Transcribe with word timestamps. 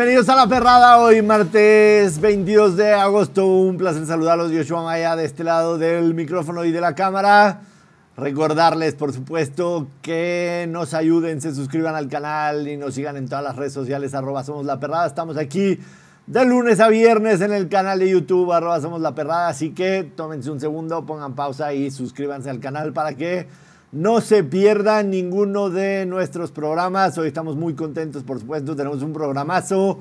Bienvenidos 0.00 0.30
a 0.30 0.34
La 0.34 0.46
Perrada, 0.46 0.98
hoy 0.98 1.20
martes 1.20 2.18
22 2.22 2.74
de 2.74 2.94
agosto. 2.94 3.46
Un 3.46 3.76
placer 3.76 4.06
saludarlos, 4.06 4.50
Joshua 4.50 4.82
Maya, 4.82 5.14
de 5.14 5.26
este 5.26 5.44
lado 5.44 5.76
del 5.76 6.14
micrófono 6.14 6.64
y 6.64 6.72
de 6.72 6.80
la 6.80 6.94
cámara. 6.94 7.60
Recordarles, 8.16 8.94
por 8.94 9.12
supuesto, 9.12 9.88
que 10.00 10.66
nos 10.70 10.94
ayuden, 10.94 11.42
se 11.42 11.54
suscriban 11.54 11.96
al 11.96 12.08
canal 12.08 12.66
y 12.66 12.78
nos 12.78 12.94
sigan 12.94 13.18
en 13.18 13.28
todas 13.28 13.44
las 13.44 13.56
redes 13.56 13.74
sociales, 13.74 14.14
arroba 14.14 14.42
Somos 14.42 14.64
La 14.64 14.80
Perrada. 14.80 15.06
Estamos 15.06 15.36
aquí 15.36 15.78
de 16.26 16.44
lunes 16.46 16.80
a 16.80 16.88
viernes 16.88 17.42
en 17.42 17.52
el 17.52 17.68
canal 17.68 17.98
de 17.98 18.08
YouTube, 18.08 18.52
arroba 18.52 18.80
Somos 18.80 19.02
La 19.02 19.14
Perrada. 19.14 19.48
Así 19.48 19.72
que 19.72 20.10
tómense 20.16 20.50
un 20.50 20.60
segundo, 20.60 21.04
pongan 21.04 21.34
pausa 21.34 21.74
y 21.74 21.90
suscríbanse 21.90 22.48
al 22.48 22.60
canal 22.60 22.94
para 22.94 23.12
que 23.16 23.48
no 23.92 24.20
se 24.20 24.44
pierdan 24.44 25.10
ninguno 25.10 25.68
de 25.68 26.06
nuestros 26.06 26.52
programas. 26.52 27.18
Hoy 27.18 27.28
estamos 27.28 27.56
muy 27.56 27.74
contentos, 27.74 28.22
por 28.22 28.38
supuesto, 28.38 28.76
tenemos 28.76 29.02
un 29.02 29.12
programazo. 29.12 29.98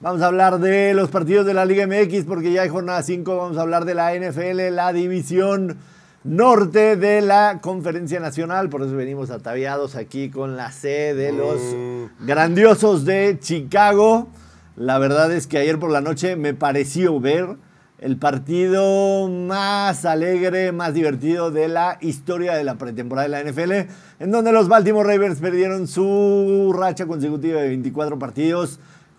Vamos 0.00 0.22
a 0.22 0.26
hablar 0.26 0.58
de 0.58 0.94
los 0.94 1.10
partidos 1.10 1.46
de 1.46 1.54
la 1.54 1.64
Liga 1.64 1.86
MX 1.86 2.24
porque 2.24 2.52
ya 2.52 2.62
hay 2.62 2.68
jornada 2.68 3.02
5. 3.02 3.36
Vamos 3.36 3.58
a 3.58 3.62
hablar 3.62 3.84
de 3.84 3.94
la 3.94 4.14
NFL, 4.14 4.74
la 4.74 4.92
división 4.92 5.76
norte 6.24 6.96
de 6.96 7.20
la 7.20 7.58
Conferencia 7.60 8.18
Nacional. 8.18 8.68
Por 8.70 8.82
eso 8.82 8.94
venimos 8.94 9.30
ataviados 9.30 9.94
aquí 9.94 10.30
con 10.30 10.56
la 10.56 10.72
C 10.72 11.14
de 11.14 11.32
los 11.32 11.60
grandiosos 12.20 13.04
de 13.04 13.38
Chicago. 13.40 14.28
La 14.76 14.98
verdad 14.98 15.32
es 15.32 15.46
que 15.46 15.58
ayer 15.58 15.78
por 15.78 15.90
la 15.90 16.00
noche 16.00 16.36
me 16.36 16.54
pareció 16.54 17.18
ver 17.18 17.56
el 17.98 18.16
partido 18.16 19.28
más 19.28 20.04
alegre, 20.04 20.70
más 20.72 20.94
divertido 20.94 21.50
de 21.50 21.68
la 21.68 21.98
historia 22.00 22.54
de 22.54 22.64
la 22.64 22.76
pretemporada 22.76 23.28
de 23.28 23.44
la 23.44 23.50
NFL, 23.50 23.72
en 24.20 24.30
donde 24.30 24.52
los 24.52 24.68
Baltimore 24.68 25.08
Ravens 25.08 25.40
perdieron 25.40 25.88
su 25.88 26.74
racha 26.76 27.06
consecutiva 27.06 27.60
de 27.60 27.68
24 27.68 28.18
partidos, 28.18 28.78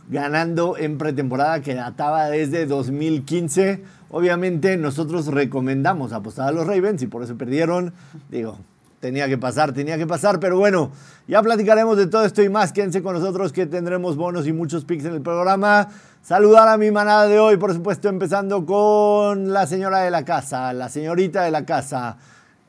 ganando 0.09 0.77
en 0.77 0.97
pretemporada 0.97 1.61
que 1.61 1.75
databa 1.75 2.29
desde 2.29 2.65
2015. 2.65 3.83
Obviamente 4.11 4.77
nosotros 4.77 5.27
recomendamos 5.27 6.13
apostar 6.13 6.47
a 6.47 6.51
los 6.51 6.65
Ravens 6.65 7.01
y 7.03 7.07
por 7.07 7.23
eso 7.23 7.37
perdieron. 7.37 7.93
Digo, 8.29 8.57
tenía 8.99 9.27
que 9.27 9.37
pasar, 9.37 9.73
tenía 9.73 9.97
que 9.97 10.07
pasar, 10.07 10.39
pero 10.39 10.57
bueno, 10.57 10.91
ya 11.27 11.41
platicaremos 11.41 11.97
de 11.97 12.07
todo 12.07 12.25
esto 12.25 12.41
y 12.43 12.49
más. 12.49 12.73
Quédense 12.73 13.01
con 13.01 13.13
nosotros 13.13 13.53
que 13.53 13.65
tendremos 13.65 14.15
bonos 14.15 14.47
y 14.47 14.53
muchos 14.53 14.85
picks 14.85 15.05
en 15.05 15.13
el 15.13 15.21
programa. 15.21 15.89
Saludar 16.21 16.67
a 16.67 16.77
mi 16.77 16.91
manada 16.91 17.27
de 17.27 17.39
hoy, 17.39 17.57
por 17.57 17.73
supuesto, 17.73 18.09
empezando 18.09 18.65
con 18.65 19.53
la 19.53 19.65
señora 19.65 19.99
de 19.99 20.11
la 20.11 20.25
casa, 20.25 20.73
la 20.73 20.89
señorita 20.89 21.43
de 21.43 21.51
la 21.51 21.65
casa. 21.65 22.17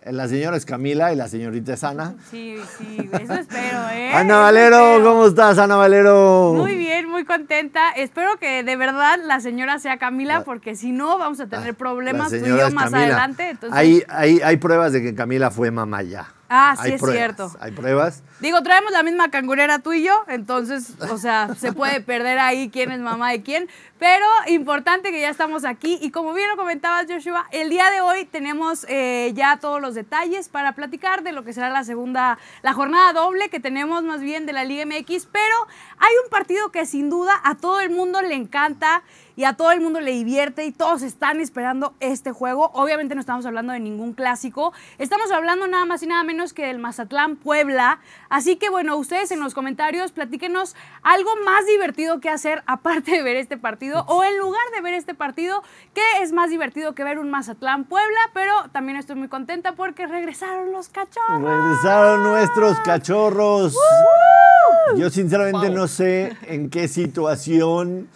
La 0.07 0.27
señora 0.29 0.57
es 0.57 0.65
Camila 0.65 1.13
y 1.13 1.17
la 1.17 1.29
señorita 1.29 1.75
es 1.75 1.85
Ana. 1.85 2.15
Sí, 2.31 2.57
sí, 2.79 3.11
eso 3.13 3.35
espero, 3.35 3.79
¿eh? 3.93 4.13
Ana 4.15 4.39
Valero, 4.39 4.93
espero. 4.95 5.05
¿cómo 5.05 5.27
estás, 5.27 5.59
Ana 5.59 5.77
Valero? 5.77 6.55
Muy 6.57 6.75
bien, 6.77 7.07
muy 7.09 7.25
contenta. 7.27 7.91
Espero 7.91 8.39
que 8.39 8.63
de 8.65 8.77
verdad 8.77 9.19
la 9.23 9.41
señora 9.41 9.79
sea 9.79 9.99
Camila, 9.99 10.39
La- 10.39 10.45
porque 10.45 10.75
si 10.75 10.93
no 10.93 11.19
vamos 11.19 11.39
a 11.41 11.47
tener 11.49 11.75
problemas 11.75 12.33
La 12.33 12.39
tú 12.39 12.47
y 12.47 12.49
yo 12.49 12.71
más 12.71 12.85
Camila. 12.91 12.99
adelante. 12.99 13.51
Entonces, 13.51 13.79
Hay, 13.79 14.03
hay, 14.09 14.41
hay 14.43 14.57
pruebas 14.57 14.93
de 14.95 15.03
que 15.03 15.15
Camila 15.15 15.51
fue 15.51 15.71
mamá 15.71 16.03
ya. 16.03 16.29
Ah, 16.53 16.75
sí 16.77 16.89
Hay 16.89 16.93
es 16.95 17.01
pruebas, 17.01 17.17
cierto. 17.17 17.53
Hay 17.61 17.71
pruebas. 17.71 18.25
Digo, 18.41 18.61
traemos 18.65 18.91
la 18.91 19.05
misma 19.05 19.31
cangurera 19.31 19.79
tú 19.79 19.93
y 19.93 20.03
yo, 20.03 20.25
entonces, 20.27 20.95
o 21.09 21.17
sea, 21.17 21.55
se 21.57 21.73
puede 21.73 22.01
perder 22.01 22.41
ahí 22.41 22.71
quién 22.71 22.91
es 22.91 22.99
mamá 22.99 23.31
de 23.31 23.43
quién. 23.43 23.69
Pero 24.01 24.27
importante 24.49 25.13
que 25.13 25.21
ya 25.21 25.29
estamos 25.29 25.65
aquí 25.65 25.99
y 26.03 26.11
como 26.11 26.33
bien 26.33 26.49
lo 26.49 26.57
comentabas, 26.57 27.07
Joshua, 27.09 27.47
el 27.53 27.71
día 27.71 27.89
de 27.91 28.01
hoy 28.01 28.25
tenemos 28.25 28.85
eh, 28.89 29.31
ya 29.35 29.59
todos 29.61 29.81
los 29.81 29.95
detalles 29.95 30.49
para 30.49 30.73
platicar 30.73 31.23
de 31.23 31.31
lo 31.31 31.45
que 31.45 31.53
será 31.53 31.71
la 31.71 31.85
segunda, 31.85 32.39
la 32.63 32.73
jornada 32.73 33.13
doble 33.13 33.49
que 33.49 33.61
tenemos 33.61 34.03
más 34.03 34.21
bien 34.21 34.45
de 34.45 34.53
la 34.53 34.65
Liga 34.65 34.85
MX, 34.87 35.27
pero 35.31 35.55
hay 35.99 36.13
un 36.25 36.31
partido 36.31 36.73
que 36.73 36.85
sin 36.85 37.11
duda 37.11 37.41
a 37.45 37.55
todo 37.57 37.79
el 37.81 37.91
mundo 37.91 38.23
le 38.23 38.35
encanta 38.35 39.03
y 39.41 39.45
a 39.45 39.55
todo 39.55 39.73
el 39.73 39.81
mundo 39.81 40.03
le 40.03 40.11
divierte 40.11 40.67
y 40.67 40.71
todos 40.71 41.01
están 41.01 41.41
esperando 41.41 41.95
este 41.99 42.31
juego. 42.31 42.71
Obviamente 42.75 43.15
no 43.15 43.23
estamos 43.23 43.47
hablando 43.47 43.73
de 43.73 43.81
ningún 43.81 44.13
clásico, 44.13 44.75
estamos 44.99 45.33
hablando 45.33 45.67
nada 45.67 45.87
más 45.87 46.03
y 46.03 46.07
nada 46.07 46.23
menos 46.25 46.53
que 46.53 46.67
del 46.67 46.79
Mazatlán 46.79 47.37
Puebla. 47.37 48.01
Así 48.29 48.57
que 48.57 48.69
bueno, 48.69 48.99
ustedes 48.99 49.31
en 49.31 49.41
los 49.41 49.55
comentarios 49.55 50.13
platíquenos 50.13 50.77
algo 51.03 51.31
más 51.43 51.65
divertido 51.67 52.21
que 52.21 52.29
hacer 52.29 52.63
aparte 52.67 53.13
de 53.13 53.23
ver 53.23 53.37
este 53.37 53.57
partido 53.57 54.05
o 54.09 54.23
en 54.25 54.37
lugar 54.37 54.61
de 54.75 54.83
ver 54.83 54.93
este 54.93 55.15
partido, 55.15 55.63
¿qué 55.95 56.03
es 56.21 56.33
más 56.33 56.51
divertido 56.51 56.95
que 56.95 57.03
ver 57.03 57.19
un 57.19 57.31
Mazatlán 57.31 57.85
Puebla? 57.85 58.21
Pero 58.35 58.53
también 58.73 58.99
estoy 58.99 59.17
muy 59.17 59.29
contenta 59.29 59.73
porque 59.73 60.07
regresaron 60.07 60.71
los 60.71 60.91
cachorros. 60.91 61.41
Regresaron 61.41 62.25
nuestros 62.25 62.79
cachorros. 62.81 63.75
Yo 64.99 65.09
sinceramente 65.09 65.71
no 65.71 65.89
sé 65.89 66.37
en 66.43 66.69
qué 66.69 66.89
situación 66.89 68.07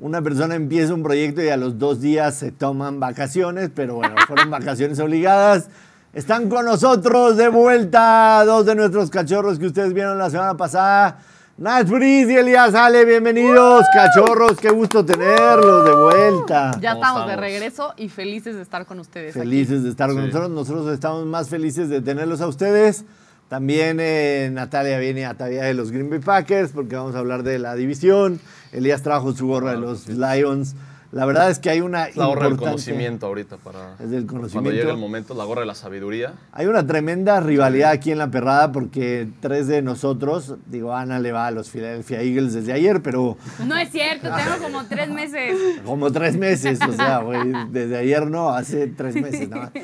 una 0.00 0.20
persona 0.22 0.54
empieza 0.54 0.92
un 0.94 1.02
proyecto 1.02 1.42
y 1.42 1.48
a 1.48 1.56
los 1.56 1.78
dos 1.78 2.00
días 2.00 2.34
se 2.34 2.50
toman 2.52 2.98
vacaciones, 3.00 3.70
pero 3.74 3.94
bueno, 3.96 4.14
fueron 4.26 4.50
vacaciones 4.50 4.98
obligadas. 4.98 5.68
Están 6.12 6.48
con 6.48 6.64
nosotros 6.64 7.36
de 7.36 7.48
vuelta 7.48 8.42
dos 8.44 8.66
de 8.66 8.74
nuestros 8.74 9.10
cachorros 9.10 9.58
que 9.58 9.66
ustedes 9.66 9.92
vieron 9.92 10.18
la 10.18 10.30
semana 10.30 10.56
pasada. 10.56 11.18
Nats 11.56 11.88
Briz 11.88 12.28
y 12.28 12.36
Elías 12.36 12.74
Ale, 12.74 13.04
bienvenidos, 13.04 13.84
cachorros, 13.94 14.58
qué 14.60 14.70
gusto 14.70 15.04
tenerlos 15.04 15.84
de 15.84 15.94
vuelta. 15.94 16.72
Ya 16.80 16.94
¿Cómo 16.94 17.04
estamos 17.04 17.28
de 17.28 17.36
regreso 17.36 17.94
y 17.96 18.08
felices 18.08 18.56
de 18.56 18.62
estar 18.62 18.86
con 18.86 18.98
ustedes. 18.98 19.30
aquí. 19.36 19.38
Felices 19.40 19.84
de 19.84 19.90
estar 19.90 20.08
con 20.10 20.18
Sí. 20.22 20.26
nosotros. 20.26 20.50
Nosotros 20.50 20.92
estamos 20.92 21.24
más 21.26 21.48
felices 21.48 21.88
de 21.88 22.00
tenerlos 22.00 22.40
a 22.40 22.48
ustedes. 22.48 23.04
También 23.48 23.98
eh, 24.00 24.50
Natalia 24.52 24.98
viene 24.98 25.26
a 25.26 25.34
tarea 25.34 25.64
de 25.64 25.74
los 25.74 25.92
Green 25.92 26.10
Bay 26.10 26.18
Packers 26.18 26.72
porque 26.72 26.96
vamos 26.96 27.14
a 27.14 27.18
hablar 27.20 27.44
de 27.44 27.58
la 27.60 27.76
división. 27.76 28.40
Elías 28.74 29.02
trajo 29.02 29.32
su 29.32 29.46
gorra 29.46 29.72
de 29.72 29.78
los 29.78 30.08
Lions. 30.08 30.74
La 31.12 31.26
verdad 31.26 31.48
es 31.48 31.60
que 31.60 31.70
hay 31.70 31.80
una 31.80 32.08
La 32.16 32.26
gorra 32.26 32.48
del 32.48 32.56
conocimiento 32.56 33.26
ahorita 33.26 33.56
para 33.58 33.92
Es 34.00 34.10
del 34.10 34.22
cuando 34.26 34.48
conocimiento. 34.48 34.70
llegue 34.72 34.90
el 34.90 34.96
momento, 34.96 35.32
la 35.34 35.44
gorra 35.44 35.60
de 35.60 35.66
la 35.68 35.76
sabiduría. 35.76 36.32
Hay 36.50 36.66
una 36.66 36.84
tremenda 36.84 37.38
rivalidad 37.38 37.92
aquí 37.92 38.10
en 38.10 38.18
la 38.18 38.32
perrada 38.32 38.72
porque 38.72 39.28
tres 39.38 39.68
de 39.68 39.80
nosotros, 39.80 40.56
digo, 40.66 40.92
Ana 40.92 41.20
le 41.20 41.30
va 41.30 41.46
a 41.46 41.50
los 41.52 41.70
Philadelphia 41.70 42.20
Eagles 42.20 42.52
desde 42.54 42.72
ayer, 42.72 43.00
pero 43.00 43.36
No 43.64 43.76
es 43.76 43.90
cierto, 43.92 44.28
tengo 44.28 44.60
como 44.60 44.84
tres 44.86 45.08
meses. 45.08 45.56
como 45.84 46.10
tres 46.10 46.36
meses, 46.36 46.80
o 46.88 46.92
sea, 46.92 47.18
güey, 47.18 47.52
desde 47.70 47.96
ayer 47.96 48.26
no, 48.28 48.48
hace 48.50 48.88
tres 48.88 49.14
meses 49.14 49.48
nada 49.48 49.70
más. 49.72 49.82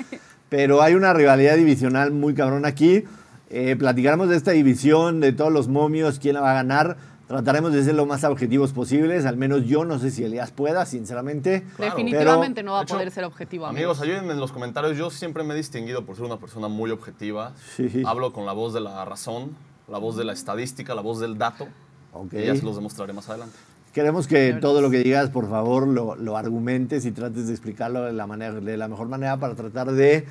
Pero 0.49 0.83
hay 0.83 0.95
una 0.97 1.13
rivalidad 1.15 1.55
divisional 1.55 2.11
muy 2.11 2.35
cabrón 2.35 2.65
aquí. 2.65 3.05
Eh, 3.51 3.77
platicaremos 3.79 4.29
de 4.29 4.37
esta 4.37 4.51
división, 4.51 5.21
de 5.21 5.33
todos 5.33 5.53
los 5.53 5.69
momios, 5.69 6.19
quién 6.19 6.35
la 6.35 6.41
va 6.41 6.51
a 6.51 6.55
ganar. 6.55 6.97
Trataremos 7.31 7.73
de 7.73 7.85
ser 7.85 7.95
lo 7.95 8.07
más 8.07 8.25
objetivos 8.25 8.73
posibles, 8.73 9.25
al 9.25 9.37
menos 9.37 9.65
yo 9.65 9.85
no 9.85 10.01
sé 10.01 10.11
si 10.11 10.25
Elías 10.25 10.51
pueda, 10.51 10.85
sinceramente. 10.85 11.63
Claro. 11.77 11.95
Definitivamente 11.95 12.65
no 12.65 12.73
va 12.73 12.81
a 12.81 12.83
hecho, 12.83 12.95
poder 12.95 13.13
ser 13.13 13.23
objetivo. 13.23 13.67
Amigos, 13.67 14.01
ayuden 14.01 14.29
en 14.33 14.41
los 14.41 14.51
comentarios. 14.51 14.99
Yo 14.99 15.11
siempre 15.11 15.45
me 15.45 15.55
he 15.55 15.57
distinguido 15.57 16.05
por 16.05 16.17
ser 16.17 16.25
una 16.25 16.39
persona 16.39 16.67
muy 16.67 16.91
objetiva. 16.91 17.53
Sí. 17.77 18.03
Hablo 18.05 18.33
con 18.33 18.47
la 18.47 18.53
voz 18.53 18.75
de 18.75 18.81
la 18.81 19.05
razón, 19.05 19.55
la 19.87 19.99
voz 19.99 20.17
de 20.17 20.25
la 20.25 20.33
estadística, 20.33 20.93
la 20.93 21.03
voz 21.03 21.21
del 21.21 21.39
dato. 21.39 21.69
Ok. 22.13 22.33
Y 22.33 22.47
ya 22.47 22.57
se 22.57 22.63
los 22.63 22.75
demostraré 22.75 23.13
más 23.13 23.29
adelante. 23.29 23.55
Queremos 23.95 24.27
que 24.27 24.55
todo 24.55 24.81
lo 24.81 24.91
que 24.91 24.99
digas, 24.99 25.31
por 25.31 25.49
favor, 25.49 25.87
lo, 25.87 26.17
lo 26.17 26.37
argumentes 26.37 27.05
y 27.07 27.13
trates 27.13 27.47
de 27.47 27.53
explicarlo 27.53 28.03
de 28.07 28.13
la, 28.13 28.27
manera, 28.27 28.55
de 28.55 28.77
la 28.77 28.89
mejor 28.89 29.07
manera 29.07 29.37
para 29.37 29.55
tratar 29.55 29.93
de 29.93 30.27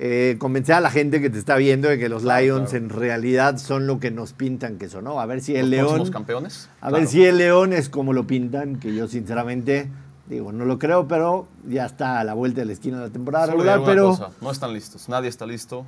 eh, 0.00 0.36
convencer 0.38 0.76
a 0.76 0.80
la 0.80 0.90
gente 0.90 1.20
que 1.20 1.28
te 1.28 1.38
está 1.38 1.56
viendo 1.56 1.88
de 1.88 1.98
que 1.98 2.08
los 2.08 2.22
Claro, 2.22 2.40
Lions 2.44 2.70
claro. 2.70 2.84
en 2.84 2.90
realidad 2.90 3.58
son 3.58 3.88
lo 3.88 3.98
que 3.98 4.10
nos 4.12 4.32
pintan 4.32 4.78
que 4.78 4.88
son, 4.88 5.04
¿no? 5.04 5.20
A 5.20 5.26
ver 5.26 5.40
si 5.40 5.56
el 5.56 5.70
Los 5.70 5.92
León... 5.92 6.10
campeones. 6.10 6.68
A 6.80 6.88
Claro. 6.88 6.96
ver 6.98 7.06
si 7.08 7.24
el 7.24 7.38
León 7.38 7.72
es 7.72 7.88
como 7.88 8.12
lo 8.12 8.24
pintan, 8.26 8.76
que 8.76 8.94
yo 8.94 9.08
sinceramente 9.08 9.88
digo, 10.28 10.52
no 10.52 10.64
lo 10.66 10.78
creo, 10.78 11.08
pero 11.08 11.48
ya 11.66 11.84
está 11.86 12.20
a 12.20 12.24
la 12.24 12.34
vuelta 12.34 12.60
de 12.60 12.66
la 12.66 12.72
esquina 12.74 12.98
de 12.98 13.06
la 13.06 13.12
temporada 13.12 13.46
Solo 13.46 13.58
regular, 13.58 13.80
pero 13.84 14.10
cosa, 14.10 14.28
no 14.40 14.50
están 14.52 14.72
listos. 14.72 15.08
Nadie 15.08 15.28
está 15.30 15.46
listo 15.46 15.84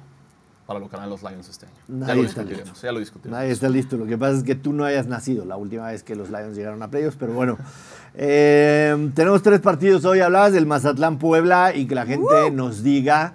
para 0.66 0.80
lo 0.80 0.88
que 0.88 0.96
harán 0.96 1.10
los 1.10 1.22
Lions 1.22 1.48
este 1.48 1.66
año. 1.66 1.74
ya 1.88 1.94
Nadie 1.94 2.22
lo 2.22 2.28
está 2.28 2.40
discutiremos. 2.42 2.68
listo. 2.72 2.86
Ya 2.86 2.92
lo 2.92 2.98
discutiremos. 3.00 3.38
nadie 3.40 3.52
está 3.52 3.68
listo. 3.68 3.96
Lo 3.96 4.06
que 4.06 4.18
pasa 4.18 4.38
es 4.38 4.42
que 4.44 4.54
tú 4.56 4.72
no 4.72 4.84
hayas 4.84 5.06
nacido 5.06 5.44
la 5.44 5.56
última 5.56 5.86
vez 5.88 6.02
que 6.02 6.16
los 6.16 6.30
Lions 6.30 6.56
llegaron 6.56 6.82
a 6.82 6.88
playoffs, 6.88 7.16
pero 7.18 7.32
bueno. 7.32 7.56
Eh, 8.14 9.10
tenemos 9.14 9.40
tres 9.40 9.60
partidos 9.60 10.04
hoy. 10.04 10.18
Hablabas 10.18 10.52
del 10.52 10.66
Mazatlán 10.66 11.18
Puebla 11.18 11.72
y 11.76 11.86
que 11.86 11.94
la 11.94 12.06
gente 12.06 12.50
nos 12.52 12.82
diga 12.82 13.34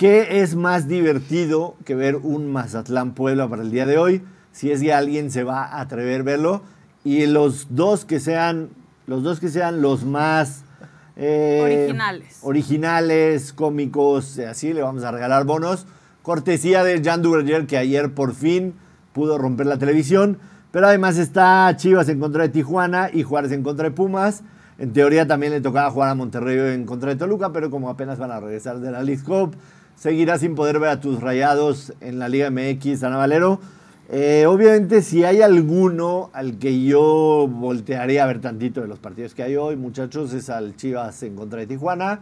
qué 0.00 0.40
es 0.40 0.54
más 0.54 0.88
divertido 0.88 1.76
que 1.84 1.94
ver 1.94 2.16
un 2.16 2.50
Mazatlán 2.50 3.12
Puebla 3.12 3.48
para 3.48 3.60
el 3.60 3.70
día 3.70 3.84
de 3.84 3.98
hoy. 3.98 4.22
Si 4.50 4.70
es 4.70 4.80
que 4.80 4.94
alguien 4.94 5.30
se 5.30 5.44
va 5.44 5.66
a 5.66 5.82
atrever 5.82 6.22
a 6.22 6.24
verlo. 6.24 6.62
Y 7.04 7.26
los 7.26 7.66
dos 7.76 8.06
que 8.06 8.18
sean, 8.18 8.70
los 9.06 9.22
dos 9.22 9.40
que 9.40 9.50
sean 9.50 9.82
los 9.82 10.06
más 10.06 10.64
eh, 11.16 11.60
Originales. 11.62 12.38
originales, 12.40 13.52
cómicos, 13.52 14.38
eh, 14.38 14.46
así 14.46 14.72
le 14.72 14.80
vamos 14.80 15.04
a 15.04 15.10
regalar 15.10 15.44
bonos. 15.44 15.86
Cortesía 16.22 16.82
de 16.82 17.04
Jan 17.04 17.20
Duverger, 17.20 17.66
que 17.66 17.76
ayer 17.76 18.14
por 18.14 18.34
fin 18.34 18.72
pudo 19.12 19.36
romper 19.36 19.66
la 19.66 19.76
televisión. 19.76 20.38
Pero 20.70 20.86
además 20.86 21.18
está 21.18 21.70
Chivas 21.76 22.08
en 22.08 22.20
contra 22.20 22.44
de 22.44 22.48
Tijuana 22.48 23.10
y 23.12 23.22
Juárez 23.22 23.52
en 23.52 23.62
contra 23.62 23.84
de 23.84 23.90
Pumas. 23.90 24.44
En 24.78 24.94
teoría 24.94 25.26
también 25.26 25.52
le 25.52 25.60
tocaba 25.60 25.90
jugar 25.90 26.08
a 26.08 26.14
Monterrey 26.14 26.72
en 26.72 26.86
contra 26.86 27.10
de 27.10 27.16
Toluca, 27.16 27.52
pero 27.52 27.68
como 27.68 27.90
apenas 27.90 28.18
van 28.18 28.30
a 28.30 28.40
regresar 28.40 28.80
de 28.80 28.90
la 28.90 29.02
League 29.02 29.22
Cup, 29.22 29.54
seguirá 30.00 30.38
sin 30.38 30.54
poder 30.54 30.78
ver 30.78 30.88
a 30.88 31.00
tus 31.00 31.20
rayados 31.20 31.92
en 32.00 32.18
la 32.18 32.30
Liga 32.30 32.50
MX, 32.50 33.02
Ana 33.02 33.18
Valero. 33.18 33.60
Eh, 34.08 34.46
obviamente, 34.48 35.02
si 35.02 35.24
hay 35.24 35.42
alguno 35.42 36.30
al 36.32 36.58
que 36.58 36.82
yo 36.82 37.46
voltearía 37.46 38.24
a 38.24 38.26
ver 38.26 38.40
tantito 38.40 38.80
de 38.80 38.88
los 38.88 38.98
partidos 38.98 39.34
que 39.34 39.42
hay 39.42 39.56
hoy, 39.56 39.76
muchachos, 39.76 40.32
es 40.32 40.48
al 40.48 40.74
Chivas 40.74 41.22
en 41.22 41.36
contra 41.36 41.60
de 41.60 41.66
Tijuana. 41.66 42.20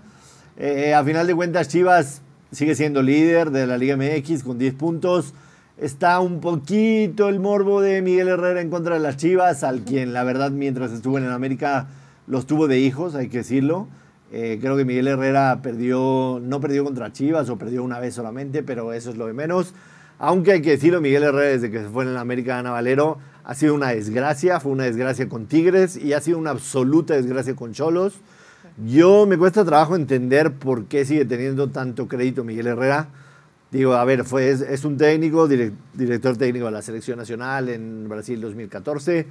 Eh, 0.56 0.92
a 0.92 1.04
final 1.04 1.28
de 1.28 1.36
cuentas, 1.36 1.68
Chivas 1.68 2.20
sigue 2.50 2.74
siendo 2.74 3.00
líder 3.00 3.52
de 3.52 3.68
la 3.68 3.78
Liga 3.78 3.96
MX 3.96 4.42
con 4.42 4.58
10 4.58 4.74
puntos. 4.74 5.32
Está 5.76 6.18
un 6.18 6.40
poquito 6.40 7.28
el 7.28 7.38
morbo 7.38 7.80
de 7.80 8.02
Miguel 8.02 8.26
Herrera 8.26 8.60
en 8.60 8.70
contra 8.70 8.94
de 8.94 9.00
las 9.00 9.18
Chivas, 9.18 9.62
al 9.62 9.82
quien 9.82 10.12
la 10.12 10.24
verdad 10.24 10.50
mientras 10.50 10.90
estuvo 10.90 11.16
en 11.16 11.28
América 11.28 11.86
los 12.26 12.44
tuvo 12.44 12.66
de 12.66 12.80
hijos, 12.80 13.14
hay 13.14 13.28
que 13.28 13.38
decirlo. 13.38 13.86
Eh, 14.30 14.58
creo 14.60 14.76
que 14.76 14.84
Miguel 14.84 15.08
Herrera 15.08 15.60
perdió, 15.62 16.38
no 16.42 16.60
perdió 16.60 16.84
contra 16.84 17.12
Chivas 17.12 17.48
o 17.48 17.56
perdió 17.56 17.82
una 17.82 17.98
vez 17.98 18.14
solamente, 18.14 18.62
pero 18.62 18.92
eso 18.92 19.10
es 19.10 19.16
lo 19.16 19.26
de 19.26 19.32
menos. 19.32 19.74
Aunque 20.18 20.52
hay 20.52 20.62
que 20.62 20.70
decirlo, 20.70 21.00
Miguel 21.00 21.22
Herrera 21.22 21.48
desde 21.48 21.70
que 21.70 21.78
se 21.78 21.88
fue 21.88 22.04
en 22.04 22.14
la 22.14 22.20
América 22.20 22.58
Ana 22.58 22.72
Valero 22.72 23.18
ha 23.44 23.54
sido 23.54 23.74
una 23.74 23.88
desgracia, 23.88 24.60
fue 24.60 24.72
una 24.72 24.84
desgracia 24.84 25.28
con 25.28 25.46
Tigres 25.46 25.96
y 25.96 26.12
ha 26.12 26.20
sido 26.20 26.36
una 26.38 26.50
absoluta 26.50 27.14
desgracia 27.14 27.56
con 27.56 27.72
Cholos. 27.72 28.20
Yo 28.86 29.26
me 29.26 29.38
cuesta 29.38 29.64
trabajo 29.64 29.96
entender 29.96 30.52
por 30.52 30.84
qué 30.84 31.06
sigue 31.06 31.24
teniendo 31.24 31.70
tanto 31.70 32.08
crédito 32.08 32.44
Miguel 32.44 32.66
Herrera. 32.66 33.08
Digo, 33.70 33.94
a 33.94 34.04
ver, 34.04 34.24
fue, 34.24 34.50
es, 34.50 34.84
un 34.84 34.98
técnico, 34.98 35.48
director 35.48 36.36
técnico 36.36 36.66
de 36.66 36.72
la 36.72 36.82
Selección 36.82 37.18
Nacional 37.18 37.70
en 37.70 38.08
Brasil 38.08 38.40
2014, 38.40 39.26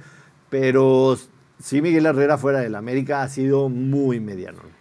pero 0.50 1.16
sí 1.60 1.80
Miguel 1.80 2.06
Herrera 2.06 2.38
fuera 2.38 2.60
del 2.60 2.74
América 2.74 3.22
ha 3.22 3.28
sido 3.28 3.68
muy 3.68 4.20
mediano. 4.20 4.77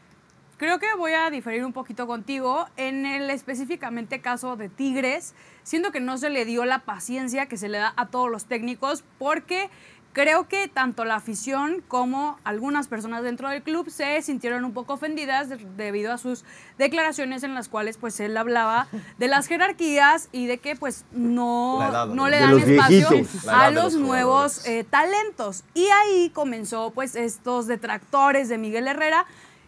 Creo 0.58 0.80
que 0.80 0.88
voy 0.98 1.14
a 1.14 1.30
diferir 1.30 1.64
un 1.64 1.72
poquito 1.72 2.08
contigo. 2.08 2.68
En 2.78 3.06
el 3.06 3.30
específicamente 3.30 4.22
caso 4.22 4.56
de 4.56 4.70
Tigres, 4.70 5.36
siento 5.62 5.92
que 5.92 6.00
no 6.00 6.18
se 6.18 6.32
le 6.32 6.46
dio 6.46 6.66
la 6.66 6.80
paciencia 6.80 7.46
que 7.46 7.58
se 7.58 7.70
le 7.70 7.78
da 7.78 7.94
a 7.96 8.08
todos 8.08 8.32
los 8.32 8.46
técnicos 8.46 9.04
porque 9.20 9.70
creo 10.14 10.48
que 10.48 10.68
tanto 10.68 11.06
la 11.06 11.14
afición 11.14 11.84
como 11.88 12.40
algunas 12.44 12.88
personas 12.88 13.22
dentro 13.22 13.50
del 13.50 13.62
club 13.62 13.92
se 13.92 14.20
sintieron 14.24 14.66
un 14.66 14.74
poco 14.74 14.94
ofendidas 14.94 15.48
debido 15.78 16.12
a 16.12 16.18
sus 16.18 16.44
declaraciones 16.80 17.44
en 17.44 17.54
las 17.54 17.70
cuales 17.70 17.98
pues 17.98 18.20
él 18.20 18.36
hablaba 18.36 18.88
de 19.20 19.28
las 19.28 19.46
jerarquías 19.46 20.30
y 20.32 20.48
de 20.48 20.58
que 20.58 20.76
pues 20.76 21.06
no, 21.12 22.08
no 22.08 22.30
le 22.30 22.40
dan 22.40 22.58
espacio 22.58 23.10
a 23.48 23.70
los, 23.70 23.94
nuevos 23.94 24.66
eh, 24.66 24.84
talentos. 24.90 25.64
Y 25.76 25.86
ahí 25.86 26.32
comenzó 26.34 26.90
pues 26.90 27.16
estos 27.16 27.68
detractores 27.68 28.50
de 28.50 28.58
Miguel 28.58 28.88
Herrera 28.88 29.28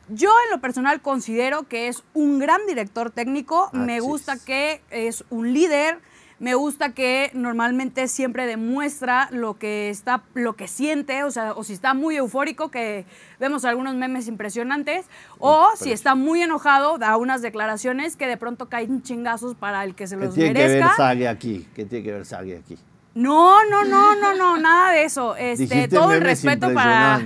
yo 0.09 0.31
en 0.45 0.51
lo 0.51 0.61
personal 0.61 1.01
considero 1.01 1.67
que 1.67 1.87
es 1.87 2.03
un 2.13 2.39
gran 2.39 2.65
director 2.67 3.11
técnico, 3.11 3.69
me 3.73 3.99
gusta 3.99 4.37
que 4.37 4.81
es 4.89 5.23
un 5.29 5.53
líder, 5.53 5.99
me 6.39 6.55
gusta 6.55 6.93
que 6.93 7.31
normalmente 7.33 8.07
siempre 8.07 8.45
demuestra 8.45 9.27
lo 9.31 9.57
que 9.57 9.89
está, 9.89 10.23
lo 10.33 10.55
que 10.55 10.67
siente, 10.67 11.23
o 11.23 11.31
sea, 11.31 11.51
o 11.53 11.63
si 11.63 11.73
está 11.73 11.93
muy 11.93 12.15
eufórico, 12.15 12.71
que 12.71 13.05
vemos 13.39 13.65
algunos 13.65 13.95
memes 13.95 14.27
impresionantes, 14.27 15.05
o 15.37 15.67
si 15.75 15.91
está 15.91 16.15
muy 16.15 16.41
enojado, 16.41 16.97
da 16.97 17.17
unas 17.17 17.41
declaraciones 17.41 18.15
que 18.15 18.25
de 18.25 18.37
pronto 18.37 18.69
caen 18.69 19.03
chingazos 19.03 19.55
para 19.55 19.83
el 19.83 19.95
que 19.95 20.07
se 20.07 20.15
los 20.15 20.33
¿Qué 20.33 20.41
tiene 20.41 20.53
que 20.53 20.67
ver 20.67 20.83
Sague 20.95 21.27
aquí? 21.27 21.67
¿Qué 21.75 21.85
tiene 21.85 22.05
que 22.05 22.11
ver 22.13 22.25
Sague 22.25 22.57
aquí? 22.57 22.77
No, 23.15 23.63
no, 23.65 23.83
no, 23.83 24.15
no, 24.15 24.35
no, 24.35 24.57
nada 24.57 24.91
de 24.91 25.03
eso. 25.03 25.35
Este, 25.39 25.87
todo 25.87 26.13
el 26.13 26.21
respeto 26.21 26.73
para 26.73 27.21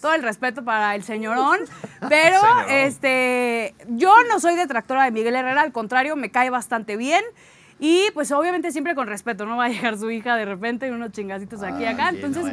todo 0.00 0.14
el 0.14 0.22
respeto 0.22 0.64
para 0.64 0.94
el 0.94 1.02
señorón, 1.04 1.60
pero 2.08 2.40
este, 2.68 3.74
yo 3.88 4.12
no 4.28 4.40
soy 4.40 4.56
detractora 4.56 5.04
de 5.04 5.10
Miguel 5.10 5.36
Herrera, 5.36 5.62
al 5.62 5.72
contrario, 5.72 6.16
me 6.16 6.30
cae 6.30 6.50
bastante 6.50 6.96
bien. 6.96 7.24
Y 7.78 8.10
pues 8.14 8.32
obviamente 8.32 8.72
siempre 8.72 8.94
con 8.94 9.06
respeto, 9.06 9.46
no 9.46 9.56
va 9.56 9.66
a 9.66 9.68
llegar 9.68 9.96
su 9.96 10.10
hija 10.10 10.34
de 10.36 10.44
repente 10.44 10.88
y 10.88 10.90
unos 10.90 11.12
chingacitos 11.12 11.62
aquí 11.62 11.82
y 11.82 11.86
acá. 11.86 12.08
Entonces, 12.08 12.44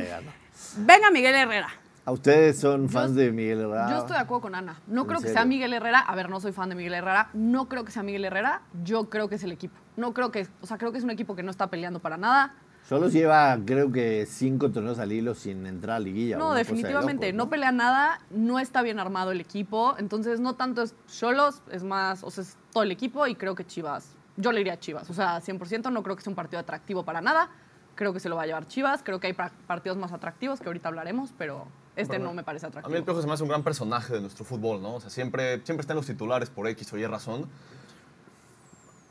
venga 0.77 1.09
Miguel 1.09 1.33
Herrera. 1.33 1.69
¿A 2.07 2.11
ustedes 2.11 2.59
son 2.59 2.88
fans 2.88 3.15
de 3.15 3.31
Miguel 3.31 3.61
Herrera? 3.61 3.89
Yo 3.89 3.97
estoy 3.97 4.15
de 4.15 4.21
acuerdo 4.21 4.41
con 4.41 4.53
Ana. 4.53 4.79
No 4.85 5.07
creo 5.07 5.19
que 5.19 5.29
sea 5.29 5.43
Miguel 5.43 5.73
Herrera. 5.73 5.99
A 5.99 6.13
ver, 6.13 6.29
no 6.29 6.39
soy 6.39 6.51
fan 6.51 6.69
de 6.69 6.75
Miguel 6.75 6.93
Herrera. 6.93 7.29
No 7.33 7.67
creo 7.67 7.83
que 7.83 7.91
sea 7.91 8.03
Miguel 8.03 8.25
Herrera. 8.25 8.61
Yo 8.83 9.09
creo 9.09 9.27
que 9.27 9.35
es 9.35 9.43
el 9.43 9.51
equipo. 9.51 9.75
No 9.97 10.13
creo 10.13 10.31
que, 10.31 10.47
o 10.61 10.67
sea, 10.67 10.77
creo 10.77 10.91
que 10.91 10.99
es 10.99 11.03
un 11.03 11.09
equipo 11.09 11.35
que 11.35 11.41
no 11.41 11.49
está 11.49 11.67
peleando 11.71 11.99
para 11.99 12.17
nada. 12.17 12.53
Solo 12.87 13.09
lleva, 13.09 13.57
creo 13.65 13.91
que, 13.91 14.27
cinco 14.27 14.69
torneos 14.69 14.99
al 14.99 15.11
hilo 15.11 15.33
sin 15.33 15.65
entrar 15.65 15.97
a 15.97 15.99
liguilla. 15.99 16.37
No, 16.37 16.53
definitivamente. 16.53 17.33
¿no? 17.33 17.49
pelea 17.49 17.71
nada, 17.71 18.19
no 18.29 18.59
está 18.59 18.83
bien 18.83 18.99
armado 18.99 19.31
el 19.31 19.41
equipo. 19.41 19.95
Entonces, 19.97 20.39
no 20.39 20.53
tanto 20.53 20.83
es 20.83 20.93
solos, 21.07 21.63
es 21.71 21.83
más, 21.83 22.23
o 22.23 22.29
sea, 22.29 22.43
es 22.43 22.57
todo 22.71 22.83
el 22.83 22.91
equipo 22.91 23.25
y 23.25 23.35
creo 23.35 23.55
que 23.55 23.65
Chivas, 23.65 24.15
yo 24.37 24.51
le 24.51 24.61
iría 24.61 24.73
a 24.73 24.79
Chivas. 24.79 25.09
O 25.09 25.15
sea, 25.15 25.41
100%, 25.41 25.91
no 25.91 26.03
creo 26.03 26.15
que 26.15 26.21
sea 26.21 26.29
un 26.29 26.35
partido 26.35 26.59
atractivo 26.59 27.03
para 27.03 27.21
nada. 27.21 27.49
Creo 27.95 28.13
que 28.13 28.19
se 28.19 28.29
lo 28.29 28.35
va 28.35 28.43
a 28.43 28.45
llevar 28.45 28.67
Chivas. 28.67 29.01
Creo 29.03 29.19
que 29.19 29.27
hay 29.27 29.33
partidos 29.33 29.97
más 29.97 30.11
atractivos 30.11 30.59
que 30.59 30.67
ahorita 30.67 30.89
hablaremos, 30.89 31.31
pero 31.39 31.65
este 31.95 32.19
no 32.19 32.33
me 32.33 32.43
parece 32.43 32.67
atractivo. 32.67 32.88
A 32.88 32.91
mí 32.91 32.97
el 32.97 33.03
Piojo 33.03 33.21
se 33.21 33.25
me 33.25 33.33
hace 33.33 33.41
un 33.41 33.49
gran 33.49 33.63
personaje 33.63 34.13
de 34.13 34.21
nuestro 34.21 34.45
fútbol, 34.45 34.83
¿no? 34.83 34.95
O 34.95 35.01
sea, 35.01 35.09
siempre, 35.09 35.61
siempre 35.63 35.81
está 35.81 35.93
en 35.93 35.97
los 35.97 36.05
titulares 36.05 36.51
por 36.51 36.67
X 36.67 36.93
o 36.93 36.97
Y 36.97 37.07
razón 37.07 37.47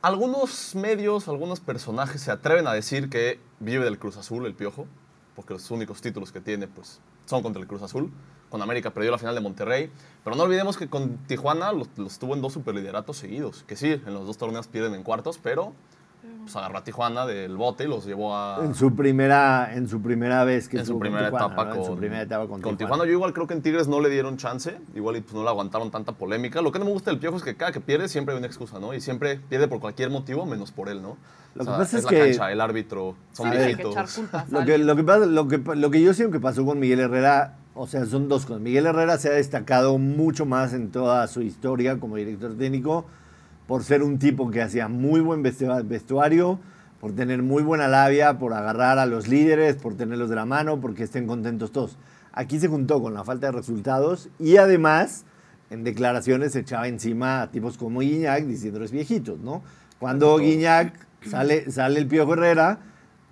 algunos 0.04 0.74
medios, 0.74 1.28
algunos 1.28 1.60
personajes 1.60 2.20
se 2.20 2.30
atreven 2.30 2.66
a 2.66 2.74
decir 2.74 3.08
que 3.08 3.40
vive 3.58 3.86
del 3.86 3.98
Cruz 3.98 4.18
Azul, 4.18 4.44
el 4.44 4.52
Piojo, 4.52 4.86
porque 5.34 5.54
los 5.54 5.70
únicos 5.70 6.02
títulos 6.02 6.30
que 6.30 6.42
tiene 6.42 6.68
pues, 6.68 7.00
son 7.24 7.42
contra 7.42 7.62
el 7.62 7.66
Cruz 7.66 7.80
Azul. 7.80 8.12
Con 8.50 8.60
América 8.60 8.90
perdió 8.90 9.10
la 9.10 9.16
final 9.16 9.34
de 9.34 9.40
Monterrey. 9.40 9.90
Pero 10.22 10.36
no 10.36 10.42
olvidemos 10.42 10.76
que 10.76 10.88
con 10.88 11.16
Tijuana 11.26 11.72
los, 11.72 11.88
los 11.96 12.18
tuvo 12.18 12.34
en 12.34 12.42
dos 12.42 12.52
superlideratos 12.52 13.16
seguidos. 13.16 13.64
Que 13.66 13.76
sí, 13.76 13.92
en 13.92 14.12
los 14.12 14.26
dos 14.26 14.36
torneos 14.36 14.68
pierden 14.68 14.94
en 14.94 15.04
cuartos, 15.04 15.38
pero 15.42 15.72
pues 16.44 16.56
agarró 16.56 16.78
a 16.78 16.84
Tijuana 16.84 17.26
del 17.26 17.56
bote 17.56 17.84
y 17.84 17.88
los 17.88 18.04
llevó 18.06 18.36
a... 18.36 18.60
En 18.62 18.74
su 18.74 18.94
primera, 18.94 19.74
en 19.74 19.88
su 19.88 20.00
primera 20.00 20.44
vez 20.44 20.68
que 20.68 20.78
en 20.78 20.86
su 20.86 20.98
primera 20.98 21.28
etapa 21.28 21.70
con, 21.70 21.78
en 21.78 21.84
su 21.84 21.96
primera 21.96 22.22
etapa 22.22 22.46
con, 22.46 22.76
Tijuana. 22.76 23.04
Yo 23.04 23.12
igual 23.12 23.32
creo 23.32 23.46
que 23.46 23.54
en 23.54 23.62
Tigres 23.62 23.88
no 23.88 24.00
le 24.00 24.08
dieron 24.10 24.36
chance, 24.36 24.78
igual 24.94 25.20
pues, 25.22 25.34
no 25.34 25.42
le 25.42 25.48
aguantaron 25.48 25.90
tanta 25.90 26.12
polémica. 26.12 26.62
Lo 26.62 26.72
que 26.72 26.78
no 26.78 26.84
me 26.84 26.92
gusta 26.92 27.10
del 27.10 27.18
Piojo 27.18 27.36
es 27.36 27.42
que 27.42 27.56
cada 27.56 27.72
que 27.72 27.80
pierde 27.80 28.08
siempre 28.08 28.34
hay 28.34 28.38
una 28.38 28.46
excusa, 28.46 28.78
¿no? 28.78 28.94
Y 28.94 29.00
siempre 29.00 29.40
pierde 29.48 29.68
por 29.68 29.80
cualquier 29.80 30.10
motivo 30.10 30.46
menos 30.46 30.70
por 30.70 30.88
él, 30.88 31.02
¿no? 31.02 31.16
Lo 31.54 31.64
que 31.64 31.70
pasa 31.70 31.98
es, 31.98 32.04
la 32.04 32.10
que... 32.10 32.18
cancha, 32.18 32.52
el 32.52 32.60
árbitro, 32.60 33.14
son 33.32 33.50
viejitos. 33.50 33.94
Lo 34.50 34.64
que, 34.64 34.78
lo, 34.78 34.96
que 34.96 35.04
pasa, 35.04 35.26
lo, 35.26 35.48
que, 35.48 35.58
lo 35.58 35.90
que 35.90 36.02
yo 36.02 36.12
siento 36.14 36.32
que 36.32 36.40
pasó 36.40 36.64
con 36.64 36.78
Miguel 36.78 37.00
Herrera 37.00 37.56
o 37.74 37.86
sea, 37.88 38.06
son 38.06 38.28
dos 38.28 38.46
cosas. 38.46 38.60
Miguel 38.60 38.86
Herrera 38.86 39.18
se 39.18 39.28
ha 39.28 39.32
destacado 39.32 39.98
mucho 39.98 40.46
más 40.46 40.72
en 40.72 40.90
toda 40.90 41.26
su 41.26 41.42
historia 41.42 41.98
como 41.98 42.16
director 42.16 42.56
técnico 42.56 43.04
por 43.66 43.84
ser 43.84 44.02
un 44.02 44.18
tipo 44.18 44.50
que 44.50 44.62
hacía 44.62 44.88
muy 44.88 45.20
buen 45.20 45.42
vestuario, 45.42 46.58
por 47.00 47.12
tener 47.12 47.42
muy 47.42 47.62
buena 47.62 47.88
labia, 47.88 48.38
por 48.38 48.52
agarrar 48.54 48.98
a 48.98 49.06
los 49.06 49.28
líderes, 49.28 49.76
por 49.76 49.94
tenerlos 49.96 50.30
de 50.30 50.36
la 50.36 50.46
mano, 50.46 50.80
porque 50.80 51.04
estén 51.04 51.26
contentos 51.26 51.72
todos. 51.72 51.98
Aquí 52.32 52.58
se 52.58 52.68
juntó 52.68 53.00
con 53.00 53.14
la 53.14 53.24
falta 53.24 53.46
de 53.46 53.52
resultados 53.52 54.28
y 54.38 54.56
además 54.56 55.24
en 55.70 55.84
declaraciones 55.84 56.52
se 56.52 56.60
echaba 56.60 56.88
encima 56.88 57.42
a 57.42 57.50
tipos 57.50 57.78
como 57.78 58.00
Guiñac 58.00 58.44
diciéndoles 58.44 58.90
viejitos, 58.90 59.38
¿no? 59.40 59.62
Cuando 59.98 60.38
Guiñac 60.38 60.94
sale, 61.28 61.70
sale 61.70 62.00
el 62.00 62.06
Pío 62.06 62.30
Herrera, 62.32 62.80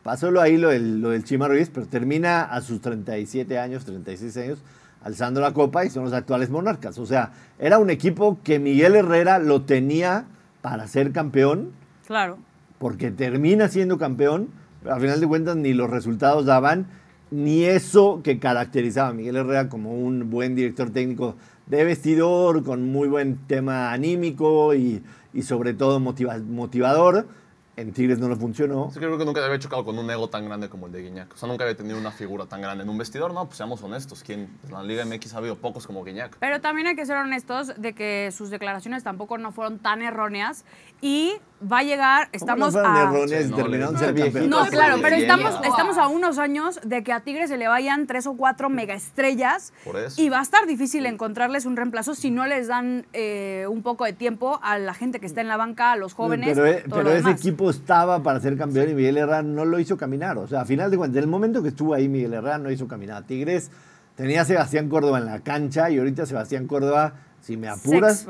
pasó 0.02 0.30
lo 0.30 0.40
ahí 0.40 0.56
lo 0.56 0.70
del, 0.70 1.00
lo 1.00 1.10
del 1.10 1.24
Chima 1.24 1.48
Ruiz, 1.48 1.70
pero 1.72 1.86
termina 1.86 2.42
a 2.42 2.60
sus 2.60 2.80
37 2.80 3.58
años, 3.58 3.84
36 3.84 4.36
años, 4.38 4.62
alzando 5.04 5.40
la 5.40 5.52
copa 5.52 5.84
y 5.84 5.90
son 5.90 6.04
los 6.04 6.12
actuales 6.12 6.50
monarcas. 6.50 6.98
O 6.98 7.06
sea, 7.06 7.32
era 7.58 7.78
un 7.78 7.90
equipo 7.90 8.38
que 8.42 8.58
Miguel 8.58 8.96
Herrera 8.96 9.38
lo 9.38 9.62
tenía 9.62 10.26
para 10.60 10.86
ser 10.86 11.12
campeón. 11.12 11.72
Claro 12.06 12.38
porque 12.82 13.12
termina 13.12 13.68
siendo 13.68 13.96
campeón, 13.96 14.48
pero 14.82 14.96
al 14.96 15.00
final 15.00 15.20
de 15.20 15.28
cuentas 15.28 15.54
ni 15.54 15.72
los 15.72 15.88
resultados 15.88 16.46
daban, 16.46 16.88
ni 17.30 17.62
eso 17.62 18.22
que 18.24 18.40
caracterizaba 18.40 19.10
a 19.10 19.12
Miguel 19.12 19.36
Herrera 19.36 19.68
como 19.68 19.94
un 19.94 20.30
buen 20.30 20.56
director 20.56 20.90
técnico 20.90 21.36
de 21.66 21.84
vestidor, 21.84 22.64
con 22.64 22.90
muy 22.90 23.06
buen 23.06 23.36
tema 23.46 23.92
anímico 23.92 24.74
y, 24.74 25.00
y 25.32 25.42
sobre 25.42 25.74
todo 25.74 26.00
motivador 26.00 27.28
en 27.76 27.92
Tigres 27.92 28.18
no 28.18 28.28
lo 28.28 28.36
funcionó. 28.36 28.90
Sí, 28.92 28.98
creo 28.98 29.16
que 29.16 29.24
nunca 29.24 29.44
había 29.44 29.58
chocado 29.58 29.84
con 29.84 29.98
un 29.98 30.10
ego 30.10 30.28
tan 30.28 30.44
grande 30.44 30.68
como 30.68 30.86
el 30.86 30.92
de 30.92 31.02
Guiñac. 31.02 31.32
O 31.32 31.36
sea, 31.36 31.48
nunca 31.48 31.64
había 31.64 31.76
tenido 31.76 31.98
una 31.98 32.10
figura 32.10 32.46
tan 32.46 32.60
grande 32.60 32.84
en 32.84 32.90
un 32.90 32.98
vestidor. 32.98 33.32
No, 33.32 33.46
pues 33.46 33.56
seamos 33.56 33.82
honestos. 33.82 34.22
¿Quién? 34.22 34.50
En 34.64 34.72
la 34.72 34.82
Liga 34.82 35.04
MX 35.04 35.34
ha 35.34 35.38
habido 35.38 35.56
pocos 35.56 35.86
como 35.86 36.04
Guiñac. 36.04 36.36
Pero 36.38 36.60
también 36.60 36.88
hay 36.88 36.96
que 36.96 37.06
ser 37.06 37.16
honestos 37.16 37.72
de 37.78 37.94
que 37.94 38.30
sus 38.30 38.50
declaraciones 38.50 39.04
tampoco 39.04 39.38
no 39.38 39.52
fueron 39.52 39.78
tan 39.78 40.02
erróneas. 40.02 40.64
Y 41.00 41.32
va 41.70 41.78
a 41.78 41.82
llegar, 41.82 42.28
estamos 42.32 42.74
no 42.74 42.80
a... 42.80 43.02
erróneas 43.02 43.46
y 43.46 43.52
terminaron 43.52 43.98
ser 43.98 44.14
No, 44.48 44.66
claro, 44.66 44.96
pero 45.00 45.16
estamos, 45.16 45.54
estamos 45.64 45.96
a 45.96 46.08
unos 46.08 46.38
años 46.38 46.80
de 46.84 47.02
que 47.02 47.12
a 47.12 47.20
Tigres 47.20 47.48
se 47.50 47.56
le 47.56 47.68
vayan 47.68 48.06
tres 48.06 48.26
o 48.26 48.36
cuatro 48.36 48.68
megaestrellas. 48.68 49.72
Por 49.84 49.96
eso. 49.96 50.20
Y 50.20 50.28
va 50.28 50.40
a 50.40 50.42
estar 50.42 50.66
difícil 50.66 51.06
encontrarles 51.06 51.64
un 51.64 51.76
reemplazo 51.76 52.14
si 52.14 52.30
no 52.30 52.46
les 52.46 52.68
dan 52.68 53.06
eh, 53.12 53.66
un 53.68 53.82
poco 53.82 54.04
de 54.04 54.12
tiempo 54.12 54.60
a 54.62 54.78
la 54.78 54.94
gente 54.94 55.20
que 55.20 55.26
está 55.26 55.40
en 55.40 55.48
la 55.48 55.56
banca, 55.56 55.92
a 55.92 55.96
los 55.96 56.14
jóvenes. 56.14 56.50
Pero, 56.56 56.66
eh, 56.66 56.84
pero 56.88 57.10
ese 57.10 57.30
equipo 57.30 57.61
estaba 57.70 58.22
para 58.22 58.40
ser 58.40 58.56
campeón 58.56 58.90
y 58.90 58.94
Miguel 58.94 59.16
Herrera 59.18 59.42
no 59.42 59.64
lo 59.64 59.78
hizo 59.78 59.96
caminar. 59.96 60.38
O 60.38 60.46
sea, 60.48 60.62
a 60.62 60.64
final 60.64 60.90
de 60.90 60.96
cuentas, 60.96 61.18
en 61.18 61.24
el 61.24 61.30
momento 61.30 61.62
que 61.62 61.68
estuvo 61.68 61.94
ahí 61.94 62.08
Miguel 62.08 62.34
Herrera 62.34 62.58
no 62.58 62.70
hizo 62.70 62.86
caminar. 62.88 63.24
Tigres 63.24 63.70
tenía 64.16 64.42
a 64.42 64.44
Sebastián 64.44 64.88
Córdoba 64.88 65.18
en 65.18 65.26
la 65.26 65.40
cancha 65.40 65.90
y 65.90 65.98
ahorita 65.98 66.26
Sebastián 66.26 66.66
Córdoba 66.66 67.14
Si 67.44 67.56
me 67.56 67.68
apuras, 67.68 68.24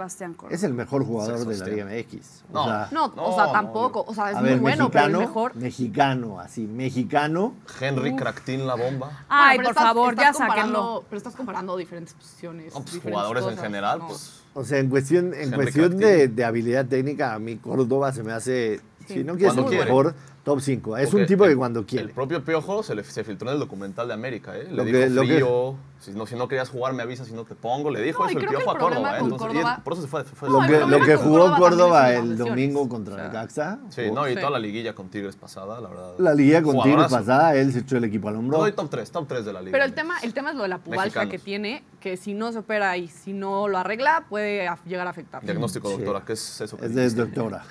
es 0.48 0.62
el 0.62 0.72
mejor 0.72 1.04
jugador 1.04 1.44
de 1.46 1.56
la. 1.58 1.66
Liga 1.66 1.84
MX. 1.84 2.44
O 2.50 2.54
No. 2.54 2.64
sea, 2.64 2.88
No, 2.92 3.08
No, 3.14 3.26
o 3.26 3.34
sea, 3.34 3.44
no, 3.44 3.52
tampoco. 3.52 4.04
O 4.08 4.14
sea, 4.14 4.30
es 4.30 4.36
a 4.36 4.40
muy 4.40 4.48
ver, 4.48 4.60
bueno, 4.60 4.88
pero 4.90 5.04
el 5.04 5.10
mexicano, 5.12 5.28
mejor. 5.28 5.54
mexicano, 5.56 6.40
así, 6.40 6.66
mexicano. 6.66 7.54
Henry 7.78 8.16
Cractín 8.16 8.66
la 8.66 8.74
bomba. 8.74 9.24
Ay, 9.28 9.58
Bueno, 9.58 9.68
por 9.68 9.72
estás- 9.72 9.84
favor, 9.84 10.12
estás 10.14 10.26
ya 10.26 10.32
comparando- 10.32 10.78
sáquenlo. 10.78 11.04
Pero 11.10 11.16
estás 11.18 11.36
comparando 11.36 11.76
diferentes 11.76 12.14
posiciones. 12.14 12.72
No, 12.72 12.80
pues, 12.80 12.92
diferentes 12.94 13.12
jugadores 13.28 13.44
en 13.58 13.62
general, 13.62 13.98
no. 13.98 14.06
pues. 14.08 14.42
O 14.54 14.64
sea, 14.64 14.78
en 14.78 14.88
cuestión, 14.88 15.34
en 15.34 15.40
Henry 15.52 15.56
cuestión 15.56 15.98
de 15.98 16.44
habilidad 16.46 16.86
técnica, 16.86 17.34
a 17.34 17.38
mí 17.38 17.56
Córdoba 17.56 18.12
se 18.12 18.22
me 18.22 18.32
hace, 18.32 18.80
Sí. 19.06 19.14
si 19.14 19.24
no 19.24 19.34
quieres 19.34 19.54
Cuando 19.54 19.62
el 19.62 19.68
quiere. 19.68 19.84
mejor, 19.84 20.14
top 20.44 20.60
5. 20.60 20.96
Es 20.96 21.14
un 21.14 21.26
tipo 21.26 21.44
que 21.44 21.56
cuando 21.56 21.84
quiere. 21.86 22.06
El 22.06 22.10
propio 22.12 22.42
Piojo 22.44 22.82
se, 22.82 22.94
le, 22.94 23.04
se 23.04 23.24
filtró 23.24 23.48
en 23.48 23.54
el 23.54 23.60
documental 23.60 24.08
de 24.08 24.14
América, 24.14 24.56
¿eh? 24.56 24.64
Le 24.70 24.76
Lo 24.76 24.84
dijo 24.84 24.98
que- 24.98 25.10
lo 25.10 25.22
que- 25.22 25.28
frío, 25.28 25.74
si, 26.02 26.10
no, 26.12 26.26
si 26.26 26.34
no 26.34 26.48
querías 26.48 26.68
jugar 26.68 26.92
me 26.94 27.02
avisas 27.02 27.26
si 27.28 27.32
no 27.32 27.44
te 27.44 27.54
pongo. 27.54 27.90
Le 27.90 28.00
dijo 28.02 28.22
No, 28.24 28.28
eso 28.28 28.38
y 28.38 28.42
el 28.42 28.48
Piojo 28.48 28.70
a 28.70 28.78
Córdoba, 28.78 29.16
¿eh? 29.16 29.20
Entonces, 29.20 29.48
Córdoba- 29.48 29.80
por 29.84 29.92
eso 29.92 30.02
se 30.02 30.08
fue. 30.08 30.24
fue 30.24 30.48
No, 30.48 30.60
Lo 30.60 31.00
que, 31.00 31.12
lo 31.14 31.18
jugó 31.18 31.56
Córdoba 31.56 32.12
el 32.12 32.36
domingo 32.36 32.88
contra 32.88 33.14
O 33.14 33.16
sea, 33.16 33.26
el 33.26 33.32
Caxa. 33.32 33.78
Sí, 33.90 34.10
no, 34.12 34.26
y 34.28 34.32
Sí. 34.34 34.36
toda 34.40 34.50
la 34.50 34.58
liguilla 34.58 34.94
con 34.94 35.08
Tigres 35.08 35.36
pasada, 35.36 35.80
la 35.80 35.88
verdad. 35.88 36.14
La 36.18 36.34
liga 36.34 36.62
con 36.62 36.82
Tigres 36.82 37.06
pasada, 37.10 37.54
él 37.54 37.72
se 37.72 37.78
echó 37.80 37.96
el 37.96 38.04
equipo 38.04 38.28
al 38.28 38.34
No 38.34 38.40
hombro. 38.40 38.58
doy 38.58 38.72
top 38.72 38.90
3, 38.90 39.10
top 39.10 39.26
3 39.28 39.44
de 39.44 39.52
la 39.52 39.60
liga. 39.60 39.72
Pero 39.72 39.84
el 39.84 39.94
tema, 39.94 40.16
el 40.22 40.34
tema 40.34 40.50
es 40.50 40.56
lo 40.56 40.62
de 40.64 40.68
la 40.68 40.78
pubalgia 40.78 41.28
que 41.28 41.38
tiene, 41.38 41.84
que 42.00 42.16
si 42.16 42.34
no 42.34 42.50
se 42.52 42.58
opera 42.58 42.96
y 42.96 43.08
si 43.08 43.32
no 43.32 43.68
lo 43.68 43.78
arregla, 43.78 44.24
puede 44.28 44.68
llegar 44.86 45.06
a 45.06 45.10
afectar. 45.10 45.42
Diagnóstico, 45.44 45.88
Sí. 45.88 45.96
doctora, 45.98 46.24
¿qué 46.26 46.32
es 46.32 46.60
eso? 46.60 46.76
que 46.76 46.86
Es, 46.86 46.96
es 46.96 47.16
doctora. 47.16 47.64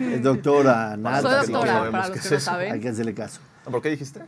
Es 0.00 0.22
doctora. 0.22 0.96
Soy 1.20 1.30
que 1.46 1.52
doctora, 1.52 1.72
sabemos 1.72 1.90
para 1.92 2.08
los 2.08 2.10
que 2.10 2.16
no 2.16 2.24
eso. 2.24 2.34
Hay 2.34 2.40
saben. 2.40 2.80
que 2.80 2.88
hacerle 2.88 3.14
caso. 3.14 3.40
No, 3.64 3.70
¿Por 3.72 3.82
qué 3.82 3.90
dijiste? 3.90 4.20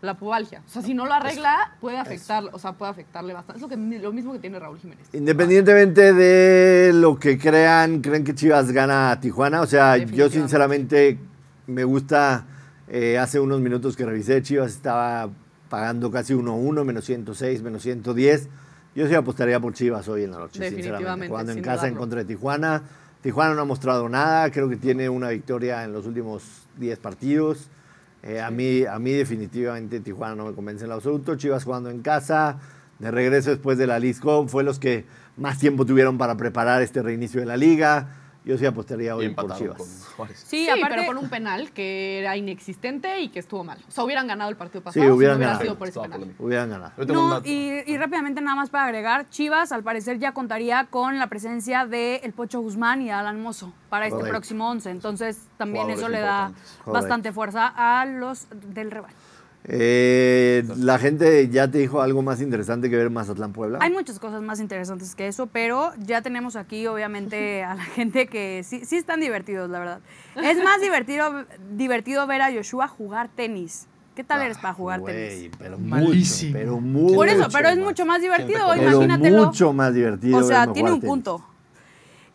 La 0.00 0.16
pubalgia. 0.16 0.62
O 0.64 0.68
sea, 0.68 0.80
si 0.82 0.94
no 0.94 1.06
lo 1.06 1.12
arregla, 1.12 1.76
puede 1.80 1.98
afectar, 1.98 2.44
o 2.52 2.58
sea, 2.58 2.72
puede 2.72 2.90
afectarle 2.92 3.32
bastante. 3.34 3.58
Es 3.58 3.62
lo, 3.62 3.68
que, 3.68 3.76
lo 3.98 4.12
mismo 4.12 4.32
que 4.32 4.38
tiene 4.38 4.58
Raúl 4.58 4.78
Jiménez. 4.78 5.08
Independientemente 5.12 6.12
de 6.12 6.92
lo 6.92 7.18
que 7.18 7.36
crean, 7.36 8.00
creen 8.00 8.22
que 8.22 8.34
Chivas 8.34 8.70
gana 8.70 9.10
a 9.10 9.20
Tijuana. 9.20 9.60
O 9.60 9.66
sea, 9.66 9.96
yo 9.96 10.28
sinceramente 10.30 11.18
me 11.66 11.84
gusta. 11.84 12.46
eh, 12.88 13.18
hace 13.18 13.38
unos 13.40 13.60
minutos 13.60 13.96
que 13.96 14.06
revisé, 14.06 14.40
Chivas 14.42 14.72
estaba 14.72 15.28
pagando 15.68 16.10
casi 16.10 16.32
1-1, 16.34 16.84
menos 16.84 17.04
106, 17.04 17.62
menos 17.62 17.82
110. 17.82 18.48
Yo 18.94 19.06
sí 19.06 19.14
apostaría 19.14 19.60
por 19.60 19.74
Chivas 19.74 20.08
hoy 20.08 20.24
en 20.24 20.30
la 20.30 20.38
noche, 20.38 20.70
sinceramente. 20.70 21.28
Jugando 21.28 21.52
en 21.52 21.62
casa 21.62 21.86
en 21.86 21.94
dudarlo. 21.94 22.00
contra 22.00 22.18
de 22.20 22.24
Tijuana. 22.24 22.82
Tijuana 23.20 23.54
no 23.54 23.62
ha 23.62 23.64
mostrado 23.64 24.08
nada, 24.08 24.50
creo 24.50 24.68
que 24.68 24.76
tiene 24.76 25.08
una 25.08 25.28
victoria 25.30 25.84
en 25.84 25.92
los 25.92 26.06
últimos 26.06 26.42
10 26.78 26.98
partidos. 27.00 27.68
Eh, 28.22 28.40
a, 28.40 28.50
mí, 28.50 28.84
a 28.84 28.98
mí 28.98 29.12
definitivamente 29.12 30.00
Tijuana 30.00 30.34
no 30.34 30.46
me 30.46 30.54
convence 30.54 30.84
en 30.84 30.90
lo 30.90 30.96
absoluto. 30.96 31.36
Chivas 31.36 31.64
jugando 31.64 31.90
en 31.90 32.00
casa, 32.02 32.58
de 32.98 33.10
regreso 33.10 33.50
después 33.50 33.78
de 33.78 33.86
la 33.86 34.00
Cup, 34.20 34.48
fue 34.48 34.64
los 34.64 34.78
que 34.78 35.04
más 35.36 35.58
tiempo 35.58 35.86
tuvieron 35.86 36.18
para 36.18 36.36
preparar 36.36 36.82
este 36.82 37.02
reinicio 37.02 37.40
de 37.40 37.46
la 37.46 37.56
liga. 37.56 38.17
Yo 38.48 38.56
sí 38.56 38.64
apostaría 38.64 39.08
Y 39.08 39.12
hoy 39.12 39.28
por 39.28 39.54
Chivas. 39.56 39.76
con. 40.16 40.28
Sí, 40.30 40.34
Sí, 40.46 40.68
aparte, 40.70 40.96
pero 40.96 41.06
con 41.06 41.18
un 41.18 41.28
penal 41.28 41.70
que 41.70 42.20
era 42.20 42.34
inexistente 42.34 43.20
y 43.20 43.28
que 43.28 43.40
estuvo 43.40 43.62
mal. 43.62 43.78
O 43.86 43.90
sea, 43.90 44.04
hubieran 44.04 44.26
ganado 44.26 44.48
el 44.48 44.56
partido 44.56 44.80
Sí, 44.80 44.84
pasado 44.86 45.04
si 45.04 45.08
no 45.10 45.14
hubieran 45.16 45.36
hubiera 45.36 45.50
ganado. 45.52 45.64
sido 45.66 45.78
por 45.78 45.86
ese 45.88 45.98
Estaba 45.98 46.04
penal. 46.06 46.18
polémico. 46.20 46.44
Hubieran 46.44 46.70
ganado. 46.70 46.92
No, 47.06 47.42
y, 47.44 47.82
y 47.86 47.98
rápidamente 47.98 48.40
nada 48.40 48.56
más 48.56 48.70
para 48.70 48.86
agregar, 48.86 49.28
Chivas 49.28 49.70
al 49.70 49.82
parecer 49.82 50.18
ya 50.18 50.32
contaría 50.32 50.86
con 50.86 51.18
la 51.18 51.26
presencia 51.26 51.84
de 51.84 52.16
El 52.24 52.32
Pocho 52.32 52.60
Guzmán 52.60 53.02
y 53.02 53.10
Alan 53.10 53.38
Mozo 53.42 53.74
para 53.90 54.06
este 54.06 54.16
Correcto. 54.16 54.32
próximo 54.38 54.70
11. 54.70 54.90
Entonces 54.92 55.42
también 55.58 55.84
Jugadores 55.84 55.98
eso 56.04 56.08
le 56.08 56.20
da 56.20 56.52
bastante 56.86 57.32
fuerza 57.32 57.70
a 57.76 58.06
los 58.06 58.46
del 58.50 58.90
rebaño. 58.90 59.14
Eh, 59.70 60.64
la 60.78 60.98
gente 60.98 61.46
ya 61.50 61.70
te 61.70 61.76
dijo 61.78 62.00
algo 62.00 62.22
más 62.22 62.40
interesante 62.40 62.88
que 62.88 62.96
ver 62.96 63.10
Mazatlán 63.10 63.52
Puebla. 63.52 63.78
Hay 63.82 63.90
muchas 63.90 64.18
cosas 64.18 64.40
más 64.40 64.60
interesantes 64.60 65.14
que 65.14 65.28
eso, 65.28 65.46
pero 65.46 65.92
ya 65.98 66.22
tenemos 66.22 66.56
aquí 66.56 66.86
obviamente 66.86 67.62
a 67.62 67.74
la 67.74 67.82
gente 67.94 68.26
que 68.28 68.62
sí, 68.64 68.84
sí 68.86 68.96
están 68.96 69.20
divertidos, 69.20 69.68
la 69.68 69.78
verdad. 69.78 70.00
Es 70.42 70.56
más 70.64 70.80
divertido, 70.80 71.44
divertido 71.76 72.26
ver 72.26 72.40
a 72.42 72.52
Joshua 72.52 72.88
jugar 72.88 73.28
tenis. 73.28 73.86
¿Qué 74.16 74.24
tal 74.24 74.42
eres 74.42 74.58
para 74.58 74.74
jugar 74.74 74.98
Ah, 74.98 75.02
Güey, 75.02 75.14
tenis? 75.38 75.50
pero 75.58 75.78
Malísimo. 75.78 76.50
mucho, 76.50 76.58
pero 76.58 76.80
mucho. 76.80 77.14
Por 77.14 77.28
eso, 77.28 77.46
pero 77.52 77.68
es 77.68 77.78
mucho 77.78 78.04
más 78.06 78.20
divertido, 78.20 78.58
¿Quién 78.64 78.78
te 78.78 78.84
Pero 78.86 78.90
imagínatelo. 79.04 79.46
mucho 79.46 79.72
más 79.74 79.94
divertido. 79.94 80.38
O 80.38 80.42
sea, 80.42 80.72
tiene 80.72 80.90
un 80.92 81.00
tenis. 81.00 81.10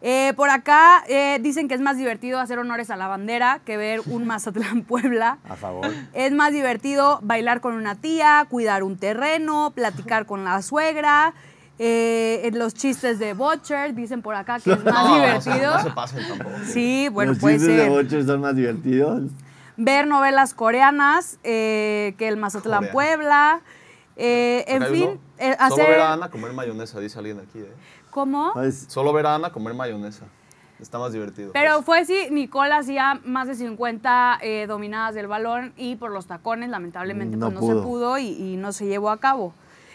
Eh, 0.05 0.33
por 0.35 0.49
acá 0.49 1.01
eh, 1.07 1.39
dicen 1.41 1.69
que 1.69 1.75
es 1.75 1.79
más 1.79 1.95
divertido 1.97 2.37
hacer 2.41 2.59
honores 2.59 2.89
a 2.89 2.97
la 2.97 3.07
bandera 3.07 3.61
que 3.65 3.77
ver 3.77 4.01
un 4.05 4.25
Mazatlán 4.27 4.83
Puebla. 4.83 5.37
A 5.49 5.55
favor. 5.55 5.89
Es 6.13 6.33
más 6.33 6.51
divertido 6.51 7.19
bailar 7.23 7.61
con 7.61 7.73
una 7.75 7.95
tía, 7.95 8.45
cuidar 8.49 8.83
un 8.83 8.97
terreno, 8.97 9.71
platicar 9.73 10.25
con 10.25 10.43
la 10.43 10.61
suegra. 10.61 11.33
eh, 11.79 12.51
los 12.53 12.73
chistes 12.73 13.17
de 13.17 13.33
Butcher 13.33 13.95
dicen 13.95 14.21
por 14.21 14.35
acá 14.35 14.59
que 14.59 14.73
es 14.73 14.83
más 14.83 15.05
No, 15.05 15.15
divertido. 15.15 15.73
No 15.73 15.83
se 15.83 15.91
pasen 15.91 16.27
tampoco. 16.27 16.51
Sí, 16.65 17.07
bueno, 17.09 17.31
Los 17.31 17.39
puede 17.39 17.57
chistes 17.59 17.77
de. 17.77 17.89
Bocher 17.89 18.25
son 18.25 18.41
más 18.41 18.55
divertidos. 18.57 19.21
Ver 19.77 20.05
novelas 20.05 20.53
coreanas 20.53 21.39
que 21.41 22.13
el 22.19 22.35
Mazatlán. 22.35 22.89
Puebla. 22.91 23.61
en 24.17 24.83
fin, 24.87 25.19
eh, 25.39 25.53
Solo 25.53 25.73
hacer. 25.75 25.87
ver 25.89 25.99
a 26.01 26.13
Ana 26.13 26.29
comer 26.29 26.51
mayonesa, 26.53 26.99
dice 26.99 27.17
alguien 27.17 27.39
aquí, 27.39 27.59
¿eh? 27.59 27.73
¿Cómo? 28.13 28.51
Pues, 28.53 28.85
Solo 28.89 29.11
ver 29.11 29.25
a 29.25 29.35
Ana 29.35 29.51
comer 29.51 29.73
mayonesa. 29.73 30.25
Está 30.79 30.99
más 30.99 31.13
divertido. 31.13 31.51
Pero 31.53 31.75
pues. 31.75 31.85
fue 31.85 31.99
así, 31.99 32.27
Nicole 32.29 32.73
hacía 32.73 33.19
más 33.25 33.47
de 33.47 33.55
50 33.55 34.39
eh, 34.41 34.65
dominadas 34.67 35.15
del 35.15 35.27
balón 35.27 35.73
y 35.77 35.95
por 35.95 36.11
los 36.11 36.27
tacones 36.27 36.69
lamentablemente 36.69 37.37
No 37.37 37.51
pues, 37.51 37.61
no 37.61 37.67
se 37.67 37.81
pudo 37.81 38.17
y, 38.17 38.27
y 38.27 38.57
no 38.57 38.71
se 38.71 38.85
llevó 38.85 39.09
a 39.09 39.17
cabo. 39.17 39.53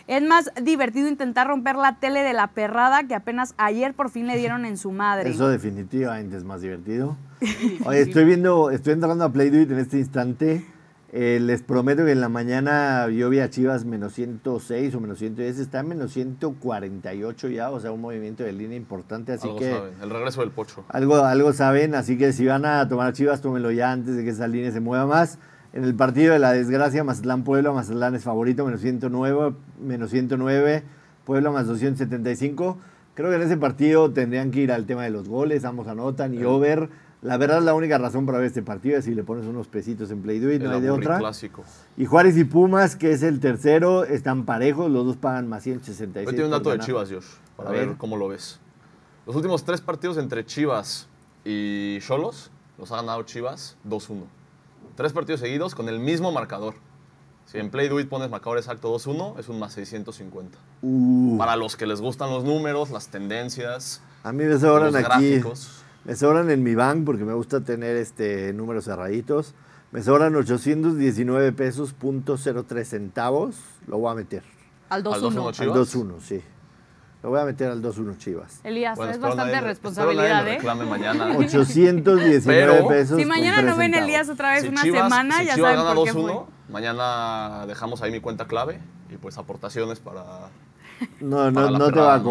Es 0.09 0.23
más 0.23 0.51
divertido 0.63 1.07
intentar 1.07 1.47
romper 1.47 1.77
la 1.77 1.97
tele 2.01 2.23
de 2.23 2.33
la 2.33 2.49
perrada 2.49 3.07
que 3.07 3.15
apenas 3.15 3.55
ayer 3.59 3.93
por 3.95 4.11
fin 4.11 4.27
le 4.27 4.39
dieron 4.39 4.65
en 4.65 4.79
su 4.79 4.91
madre. 4.91 5.29
Eso 5.29 5.49
definitivamente 5.49 6.37
es 6.37 6.45
más 6.45 6.63
divertido. 6.63 7.17
Oye, 7.85 8.01
estoy 8.01 8.25
viendo, 8.25 8.71
estoy 8.71 8.95
entrando 8.95 9.25
a 9.25 9.33
Play 9.33 9.51
Do 9.51 9.61
It 9.61 9.71
en 9.71 9.79
este 9.79 9.99
instante. 9.99 10.65
Eh, 11.11 11.39
les 11.41 11.63
prometo 11.63 12.05
que 12.05 12.13
en 12.13 12.21
la 12.21 12.29
mañana 12.29 13.09
yo 13.09 13.31
vi 13.31 13.41
a 13.41 13.49
Chivas 13.49 13.87
menos 13.87 14.13
106 14.13 14.95
o 14.95 15.01
menos 15.01 15.19
110. 15.19 15.59
Está 15.59 15.81
en 15.81 15.89
menos 15.89 16.13
148 16.13 17.49
ya, 17.49 17.71
o 17.71 17.81
sea, 17.81 17.93
un 17.93 18.03
movimiento 18.03 18.45
de 18.45 18.53
línea 18.53 18.77
importante. 18.77 19.33
Así 19.33 19.47
Algo 19.47 19.59
que 19.59 19.71
saben. 19.71 19.95
El 20.03 20.11
regreso 20.11 20.43
del 20.43 20.51
pocho. 20.51 20.85
algo, 20.89 21.17
algo 21.25 21.53
saben. 21.55 21.95
Así 21.95 22.19
que 22.19 22.33
si 22.33 22.47
van 22.47 22.67
a 22.67 22.87
tomar 22.89 23.15
Chivas, 23.15 23.41
tómenlo 23.41 23.71
ya 23.71 23.91
antes 23.91 24.17
de 24.17 24.25
que 24.25 24.31
esa 24.31 24.47
línea 24.49 24.71
se 24.71 24.81
mueva 24.81 25.07
más. 25.07 25.39
En 25.73 25.85
el 25.85 25.95
partido 25.95 26.33
de 26.35 26.39
la 26.39 26.53
desgracia, 26.53 27.05
Mazatlán 27.05 27.45
Puebla, 27.45 27.73
Mazatlán 27.73 28.15
es 28.15 28.25
favorito, 28.25 28.65
menos 28.65 28.81
109, 28.81 29.55
menos 29.81 30.11
109, 30.11 30.83
Puebla 31.25 31.51
más 31.51 31.67
275. 31.67 32.79
Creo 33.15 33.31
que 33.31 33.37
en 33.37 33.43
ese 33.43 33.57
partido 33.57 34.11
tendrían 34.13 34.51
que 34.51 34.61
ir 34.61 34.73
al 34.73 34.87
tema 34.87 35.05
de 35.05 35.11
los 35.11 35.29
goles, 35.29 35.65
ambos 35.65 35.89
anotan 35.89 36.35
y 36.35 36.45
over. 36.45 36.89
La 37.21 37.37
verdad, 37.37 37.61
la 37.63 37.75
única 37.75 37.99
razón 37.99 38.27
para 38.27 38.39
ver 38.39 38.47
este 38.47 38.63
partido 38.63 38.97
es 38.99 39.05
si 39.05 39.15
le 39.15 39.25
pones 39.25 39.45
unos 39.45 39.67
pesitos 39.67 40.11
en 40.13 40.23
Play 40.23 40.39
Do 40.39 40.53
It, 40.53 40.63
no 40.63 40.71
hay 40.71 40.81
de 40.81 40.91
otra. 40.91 41.19
clásico. 41.19 41.65
Y 41.97 42.07
Juárez 42.07 42.37
y 42.37 42.45
Pumas, 42.45 42.95
que 42.95 43.11
es 43.11 43.25
el 43.25 43.41
tercero, 43.41 44.05
están 44.05 44.45
parejos, 44.45 44.89
los 44.91 45.05
dos 45.05 45.17
pagan 45.17 45.49
más 45.49 45.65
166. 45.65 46.29
Hoy 46.29 46.33
tiene 46.33 46.45
un 46.45 46.53
dato 46.53 46.71
de. 46.71 46.79
Chivas, 46.79 47.11
Josh, 47.11 47.25
para 47.57 47.71
ver. 47.71 47.89
ver. 47.89 47.97
cómo 47.97 48.17
lo 48.17 48.29
ves. 48.29 48.61
Los 49.27 49.35
últimos 49.35 49.65
tres 49.65 49.81
partidos 49.81 50.17
entre 50.17 50.47
Chivas 50.47 51.09
y 51.45 51.99
Cholos 52.01 52.51
los 52.79 52.93
ha 52.93 52.97
ganado 52.97 53.23
Chivas 53.25 53.77
2-1. 53.89 54.23
Tres 54.95 55.13
partidos 55.13 55.41
seguidos 55.41 55.75
con 55.75 55.89
el 55.89 55.99
mismo 55.99 56.31
marcador. 56.31 56.75
Si 57.47 57.59
en 57.59 57.71
Play 57.71 57.89
Do 57.89 57.99
It 57.99 58.09
pones 58.09 58.31
marcador 58.31 58.59
exacto 58.59 58.95
2-1, 58.95 59.39
es 59.41 59.49
un 59.49 59.59
más 59.59 59.73
650. 59.73 60.57
Uh, 60.83 61.37
Para 61.39 61.57
los 61.57 61.77
que 61.77 61.87
les 61.87 62.01
gustan 62.01 62.31
los 62.31 62.45
números, 62.45 62.91
las 62.91 63.09
tendencias, 63.09 64.03
a 64.23 64.33
mí 64.33 64.45
me 64.45 64.59
sobran 64.59 64.93
los 64.93 64.95
aquí. 64.95 65.31
gráficos. 65.31 65.83
Me 66.09 66.17
sobran 66.17 66.51
en 66.51 66.63
mi 66.63 66.75
bank 66.75 67.05
porque 67.05 67.25
me 67.27 67.35
gusta 67.35 67.61
tener 67.61 67.95
este 67.97 68.55
números 68.55 68.87
cerraditos. 68.87 69.55
Me 69.93 70.03
sobran 70.03 70.35
819 70.35 71.53
pesos, 71.53 71.93
punto 71.93 72.37
03 72.39 72.89
centavos. 72.89 73.57
Lo 73.87 73.99
voy 73.99 74.13
a 74.13 74.15
meter. 74.15 74.43
Al 74.89 75.01
Al 75.01 75.05
2-1 75.05 75.33
2-1. 75.35 75.47
Al 75.49 75.53
Chivas. 75.53 75.95
2-1, 75.95 76.21
sí. 76.21 76.41
Lo 77.23 77.29
voy 77.29 77.41
a 77.41 77.45
meter 77.45 77.71
al 77.71 77.83
2-1 77.83 78.17
Chivas. 78.17 78.61
Elías, 78.65 78.97
Bueno, 78.97 79.13
es 79.13 79.21
bastante 79.21 79.53
nadie 79.53 79.67
responsabilidad, 79.69 80.49
¿eh? 80.49 80.55
reclame 80.55 80.87
mañana. 80.87 81.37
819 81.37 82.43
Pero- 82.47 82.89
pesos. 82.89 83.19
Si 83.19 83.27
mañana 83.27 83.61
no 83.61 83.77
ven. 83.77 83.93
Elías 83.93 84.31
otra 84.31 84.53
vez 84.53 84.63
Si 84.63 84.69
una 84.69 84.83
Chivas- 84.85 85.03
semana, 85.03 85.39
si 85.41 85.45
ya 85.47 85.55
Chivas 85.57 85.73
saben 85.73 85.85
gana 85.85 85.95
por 85.95 86.05
qué 86.07 86.13
2-1, 86.15 86.45
fue. 86.47 86.73
mañana 86.73 87.67
dejamos 87.67 88.01
ahí 88.01 88.11
mi 88.13 88.21
cuenta 88.21 88.47
clave 88.47 88.81
y 89.11 89.19
pues 89.19 89.37
aportaciones 89.37 90.01
para... 90.01 90.23
No, 91.21 91.51
no, 91.51 91.53
Para 91.55 91.71
la 91.71 91.79
no 91.79 91.93
te 91.93 92.01
va 92.01 92.15
a 92.15 92.19
¿no? 92.19 92.25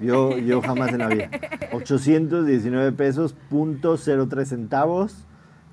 Yo, 0.00 0.38
yo 0.38 0.62
jamás 0.62 0.92
en 0.92 0.98
la 0.98 1.08
vida. 1.08 1.30
819 1.72 2.92
pesos, 2.92 3.34
punto 3.48 3.96
03 3.96 4.48
centavos. 4.48 5.14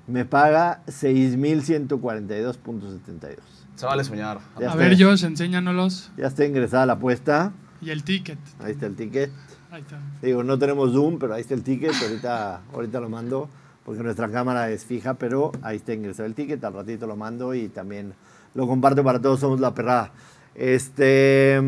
Me 0.06 0.24
paga 0.24 0.82
6,142.72. 0.86 3.36
Se 3.74 3.86
vale 3.86 4.04
soñar. 4.04 4.38
Ya 4.58 4.66
A 4.66 4.70
está. 4.70 4.76
ver, 4.76 4.96
Josh, 5.02 5.24
enséñanos. 5.24 6.10
Ya 6.16 6.26
está 6.26 6.44
ingresada 6.44 6.86
la 6.86 6.94
apuesta. 6.94 7.52
Y 7.80 7.90
el 7.90 8.02
ticket. 8.02 8.38
Ahí 8.60 8.72
está 8.72 8.86
el 8.86 8.96
ticket. 8.96 9.30
Ahí 9.70 9.82
está. 9.82 9.98
Digo, 10.22 10.42
no 10.42 10.58
tenemos 10.58 10.92
Zoom, 10.92 11.18
pero 11.18 11.34
ahí 11.34 11.42
está 11.42 11.54
el 11.54 11.62
ticket. 11.62 11.92
Ahorita, 12.02 12.62
ahorita 12.72 13.00
lo 13.00 13.08
mando 13.08 13.48
porque 13.84 14.02
nuestra 14.02 14.28
cámara 14.30 14.70
es 14.70 14.84
fija, 14.84 15.14
pero 15.14 15.52
ahí 15.62 15.76
está 15.76 15.92
ingresado 15.94 16.26
el 16.26 16.34
ticket. 16.34 16.62
Al 16.64 16.74
ratito 16.74 17.06
lo 17.06 17.16
mando 17.16 17.54
y 17.54 17.68
también 17.68 18.14
lo 18.54 18.66
comparto 18.66 19.04
para 19.04 19.20
todos. 19.20 19.40
Somos 19.40 19.60
la 19.60 19.74
perrada. 19.74 20.10
Este, 20.54 21.60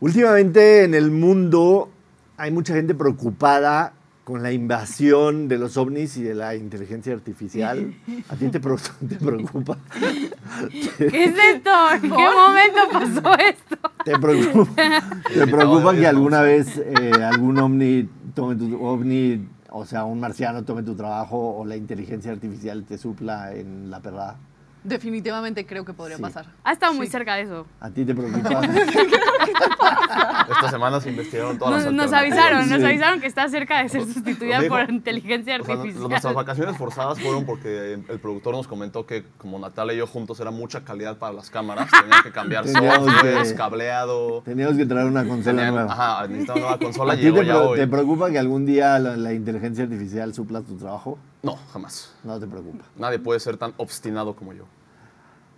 últimamente 0.00 0.84
en 0.84 0.94
el 0.94 1.10
mundo 1.10 1.90
hay 2.36 2.50
mucha 2.50 2.74
gente 2.74 2.94
preocupada 2.94 3.94
con 4.28 4.42
la 4.42 4.52
invasión 4.52 5.48
de 5.48 5.56
los 5.56 5.78
ovnis 5.78 6.18
y 6.18 6.22
de 6.22 6.34
la 6.34 6.54
inteligencia 6.54 7.14
artificial. 7.14 7.94
¿A 8.28 8.36
ti 8.36 8.48
te, 8.48 8.60
preocupa? 8.60 9.78
¿Qué 10.70 11.24
es 11.24 11.34
esto? 11.54 11.70
¿En 11.94 12.02
qué 12.02 12.08
momento 12.08 12.80
pasó 12.92 13.38
esto? 13.38 13.76
¿Te 14.04 14.18
preocupa, 14.18 15.02
te 15.32 15.46
preocupa 15.50 15.94
que 15.94 16.06
alguna 16.06 16.42
vez 16.42 16.76
eh, 16.76 17.10
algún 17.24 17.58
ovni 17.58 18.06
tome 18.34 18.56
tu 18.56 18.84
ovni, 18.84 19.48
o 19.70 19.86
sea, 19.86 20.04
un 20.04 20.20
marciano 20.20 20.62
tome 20.62 20.82
tu 20.82 20.94
trabajo 20.94 21.56
o 21.56 21.64
la 21.64 21.76
inteligencia 21.76 22.30
artificial 22.30 22.84
te 22.84 22.98
supla 22.98 23.54
en 23.54 23.90
la 23.90 24.00
perrada? 24.00 24.36
Definitivamente 24.84 25.66
creo 25.66 25.84
que 25.84 25.92
podría 25.92 26.16
Sí. 26.16 26.22
pasar. 26.22 26.46
Ha 26.64 26.72
estado 26.72 26.94
muy 26.94 27.06
Sí. 27.06 27.12
cerca 27.12 27.34
de 27.34 27.42
eso. 27.42 27.66
¿A 27.80 27.90
ti 27.90 28.04
te 28.04 28.14
preocupa? 28.14 28.60
Esta 30.50 30.70
semana 30.70 31.00
se 31.00 31.10
investigaron 31.10 31.58
todas 31.58 31.74
Nos, 31.74 31.84
las 31.84 31.92
nos 31.92 32.12
alternativas. 32.12 32.44
avisaron, 32.46 32.68
nos 32.70 32.80
Sí. 32.80 32.86
avisaron 32.86 33.20
que 33.20 33.26
está 33.26 33.48
cerca 33.48 33.82
de 33.82 33.88
ser 33.88 34.04
sustituida 34.04 34.60
dijo- 34.60 34.74
por 34.74 34.90
inteligencia 34.90 35.56
O 35.60 35.64
sea, 35.64 35.74
no- 35.74 35.80
artificial. 35.82 36.08
nuestras 36.10 36.34
vacaciones 36.34 36.76
forzadas 36.76 37.20
fueron 37.20 37.44
porque 37.44 37.94
el 37.94 38.18
productor 38.20 38.54
nos 38.54 38.66
comentó 38.66 39.06
que 39.06 39.24
como 39.36 39.58
Natalia 39.58 39.94
y 39.94 39.98
yo 39.98 40.06
juntos 40.06 40.40
era 40.40 40.50
mucha 40.50 40.84
calidad 40.84 41.16
para 41.18 41.32
las 41.34 41.50
cámaras, 41.50 41.88
tenían 41.90 42.22
que 42.22 42.32
cambiar 42.32 42.64
Teníamos 42.66 43.12
softwares, 43.12 43.50
que- 43.52 43.54
cableado. 43.58 44.42
Teníamos 44.42 44.76
que 44.76 44.86
traer 44.86 45.06
una 45.06 45.24
consola 45.26 45.56
tenían- 45.56 45.74
nueva. 45.74 45.92
Ajá, 45.92 46.26
necesitaban 46.28 46.62
una 46.64 46.78
consola 46.78 47.12
¿A 47.12 47.16
y 47.16 47.18
ti 47.18 47.24
llegó 47.24 47.40
te, 47.40 47.46
ya 47.46 47.54
pre- 47.54 47.62
hoy. 47.66 47.78
te 47.78 47.86
preocupa 47.86 48.30
que 48.30 48.38
algún 48.38 48.66
día 48.66 48.98
la, 48.98 49.16
la 49.16 49.32
inteligencia 49.32 49.84
artificial 49.84 50.32
supla 50.34 50.62
tu 50.62 50.76
trabajo? 50.76 51.18
No, 51.42 51.56
jamás. 51.72 52.14
No 52.24 52.38
te 52.40 52.46
preocupa. 52.46 52.84
Nadie 52.96 53.18
puede 53.18 53.38
ser 53.40 53.56
tan 53.56 53.72
obstinado 53.76 54.34
como 54.34 54.52
yo. 54.52 54.64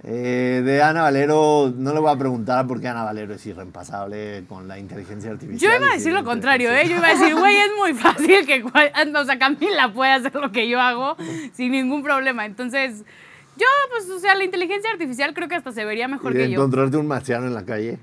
Eh, 0.02 0.62
de 0.64 0.82
Ana 0.82 1.02
Valero, 1.02 1.70
no 1.76 1.92
le 1.92 2.00
voy 2.00 2.10
a 2.10 2.16
preguntar 2.16 2.66
porque 2.66 2.88
Ana 2.88 3.04
Valero 3.04 3.34
es 3.34 3.44
irreempasable 3.44 4.44
con 4.48 4.66
la 4.66 4.78
inteligencia 4.78 5.30
artificial. 5.30 5.72
Yo 5.72 5.76
iba 5.78 5.90
a 5.92 5.94
decir 5.94 6.12
lo 6.14 6.24
contrario, 6.24 6.70
¿eh? 6.72 6.88
Yo 6.88 6.96
iba 6.96 7.06
a 7.08 7.10
decir, 7.14 7.34
güey, 7.34 7.54
es 7.56 7.70
muy 7.78 7.92
fácil 7.92 8.46
que 8.46 8.62
cual- 8.62 8.92
o 9.14 9.24
sea, 9.24 9.38
Camila 9.38 9.92
puede 9.92 10.12
hacer 10.12 10.34
lo 10.36 10.50
que 10.52 10.68
yo 10.68 10.80
hago 10.80 11.16
sin 11.52 11.72
ningún 11.72 12.02
problema. 12.02 12.46
Entonces, 12.46 13.04
yo, 13.58 13.66
pues, 13.90 14.08
o 14.08 14.18
sea, 14.20 14.34
la 14.36 14.44
inteligencia 14.44 14.90
artificial 14.90 15.34
creo 15.34 15.48
que 15.48 15.56
hasta 15.56 15.70
se 15.72 15.84
vería 15.84 16.08
mejor 16.08 16.32
Y 16.32 16.38
de 16.38 16.44
que 16.44 16.50
yo. 16.52 16.60
encontrarte 16.60 16.96
un 16.96 17.06
marciano 17.06 17.46
en 17.46 17.52
la 17.54 17.64
calle. 17.66 17.98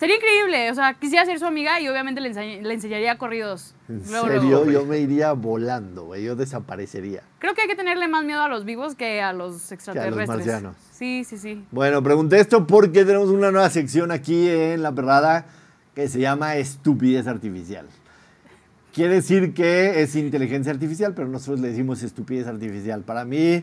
Sería 0.00 0.16
increíble, 0.16 0.70
o 0.70 0.74
sea, 0.74 0.94
quisiera 0.94 1.26
ser 1.26 1.38
su 1.38 1.44
amiga 1.44 1.78
y 1.78 1.86
obviamente 1.86 2.22
le, 2.22 2.62
le 2.62 2.72
enseñaría 2.74 3.18
corridos. 3.18 3.74
En 3.86 4.02
Luego, 4.10 4.26
serio, 4.28 4.42
luego. 4.64 4.70
yo 4.70 4.86
me 4.86 4.98
iría 4.98 5.34
volando, 5.34 6.06
güey. 6.06 6.24
Yo 6.24 6.34
desaparecería. 6.36 7.22
Creo 7.38 7.52
que 7.54 7.60
hay 7.60 7.68
que 7.68 7.76
tenerle 7.76 8.08
más 8.08 8.24
miedo 8.24 8.40
a 8.40 8.48
los 8.48 8.64
vivos 8.64 8.94
que 8.94 9.20
a 9.20 9.34
los 9.34 9.70
extraterrestres. 9.70 10.26
marcianos. 10.26 10.74
Sí, 10.90 11.22
sí, 11.24 11.36
sí. 11.36 11.62
Bueno, 11.70 12.02
pregunté 12.02 12.40
esto 12.40 12.66
porque 12.66 13.04
tenemos 13.04 13.28
una 13.28 13.50
nueva 13.50 13.68
sección 13.68 14.10
aquí 14.10 14.48
en 14.48 14.82
La 14.82 14.92
Perrada 14.94 15.44
que 15.94 16.08
se 16.08 16.18
llama 16.18 16.56
Estupidez 16.56 17.26
Artificial. 17.26 17.86
Quiere 18.94 19.16
decir 19.16 19.52
que 19.52 20.00
es 20.02 20.16
inteligencia 20.16 20.72
artificial, 20.72 21.12
pero 21.14 21.28
nosotros 21.28 21.60
le 21.60 21.68
decimos 21.68 22.02
estupidez 22.02 22.46
artificial. 22.46 23.02
Para 23.02 23.26
mí, 23.26 23.62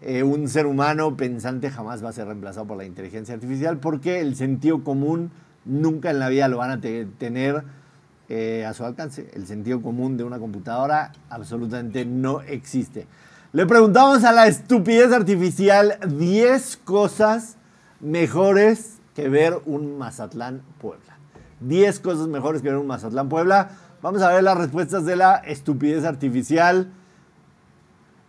eh, 0.00 0.22
un 0.22 0.48
ser 0.48 0.64
humano 0.64 1.14
pensante 1.14 1.70
jamás 1.70 2.02
va 2.02 2.08
a 2.08 2.12
ser 2.12 2.26
reemplazado 2.26 2.66
por 2.66 2.78
la 2.78 2.86
inteligencia 2.86 3.34
artificial 3.34 3.76
porque 3.78 4.20
el 4.20 4.34
sentido 4.34 4.82
común 4.82 5.30
nunca 5.64 6.10
en 6.10 6.18
la 6.18 6.28
vida 6.28 6.48
lo 6.48 6.58
van 6.58 6.70
a 6.70 6.80
te- 6.80 7.06
tener 7.18 7.62
eh, 8.28 8.64
a 8.66 8.72
su 8.74 8.84
alcance. 8.84 9.30
El 9.34 9.46
sentido 9.46 9.82
común 9.82 10.16
de 10.16 10.24
una 10.24 10.38
computadora 10.38 11.12
absolutamente 11.30 12.04
no 12.04 12.40
existe. 12.42 13.06
Le 13.52 13.66
preguntamos 13.66 14.24
a 14.24 14.32
la 14.32 14.46
estupidez 14.46 15.12
artificial 15.12 15.98
10 16.08 16.78
cosas 16.78 17.56
mejores 18.00 18.98
que 19.14 19.28
ver 19.28 19.60
un 19.66 19.96
Mazatlán 19.98 20.62
Puebla. 20.80 21.18
10 21.60 22.00
cosas 22.00 22.26
mejores 22.28 22.62
que 22.62 22.68
ver 22.68 22.78
un 22.78 22.86
Mazatlán 22.86 23.28
Puebla. 23.28 23.70
Vamos 24.02 24.22
a 24.22 24.32
ver 24.32 24.42
las 24.42 24.58
respuestas 24.58 25.04
de 25.04 25.16
la 25.16 25.36
estupidez 25.36 26.04
artificial. 26.04 26.88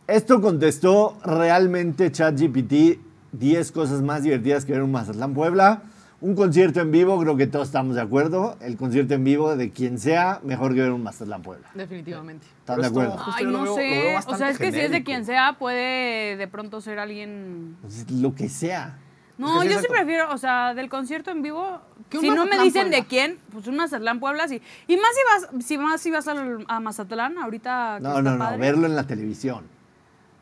Esto 0.08 0.39
contestó 0.41 1.17
realmente 1.24 2.12
ChatGPT 2.12 3.00
10 3.32 3.71
cosas 3.71 4.02
más 4.02 4.21
divertidas 4.24 4.63
que 4.65 4.74
ver 4.74 4.84
un 4.84 4.91
Mazatlán 4.91 5.34
Puebla. 5.34 5.82
Un 6.21 6.34
concierto 6.34 6.80
en 6.80 6.91
vivo, 6.91 7.19
creo 7.19 7.36
que 7.36 7.45
todos 7.45 7.67
estamos 7.67 7.95
de 7.95 8.01
acuerdo. 8.01 8.56
El 8.62 8.78
concierto 8.78 9.13
en 9.13 9.23
vivo 9.23 9.56
de 9.56 9.71
quien 9.71 9.99
sea, 9.99 10.39
mejor 10.43 10.73
que 10.73 10.82
ver 10.82 10.91
un 10.91 11.04
Mazatlán 11.04 11.41
Puebla. 11.41 11.67
Definitivamente. 11.73 12.47
¿Están 12.60 12.82
de 12.82 12.88
acuerdo? 12.88 13.17
Ay, 13.34 13.45
no 13.45 13.63
veo- 13.63 13.75
sé. 13.75 14.15
O 14.28 14.36
sea, 14.38 14.49
es 14.49 14.58
que 14.58 14.71
si 14.71 14.80
es 14.80 14.91
de 14.91 15.04
quien 15.04 15.25
sea, 15.25 15.58
puede 15.60 16.38
de 16.38 16.47
pronto 16.47 16.80
ser 16.82 16.99
alguien. 16.99 17.75
Pues, 17.82 18.10
lo 18.12 18.34
que 18.34 18.49
sea. 18.49 18.97
No, 19.38 19.63
yo 19.65 19.78
sí 19.82 19.88
prefiero, 19.89 20.32
o 20.34 20.38
sea, 20.38 20.73
del 20.73 20.88
concierto 20.88 21.30
en 21.32 21.41
vivo. 21.41 21.82
Si 22.10 22.30
no 22.30 22.45
me 22.45 22.58
dicen 22.60 22.84
Puebla. 22.84 22.97
de 22.97 23.06
quién, 23.06 23.38
pues 23.51 23.67
un 23.67 23.75
Mazatlán 23.75 24.21
Puebla 24.21 24.47
sí. 24.47 24.62
Y 24.88 24.95
más 24.95 25.10
si 25.13 25.51
vas, 25.58 25.65
si 25.65 25.78
más 25.78 26.01
si 26.01 26.12
vas 26.12 26.28
al- 26.30 26.63
a, 26.69 26.80
Mazatlán 26.80 27.38
ahorita. 27.38 27.95
que 27.97 28.04
No, 28.04 28.10
está 28.12 28.21
no, 28.21 28.32
no, 28.32 28.39
padre. 28.39 28.58
verlo 28.60 28.86
en 28.88 28.95
la 28.95 29.06
televisión. 29.06 29.65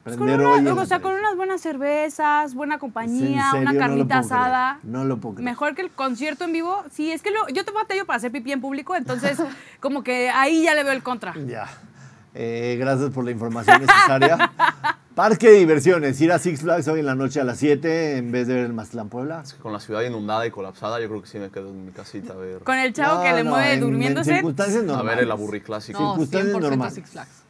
Pues 0.03 0.17
con 0.17 0.29
una- 0.29 0.49
hoy 0.49 0.59
en 0.59 0.67
o 0.67 0.85
sea, 0.85 0.99
con 1.01 1.13
unas 1.13 1.35
buenas 1.37 1.61
cervezas, 1.61 2.53
buena 2.55 2.73
¿Es 2.75 2.77
en 2.77 2.79
compañía, 2.81 3.45
serio? 3.51 3.61
una 3.61 3.73
No 3.73 3.79
carnita 3.79 4.05
creer. 4.19 4.25
asada. 4.25 4.79
No 4.83 5.05
lo 5.05 5.17
puedo 5.17 5.35
creer. 5.35 5.45
Mejor 5.49 5.75
que 5.75 5.81
el 5.83 5.91
concierto 5.91 6.43
en 6.43 6.51
vivo. 6.53 6.83
Sí, 6.91 7.11
es 7.11 7.21
que 7.21 7.31
lo- 7.31 7.47
yo 7.53 7.63
te 7.63 7.71
batallo 7.71 8.05
para 8.05 8.17
hacer 8.17 8.31
pipí 8.31 8.51
en 8.51 8.59
público, 8.61 8.95
entonces 8.95 9.37
como 9.79 10.03
que 10.03 10.29
ahí 10.29 10.63
ya 10.63 10.75
le 10.75 10.83
veo 10.83 10.91
el 10.93 11.03
contra. 11.03 11.33
Ya. 11.47 11.67
Eh, 12.35 12.77
gracias 12.79 13.11
por 13.11 13.23
la 13.23 13.31
información 13.31 13.79
necesaria. 13.81 14.51
Parque 15.15 15.51
de 15.51 15.59
diversiones. 15.59 16.19
Ir 16.19 16.31
a 16.31 16.39
Six 16.39 16.61
Flags 16.61 16.87
hoy 16.87 17.01
en 17.01 17.05
la 17.05 17.13
noche 17.13 17.39
a 17.39 17.43
las 17.43 17.59
7 17.59 18.17
en 18.17 18.31
vez 18.31 18.47
de 18.47 18.55
ver 18.55 18.65
el 18.65 18.73
Mazatlán 18.73 19.07
Puebla. 19.09 19.41
Es 19.43 19.53
que 19.53 19.59
con 19.61 19.71
la 19.71 19.79
ciudad 19.79 20.01
inundada 20.01 20.45
y 20.47 20.49
colapsada, 20.49 20.99
yo 20.99 21.07
creo 21.07 21.21
que 21.21 21.27
sí 21.27 21.37
me 21.37 21.51
quedo 21.51 21.69
en 21.69 21.85
mi 21.85 21.91
casita 21.91 22.33
a 22.33 22.35
ver, 22.35 22.59
Con 22.63 22.75
el 22.79 22.91
chavo 22.91 23.17
No, 23.17 23.21
que 23.23 23.31
le 23.33 23.43
no, 23.43 23.51
mueve 23.51 23.67
en- 23.67 23.73
en 23.73 23.79
durmiéndose. 23.81 24.33
circunstancias 24.33 24.77
a 24.77 24.79
ver 24.81 24.87
normales. 24.87 25.23
el 25.23 25.31
aburri 25.31 25.61
clásico. 25.61 25.99
No, 26.01 26.09
Circunstancias 26.13 26.55
100% 26.55 26.59
normales. 26.61 26.93
Six 26.95 27.09
Flags. 27.11 27.42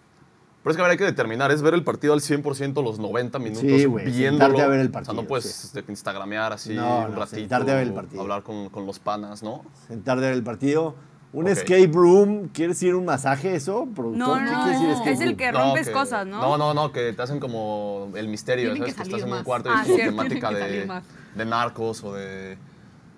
Pero 0.63 0.71
es 0.71 0.78
que 0.78 0.82
a 0.82 0.86
ver, 0.86 0.91
hay 0.91 0.97
que 0.97 1.04
determinar, 1.04 1.52
es 1.52 1.62
ver 1.62 1.73
el 1.73 1.84
partido 1.84 2.13
al 2.13 2.21
100% 2.21 2.82
los 2.84 2.97
90 2.97 3.38
minutos 3.39 3.62
Sí, 3.62 3.84
güey, 3.86 4.06
viéndolo. 4.06 4.45
sentarte 4.58 4.62
a 4.62 4.67
ver 4.67 4.80
el 4.80 4.88
O 4.88 4.89
sea, 4.91 4.93
partido, 4.93 5.13
no 5.15 5.28
puedes 5.28 5.45
sí. 5.45 5.67
este, 5.78 5.91
instagramear 5.91 6.54
así 6.54 6.73
No, 6.73 6.99
un 7.06 7.12
no, 7.12 7.19
ratito. 7.19 7.36
sentarte 7.36 7.71
a 7.71 7.76
ver 7.76 7.88
el 7.88 7.93
partido. 7.93 8.21
Hablar 8.21 8.43
con, 8.43 8.69
con 8.69 8.86
los 8.86 8.97
panas, 8.99 9.43
¿no? 9.43 9.63
Sentar 9.88 10.19
de 10.19 10.28
ver 10.28 10.34
el 10.36 10.43
partido. 10.43 10.95
Un 11.34 11.47
escape 11.47 11.89
room. 11.91 12.49
¿Quieres 12.54 12.82
ir 12.84 12.93
a 12.93 12.97
un 12.97 13.06
masaje 13.06 13.56
eso, 13.56 13.88
productor? 13.95 14.17
No, 14.19 14.36
¿Qué 14.36 14.52
no, 14.52 14.67
decir 14.67 14.89
escape 14.89 15.12
es 15.13 15.19
el 15.19 15.36
que 15.36 15.52
rompes 15.52 15.89
cosas, 15.89 16.28
¿no? 16.28 16.39
No, 16.39 16.58
no, 16.60 16.73
no, 16.76 16.91
que 16.91 17.12
te 17.12 17.21
hacen 17.23 17.39
como 17.39 18.10
el 18.15 18.28
misterio, 18.28 18.71
Tienen 18.71 18.93
¿sabes? 18.93 18.95
que 19.10 19.15
estás 19.15 19.28
en 19.28 19.34
un 19.34 19.43
cuarto 19.43 19.69
y 19.69 19.71
Ah, 19.73 19.80
es 19.82 19.86
como 19.88 19.95
cierto, 19.97 20.12
temática 20.15 20.49
de, 20.52 21.02
de 21.36 21.45
narcos 21.45 22.04
o 22.04 22.13
de, 22.13 22.58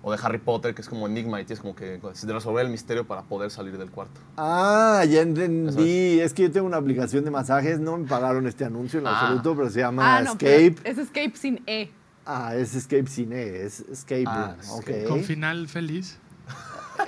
o 0.08 0.12
de 0.12 0.18
Harry 0.22 0.38
Potter, 0.38 0.72
que 0.72 0.82
es 0.82 0.88
como 0.88 1.08
enigma 1.08 1.40
y 1.40 1.44
tienes 1.44 1.60
como 1.60 1.74
que 1.74 2.00
resolver 2.28 2.64
el 2.64 2.70
misterio 2.70 3.08
para 3.08 3.22
poder 3.22 3.50
salir 3.50 3.76
del 3.76 3.90
cuarto. 3.90 4.20
Ah, 4.36 5.04
ya 5.08 5.20
entendí. 5.22 6.20
Es 6.20 6.32
que 6.32 6.44
yo 6.44 6.52
tengo 6.52 6.64
una 6.64 6.76
aplicación 6.76 7.24
de 7.24 7.32
masajes. 7.32 7.80
No 7.80 7.96
me 7.98 8.06
pagaron 8.06 8.46
este 8.46 8.64
anuncio 8.64 9.00
en 9.00 9.08
Ah. 9.08 9.18
absoluto, 9.18 9.56
pero 9.56 9.68
se 9.68 9.80
llama 9.80 10.18
Ah, 10.18 10.22
no, 10.22 10.30
Escape. 10.34 10.76
es 10.84 10.98
Escape 10.98 11.32
sin 11.34 11.60
E. 11.66 11.90
Ah, 12.24 12.54
es 12.54 12.76
Escape 12.76 13.08
Cine, 13.08 13.62
es 13.64 13.80
Escape 13.80 14.24
Ah, 14.28 14.54
Room. 14.68 15.08
Con 15.08 15.24
final 15.24 15.66
feliz. 15.66 16.18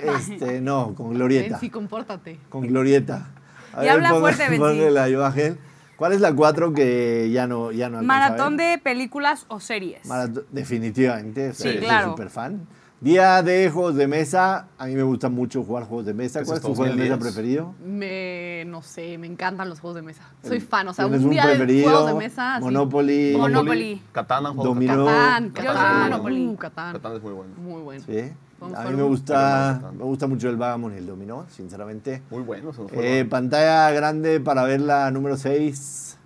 Este, 0.01 0.59
no, 0.61 0.93
con 0.93 1.07
Ven, 1.09 1.17
Glorieta. 1.19 1.57
sí, 1.59 1.69
compórtate. 1.69 2.37
Con 2.49 2.67
Glorieta. 2.67 3.29
A 3.73 3.85
Y 3.85 3.87
habla 3.87 4.13
fuerte, 4.15 4.43
Betsy. 4.43 4.57
póngala, 4.57 5.07
Joachim. 5.09 5.55
¿Cuál 5.95 6.13
es 6.13 6.21
la 6.21 6.33
cuatro 6.33 6.73
que 6.73 7.29
ya 7.31 7.45
no, 7.47 7.71
ya 7.73 7.89
no 7.89 8.01
Maratón 8.01 8.55
ver? 8.55 8.77
de 8.77 8.83
películas 8.83 9.45
o 9.49 9.59
series. 9.59 10.05
Maratón- 10.05 10.45
definitivamente. 10.51 11.49
o 11.49 11.53
sea, 11.53 11.71
Sí, 11.73 11.77
claro. 11.79 12.03
Soy 12.07 12.11
súper 12.11 12.29
fan. 12.29 12.67
Día 13.01 13.41
de 13.43 13.69
juegos 13.71 13.95
de 13.95 14.07
mesa. 14.07 14.67
A 14.77 14.85
mí 14.85 14.93
me 14.93 15.03
gusta 15.03 15.29
mucho 15.29 15.63
jugar 15.63 15.85
juegos 15.85 16.05
de 16.05 16.13
mesa. 16.13 16.41
¿Ese 16.41 16.47
¿Cuál 16.47 16.57
es 16.57 16.61
tu 16.61 16.75
juego 16.75 16.91
de 16.91 16.97
mesa 16.97 17.15
2010? 17.15 17.33
preferido? 17.33 17.75
Me, 17.85 18.65
no 18.67 18.81
sé, 18.81 19.17
me 19.17 19.25
encantan 19.27 19.69
los 19.69 19.79
juegos 19.79 19.95
de 19.95 20.01
mesa. 20.01 20.23
Soy 20.45 20.59
fan, 20.59 20.85
o 20.89 20.93
sea, 20.93 21.05
¿Tienes 21.05 21.23
un 21.23 21.29
día 21.29 21.43
de 21.45 21.55
preferido? 21.55 21.89
juegos 21.89 22.07
de 22.07 22.13
mesa. 22.15 22.55
así. 22.55 22.65
Monopoly. 22.65 23.35
Monopoly. 23.37 24.01
Catán, 24.11 24.45
¿han 24.45 24.51
jugado 24.53 24.73
Dominó. 24.73 25.05
Catán, 25.05 25.45
Yo 25.47 25.53
Catán, 25.53 26.01
soy 26.01 26.09
Monopoly. 26.09 26.47
uh, 26.47 26.55
Catán. 26.57 26.93
Catán 26.93 27.15
es 27.15 27.21
muy 27.23 27.31
bueno. 27.33 27.53
Muy 27.57 27.81
bueno. 27.81 28.03
Sí. 28.05 28.31
A 28.75 28.83
mí 28.89 28.95
me 28.97 29.03
un- 29.03 29.09
gusta, 29.09 29.81
me 29.97 30.03
gusta 30.03 30.27
mucho 30.27 30.49
el 30.49 30.57
Vagamon 30.57 30.93
y 30.93 30.97
el 30.97 31.05
Dominó, 31.07 31.45
sinceramente. 31.49 32.21
Muy 32.29 32.43
bueno, 32.43 32.73
se 32.73 32.81
nos 32.81 32.91
Eh, 32.91 33.25
pantalla 33.29 33.89
grande 33.91 34.41
para 34.41 34.63
ver 34.63 34.81
la 34.81 35.09
número 35.11 35.37
6. 35.37 36.17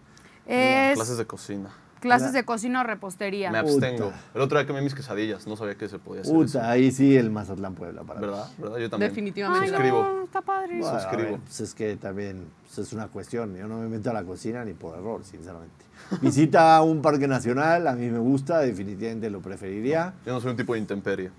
Es 0.48 0.96
Clases 0.96 1.20
de 1.20 1.26
cocina. 1.28 1.70
Clases 2.04 2.34
de 2.34 2.44
cocina 2.44 2.82
o 2.82 2.84
repostería. 2.84 3.50
Me 3.50 3.60
abstengo. 3.60 4.12
El 4.36 4.42
otro 4.42 4.60
día 4.60 4.68
comí 4.68 4.82
mis 4.82 4.94
quesadillas, 4.94 5.48
no 5.48 5.56
sabía 5.56 5.76
que 5.76 5.88
se 5.88 5.98
podía 5.98 6.22
hacer 6.22 6.36
eso. 6.36 6.44
Puta, 6.44 6.70
ahí 6.70 6.92
sí 6.92 7.16
el 7.16 7.32
Mazatlán 7.32 7.74
Puebla 7.74 8.04
para 8.04 8.20
mí. 8.20 8.28
¿Verdad? 8.28 8.48
¿Verdad? 8.58 8.78
Yo 8.78 8.90
también. 8.90 9.10
Definitivamente. 9.12 9.66
Ay, 9.66 9.70
Suscribo. 9.70 10.04
no, 10.04 10.24
está 10.24 10.42
padre. 10.42 10.80
Bueno, 10.80 10.96
a 10.96 11.00
suscribo. 11.00 11.32
ver, 11.32 11.40
pues 11.40 11.60
es 11.62 11.74
que 11.74 11.96
también 11.96 12.46
pues 12.64 12.88
es 12.88 12.94
una 12.94 13.08
cuestión. 13.08 13.56
Yo 13.56 13.68
no 13.68 13.80
me 13.80 13.88
meto 13.88 14.10
a 14.10 14.14
la 14.14 14.24
cocina 14.24 14.66
ni 14.66 14.74
por 14.74 14.98
error, 14.98 15.24
sinceramente. 15.24 15.86
Visita 16.22 16.82
un 16.84 17.02
parque 17.02 17.28
nacional, 17.28 17.88
a 17.88 17.94
mí 17.94 18.10
me 18.10 18.20
gusta, 18.20 18.60
definitivamente 18.60 19.30
lo 19.30 19.40
preferiría. 19.42 20.14
Yo 20.26 20.34
no 20.34 20.42
soy 20.42 20.52
un 20.52 20.58
tipo 20.58 20.74
de 20.74 20.80
intemperie. 20.80 21.32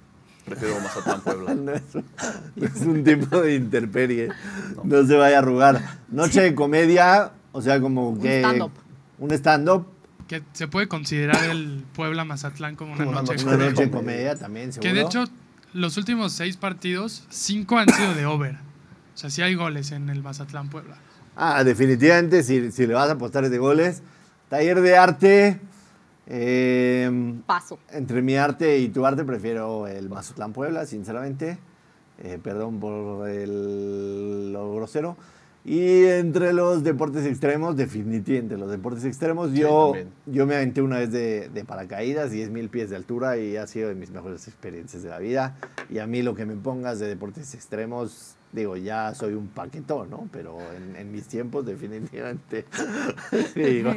Prefiero 0.45 0.75
Mazatlán, 0.81 1.21
Puebla. 1.21 1.55
No 1.55 1.73
es, 1.73 1.83
no 1.95 2.67
es 2.67 2.81
un 2.83 3.05
tipo 3.05 3.41
de 3.41 3.55
interperie. 3.55 4.29
No. 4.83 5.07
se 5.07 5.17
vaya 5.17 5.37
a 5.37 5.39
arrugar. 5.41 5.81
Noche 6.09 6.43
de 6.43 6.55
comedia, 6.55 7.33
o 7.53 7.63
sea, 7.63 7.81
como 7.81 8.19
que. 8.19 8.41
stand-up. 8.41 8.73
Un 9.19 9.31
stand-up. 9.31 9.87
Que 10.29 10.43
se 10.53 10.69
puede 10.69 10.89
considerar 10.89 11.45
el 11.45 11.85
Puebla 11.95 12.25
Mazatlán 12.25 12.77
como 12.77 12.95
una 12.95 13.07
Una 13.07 13.23
noche. 13.23 13.43
Una 13.45 13.57
de 13.57 13.71
noche 13.71 13.85
de 13.85 13.91
comedia. 13.91 13.91
comedia 13.91 14.37
también, 14.37 14.73
seguro. 14.73 14.91
Que 14.91 14.95
de 14.99 15.03
hecho, 15.05 15.25
los 15.75 15.97
últimos 15.97 16.33
seis 16.33 16.57
partidos, 16.57 17.25
cinco 17.29 17.79
han 17.79 17.89
sido 17.91 18.15
de 18.15 18.25
over. 18.27 18.55
O 18.55 19.17
sea, 19.17 19.29
sí 19.31 19.43
hay 19.43 19.55
goles 19.55 19.93
en 19.93 20.09
el 20.09 20.23
Mazatlán 20.23 20.71
Puebla. 20.71 20.97
Ah, 21.37 21.63
definitivamente, 21.65 22.43
si, 22.43 22.73
si 22.73 22.87
le 22.87 22.95
vas 22.95 23.09
a 23.09 23.13
apostar 23.13 23.45
es 23.45 23.51
de 23.51 23.59
goles. 23.59 24.03
Taller 24.49 24.81
de 24.81 24.97
arte. 24.97 25.61
eh, 26.27 27.35
Paso. 27.47 27.79
entre 27.91 28.23
mi 28.23 28.37
arte 28.37 28.79
y 28.79 28.89
tu 28.89 29.05
arte 29.05 29.25
prefiero 29.25 29.87
el 29.87 30.09
Mazatlán 30.09 30.53
Puebla, 30.53 30.87
sinceramente. 30.87 31.59
Eh, 32.23 32.39
perdón 32.43 32.81
por 32.81 33.29
el, 33.29 34.53
lo 34.53 34.75
grosero. 34.77 35.17
Y 35.67 36.05
entre 36.05 36.53
los 36.53 36.85
deportes 36.85 37.25
extremos, 37.25 37.75
definitivamente 37.75 38.59
los 38.59 38.71
deportes 38.71 39.05
extremos, 39.07 39.51
Sí, 39.51 39.61
yo, 39.61 39.93
también. 39.95 40.09
yo 40.27 40.47
me 40.47 40.57
aventé 40.57 40.83
una 40.83 40.99
vez 40.99 41.11
de, 41.11 41.49
de 41.49 41.65
paracaídas, 41.65 42.31
10.000 42.31 42.69
pies 42.69 42.91
de 42.91 42.97
altura 42.97 43.39
y 43.39 43.57
ha 43.57 43.67
sido 43.67 43.89
de 43.89 43.95
mis 43.95 44.11
mejores 44.11 44.47
experiencias 44.47 45.03
de 45.03 45.09
la 45.09 45.19
vida. 45.19 45.57
Y 45.89 46.01
a 46.01 46.07
mí 46.07 46.23
lo 46.23 46.35
que 46.35 46.45
me 46.45 46.55
pongas 46.55 46.99
de 46.99 47.07
deportes 47.07 47.55
extremos, 47.55 48.37
digo, 48.53 48.77
ya 48.77 49.15
soy 49.15 49.33
un 49.33 49.49
paquetón, 49.49 50.11
¿no? 50.11 50.29
Pero 50.33 50.59
en, 50.77 50.97
en 50.97 51.11
mis 51.11 51.25
tiempos, 51.29 51.65
definitivamente, 51.65 52.67
digo, 53.55 53.91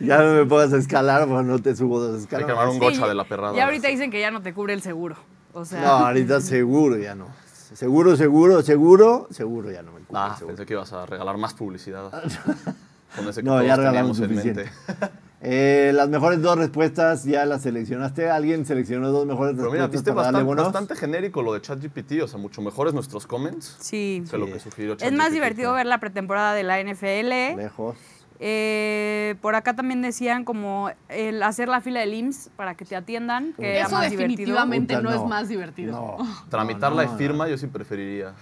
ya 0.00 0.22
no 0.22 0.34
me 0.34 0.44
pongas 0.44 0.74
a 0.74 0.76
escalar, 0.76 1.26
pues 1.26 1.46
no 1.46 1.58
te 1.58 1.74
subo 1.74 2.00
dos 2.00 2.16
Hay 2.16 2.20
escalones. 2.20 2.46
que 2.46 2.52
armar 2.52 2.68
un 2.68 2.74
Sí, 2.74 2.80
gocha 2.80 3.08
de 3.08 3.14
la 3.14 3.24
perrada. 3.24 3.56
Y 3.56 3.60
ahorita 3.60 3.88
dicen 3.88 4.10
que 4.10 4.20
ya 4.20 4.30
no 4.30 4.42
te 4.42 4.52
cubre 4.52 4.74
el 4.74 4.82
seguro. 4.82 5.16
O 5.54 5.64
sea, 5.64 5.80
No, 5.80 5.88
ahorita 6.06 6.42
seguro 6.42 6.98
ya 6.98 7.14
no. 7.14 7.28
Seguro, 7.72 8.14
seguro, 8.16 8.62
seguro, 8.62 9.26
seguro 9.30 9.70
ya 9.72 9.82
no 9.82 9.90
me 9.92 10.00
Ah, 10.16 10.34
seguro. 10.36 10.56
pensé 10.56 10.66
que 10.66 10.74
ibas 10.74 10.92
a 10.92 11.06
regalar 11.06 11.36
más 11.36 11.54
publicidad. 11.54 12.10
Con 13.16 13.28
ese 13.28 13.40
que 13.42 13.46
No, 13.46 13.52
todos 13.54 13.66
ya 13.66 13.76
regalamos 13.76 14.16
suficiente. 14.16 14.64
mente. 14.64 15.14
Eh, 15.46 15.92
las 15.94 16.08
mejores 16.08 16.40
dos 16.40 16.56
respuestas 16.56 17.24
ya 17.24 17.44
las 17.44 17.60
seleccionaste. 17.60 18.30
¿Alguien 18.30 18.64
seleccionó 18.64 19.10
dos 19.10 19.26
mejores 19.26 19.54
Pero 19.54 19.70
mira, 19.70 19.82
respuestas 19.82 19.90
viste 19.92 20.12
para 20.14 20.32
darle 20.32 20.54
bastante, 20.54 20.96
genérico 20.96 21.42
lo 21.42 21.52
de 21.52 21.60
ChatGPT, 21.60 22.22
o 22.22 22.26
sea, 22.28 22.38
mucho 22.38 22.62
mejores 22.62 22.94
nuestros 22.94 23.26
comments 23.26 23.76
sí. 23.78 24.24
que 24.30 24.38
lo 24.38 24.46
Sí. 24.46 24.52
que 24.54 24.58
sugirió 24.60 24.96
Es 24.98 25.12
más 25.12 25.32
divertido 25.32 25.74
ver 25.74 25.84
la 25.84 25.98
pretemporada 26.00 26.54
de 26.54 26.62
la 26.62 26.80
NFL. 26.80 27.58
Lejos. 27.58 27.94
Eh, 28.40 29.34
por 29.42 29.54
acá 29.54 29.74
también 29.76 30.00
decían 30.00 30.44
como 30.46 30.90
el 31.10 31.42
hacer 31.42 31.68
la 31.68 31.82
fila 31.82 32.00
del 32.00 32.14
IMSS 32.14 32.48
para 32.56 32.74
que 32.74 32.86
te 32.86 32.96
atiendan, 32.96 33.52
que 33.52 33.76
era 33.76 33.86
Eso 33.86 33.96
más 33.96 34.10
divertido. 34.10 34.28
definitivamente 34.30 34.96
Puta, 34.96 35.08
no, 35.10 35.14
es 35.14 35.28
más 35.28 35.48
divertido. 35.50 35.92
No. 35.92 36.46
Tramitar 36.48 36.90
no, 36.92 36.96
la 36.98 37.04
no, 37.04 37.12
de 37.12 37.18
firma 37.18 37.48
yo 37.48 37.58
sí 37.58 37.66
preferiría. 37.66 38.32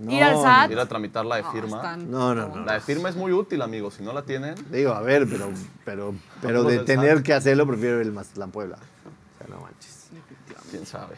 No, 0.00 0.10
Ir 0.12 0.22
al 0.24 0.32
no, 0.34 0.42
SAT. 0.42 0.70
Ir 0.72 0.78
a 0.80 0.86
tramitar 0.86 1.24
la 1.26 1.36
de 1.36 1.42
No, 1.42 1.52
firma. 1.52 1.96
No, 1.96 2.34
no, 2.34 2.48
no. 2.48 2.64
La 2.64 2.74
de 2.74 2.80
firma 2.80 3.08
es 3.08 3.16
muy 3.16 3.32
útil, 3.32 3.62
amigos. 3.62 3.94
Si 3.94 4.02
no 4.02 4.12
la 4.12 4.22
tienen, 4.22 4.54
Digo, 4.72 4.92
a 4.92 5.00
ver, 5.02 5.26
pero, 5.28 5.50
pero, 5.84 6.14
pero 6.42 6.64
de 6.64 6.80
tener 6.80 7.16
SAT. 7.18 7.24
que 7.26 7.34
hacerlo 7.34 7.66
prefiero 7.66 8.00
el 8.00 8.10
Mazatlán 8.12 8.50
Puebla. 8.50 8.76
O 8.76 9.38
sea, 9.46 9.54
no 9.54 9.62
manches. 9.62 10.08
quién 10.70 10.86
sabe. 10.86 11.14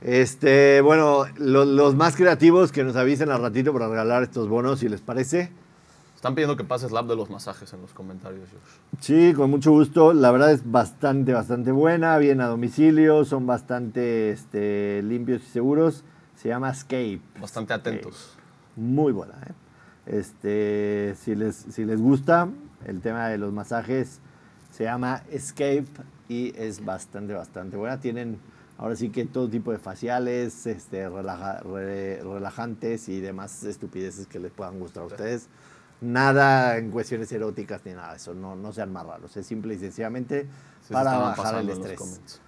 Este, 0.00 0.80
bueno, 0.80 1.26
lo- 1.36 1.64
los 1.66 1.94
más 1.94 2.16
creativos 2.16 2.72
que 2.72 2.84
nos 2.84 2.96
avisen 2.96 3.30
al 3.30 3.42
ratito 3.42 3.72
para 3.72 3.88
regalar 3.88 4.22
estos 4.22 4.48
bonos, 4.48 4.78
si 4.80 4.88
les 4.88 5.00
parece. 5.02 5.50
Están 6.16 6.34
pidiendo 6.34 6.56
que 6.56 6.64
pases 6.64 6.90
la 6.92 7.00
app 7.00 7.06
de 7.08 7.16
los 7.16 7.30
masajes 7.30 7.72
en 7.72 7.80
los 7.82 7.92
comentarios, 7.92 8.48
Josh. 8.50 9.00
Sí, 9.02 9.32
con 9.34 9.50
mucho 9.50 9.70
gusto. 9.72 10.12
La 10.12 10.30
verdad 10.30 10.52
es 10.52 10.70
bastante, 10.70 11.32
bastante 11.32 11.70
buena. 11.72 12.16
Viene 12.18 12.42
a 12.42 12.46
domicilio, 12.46 13.24
son 13.24 13.46
bastante 13.46 14.30
este, 14.30 15.02
limpios 15.02 15.42
y 15.42 15.46
seguros. 15.46 16.04
Se 16.40 16.48
llama 16.48 16.70
Escape. 16.70 17.20
Bastante 17.40 17.74
atentos. 17.74 18.36
Muy 18.76 19.12
buena, 19.12 19.34
¿eh? 19.46 19.52
Este, 20.06 21.14
si 21.20 21.34
les, 21.34 21.54
si 21.54 21.84
les 21.84 22.00
gusta 22.00 22.48
el 22.86 23.00
tema 23.00 23.28
de 23.28 23.36
los 23.38 23.52
masajes, 23.52 24.20
se 24.70 24.84
llama 24.84 25.22
Escape 25.30 25.84
y 26.28 26.52
es 26.56 26.84
bastante, 26.84 27.34
bastante 27.34 27.76
buena. 27.76 28.00
Tienen 28.00 28.38
ahora 28.78 28.96
sí 28.96 29.10
que 29.10 29.26
todo 29.26 29.48
tipo 29.50 29.70
de 29.70 29.78
faciales, 29.78 30.66
este, 30.66 31.08
relaja- 31.08 31.60
re- 31.60 32.22
relajantes 32.22 33.08
y 33.08 33.20
demás 33.20 33.62
estupideces 33.64 34.26
que 34.26 34.38
les 34.38 34.50
puedan 34.50 34.78
gustar 34.80 35.02
a 35.02 35.06
ustedes. 35.06 35.48
Nada 36.00 36.78
en 36.78 36.90
cuestiones 36.90 37.30
eróticas 37.32 37.82
ni 37.84 37.92
nada 37.92 38.12
de 38.12 38.16
eso, 38.16 38.32
no, 38.32 38.56
no 38.56 38.72
sean 38.72 38.90
más 38.90 39.04
raros. 39.04 39.36
Es 39.36 39.46
simple 39.46 39.74
y 39.74 39.78
sencillamente 39.78 40.48
Sí, 40.86 40.94
para 40.94 41.18
bajar 41.18 41.56
el 41.56 41.68
estrés. 41.68 42.40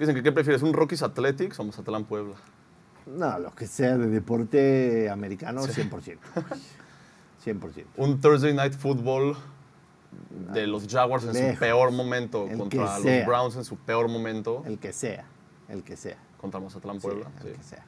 Dicen 0.00 0.16
que 0.16 0.22
qué 0.24 0.32
prefieres, 0.32 0.62
un 0.62 0.72
Rockies 0.72 1.02
Athletics 1.02 1.60
o 1.60 1.64
Mazatlán 1.64 2.04
Puebla. 2.04 2.34
No, 3.16 3.38
lo 3.38 3.54
que 3.54 3.66
sea 3.66 3.96
de 3.96 4.06
deporte 4.08 5.08
americano, 5.10 5.62
100%. 5.62 6.18
100%. 7.44 7.84
Un 7.96 8.20
Thursday 8.20 8.54
Night 8.54 8.74
Football 8.74 9.36
de 10.52 10.66
los 10.66 10.86
Jaguars 10.88 11.24
en 11.24 11.32
Lejos. 11.32 11.54
su 11.54 11.58
peor 11.60 11.90
momento 11.92 12.46
El 12.50 12.58
contra 12.58 12.98
los. 12.98 13.26
Browns 13.26 13.56
en 13.56 13.64
su 13.64 13.76
peor 13.76 14.08
momento 14.08 14.62
El 14.66 14.78
que 14.78 14.92
sea, 14.92 15.24
el 15.68 15.82
que 15.82 15.96
sea. 15.96 16.16
contra 16.38 16.60
Mazatlán 16.60 16.96
Sí, 17.00 17.06
Puebla. 17.06 17.26
el 17.38 17.42
Sí. 17.42 17.56
que 17.56 17.62
sea. 17.62 17.84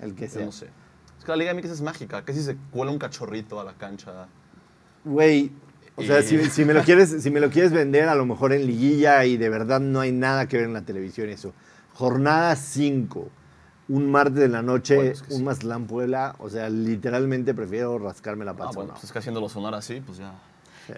El 0.00 0.14
que 0.14 0.26
Yo 0.26 0.32
sea. 0.32 0.44
no 0.46 0.52
sé. 0.52 0.68
Es 1.18 1.24
que 1.24 1.30
la 1.32 1.36
Liga 1.36 1.52
MX 1.54 1.70
es 1.70 1.80
mágica. 1.82 2.24
Que 2.24 2.32
si 2.32 2.42
se 2.42 2.56
cuela 2.70 2.92
un 2.92 2.98
cachorrito 2.98 3.58
a 3.60 3.64
la 3.64 3.72
cancha. 3.74 4.28
Güey, 5.04 5.50
o 5.96 6.02
sea, 6.02 6.22
si 6.22 6.64
me 6.64 6.74
lo 6.74 6.82
quieres, 6.82 7.22
si 7.22 7.30
me 7.30 7.40
lo 7.40 7.50
quieres 7.50 7.72
vender 7.72 8.08
a 8.08 8.14
lo 8.14 8.24
mejor 8.24 8.52
en 8.52 8.66
liguilla 8.66 9.24
y 9.24 9.36
de 9.36 9.48
verdad 9.48 9.80
no 9.80 10.00
hay 10.00 10.12
nada 10.12 10.46
que 10.46 10.56
ver 10.58 10.66
en 10.66 10.72
la 10.74 10.82
televisión 10.82 11.28
eso. 11.28 11.52
Jornada 11.94 12.54
5, 12.54 13.28
un 13.88 14.10
martes 14.10 14.34
de 14.36 14.48
la 14.48 14.62
noche, 14.62 14.96
Bueno, 14.96 15.10
es 15.12 15.22
que 15.22 15.32
un 15.32 15.38
sí. 15.38 15.44
Mazatlán 15.44 15.86
Puebla, 15.86 16.34
o 16.38 16.50
sea, 16.50 16.68
literalmente 16.68 17.54
prefiero 17.54 17.98
rascarme 17.98 18.44
la 18.44 18.50
Ah, 18.52 18.56
panza. 18.56 18.72
bueno, 18.74 18.88
no. 18.88 18.94
pues 18.94 19.04
es 19.04 19.12
que 19.12 19.18
haciéndolo 19.18 19.48
sonar 19.48 19.74
así, 19.74 20.02
pues 20.04 20.18
ya. 20.18 20.32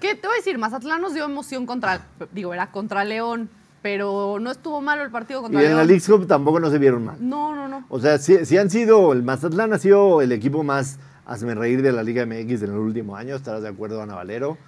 ¿Qué 0.01 0.15
te 0.15 0.27
voy 0.27 0.35
a 0.35 0.39
decir? 0.39 0.57
Mazatlán 0.59 1.01
nos 1.01 1.15
dio 1.15 1.25
emoción 1.25 1.67
contra, 1.67 2.07
digo, 2.33 2.53
era 2.55 2.71
contra 2.71 3.05
León, 3.05 3.49
pero 3.83 4.39
no 4.41 4.51
estuvo 4.51 4.81
malo 4.81 5.03
el 5.03 5.11
partido 5.11 5.41
y 5.41 5.43
contra 5.45 5.61
en 5.61 5.67
León. 5.69 5.79
la 5.79 5.85
League 5.85 6.03
Cup 6.05 6.27
tampoco 6.27 6.61
no 6.61 6.71
se 6.71 6.79
vieron 6.79 7.05
mal. 7.05 7.17
No, 7.21 7.55
no, 7.55 7.67
no. 7.69 7.85
O 7.89 7.99
sea, 8.01 8.19
si, 8.19 8.45
si 8.45 8.59
han 8.59 8.71
sido, 8.71 9.13
el 9.13 9.23
Mazatlán 9.23 9.73
ha 9.73 9.79
sido 9.79 10.21
el 10.21 10.33
equipo 10.33 10.63
más 10.63 10.99
hazme 11.27 11.55
reír 11.55 11.83
de 11.83 11.93
la 11.93 12.03
Liga 12.03 12.27
MX 12.27 12.63
en 12.63 12.71
el 12.73 12.79
último 12.79 13.15
año, 13.17 13.37
estarás 13.37 13.63
de 13.63 13.69
acuerdo, 13.69 14.03
Ana 14.03 14.17
Valero. 14.17 14.59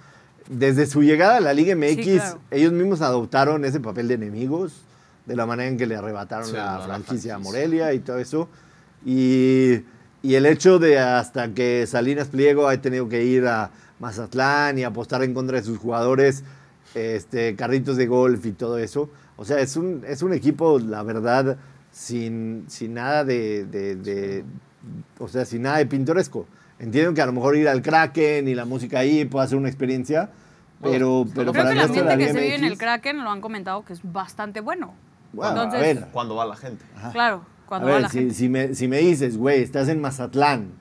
Desde 0.49 0.85
su 0.87 1.03
llegada 1.03 1.37
a 1.37 1.39
la 1.41 1.53
Liga 1.53 1.75
MX, 1.75 1.95
Sí, 1.95 2.03
claro. 2.17 2.39
ellos 2.51 2.71
mismos 2.73 3.01
adoptaron 3.01 3.63
ese 3.65 3.79
papel 3.81 4.07
de 4.07 4.13
enemigos, 4.15 4.81
de 5.25 5.35
la 5.35 5.45
manera 5.45 5.69
en 5.69 5.77
que 5.77 5.85
le 5.87 5.95
arrebataron 5.95 6.47
Sí, 6.47 6.53
la, 6.53 6.77
la 6.77 6.79
franquicia 6.85 7.35
a 7.35 7.37
franquicia. 7.37 7.37
Morelia 7.39 7.93
y 7.93 7.99
todo 7.99 8.17
eso. 8.19 8.49
Y, 9.05 9.81
y 10.21 10.35
el 10.35 10.45
hecho 10.45 10.79
de 10.79 10.99
hasta 10.99 11.49
que 11.53 11.85
Salinas 11.87 12.27
Pliego 12.29 12.67
ha 12.67 12.77
tenido 12.81 13.07
que 13.09 13.23
ir 13.25 13.45
a 13.47 13.69
Mazatlán 13.99 14.77
y 14.79 14.83
apostar 14.83 15.23
en 15.23 15.33
contra 15.33 15.57
de 15.57 15.63
sus 15.63 15.77
jugadores, 15.77 16.43
este, 16.95 17.55
carritos 17.55 17.97
de 17.97 18.07
golf 18.07 18.45
y 18.45 18.51
todo 18.51 18.77
eso. 18.77 19.09
O 19.37 19.45
sea, 19.45 19.59
es 19.59 19.75
un, 19.77 20.03
es 20.07 20.21
un 20.21 20.33
equipo, 20.33 20.79
la 20.79 21.03
verdad, 21.03 21.57
sin, 21.91 22.65
sin 22.67 22.93
nada 22.95 23.23
de, 23.23 23.65
de- 23.65 23.95
de- 23.95 24.43
o 25.19 25.27
sea, 25.27 25.45
sin 25.45 25.61
nada 25.63 25.77
de 25.77 25.85
pintoresco. 25.85 26.45
Entiendo 26.79 27.13
que 27.13 27.21
a 27.21 27.25
lo 27.25 27.31
mejor 27.33 27.55
ir 27.55 27.67
al 27.69 27.81
Kraken 27.81 28.47
y 28.47 28.55
la 28.55 28.65
música 28.65 28.99
ahí 28.99 29.23
puede 29.25 29.47
ser 29.47 29.57
una 29.57 29.69
experiencia, 29.69 30.29
pero, 30.81 31.25
pero 31.33 31.51
Creo 31.51 31.63
para 31.63 31.65
que 31.67 31.71
el 31.71 31.77
la 31.77 31.83
ambiente 31.85 32.17
que 32.17 32.33
se 32.33 32.39
vive 32.41 32.55
en 32.55 32.63
el 32.65 32.77
Kraken 32.77 33.23
lo 33.23 33.29
han 33.31 33.39
comentado 33.41 33.85
que 33.85 33.93
es 33.93 34.01
bastante 34.03 34.59
bueno. 34.59 34.93
Bueno, 35.33 35.63
Entonces- 35.63 35.79
a 35.79 35.81
ver, 36.01 36.07
¿Cuándo 36.13 36.35
va 36.35 36.45
la 36.45 36.55
gente? 36.55 36.85
Claro, 37.11 37.41
cuando 37.65 37.87
a 37.87 37.91
va 37.91 37.95
ver, 37.97 38.03
la 38.03 38.09
si, 38.09 38.19
gente. 38.19 38.33
si 38.33 38.49
me, 38.49 38.73
si 38.75 38.87
me 38.87 38.97
dices, 38.99 39.37
güey, 39.37 39.61
estás 39.61 39.89
en 39.89 39.99
Mazatlán 39.99 40.71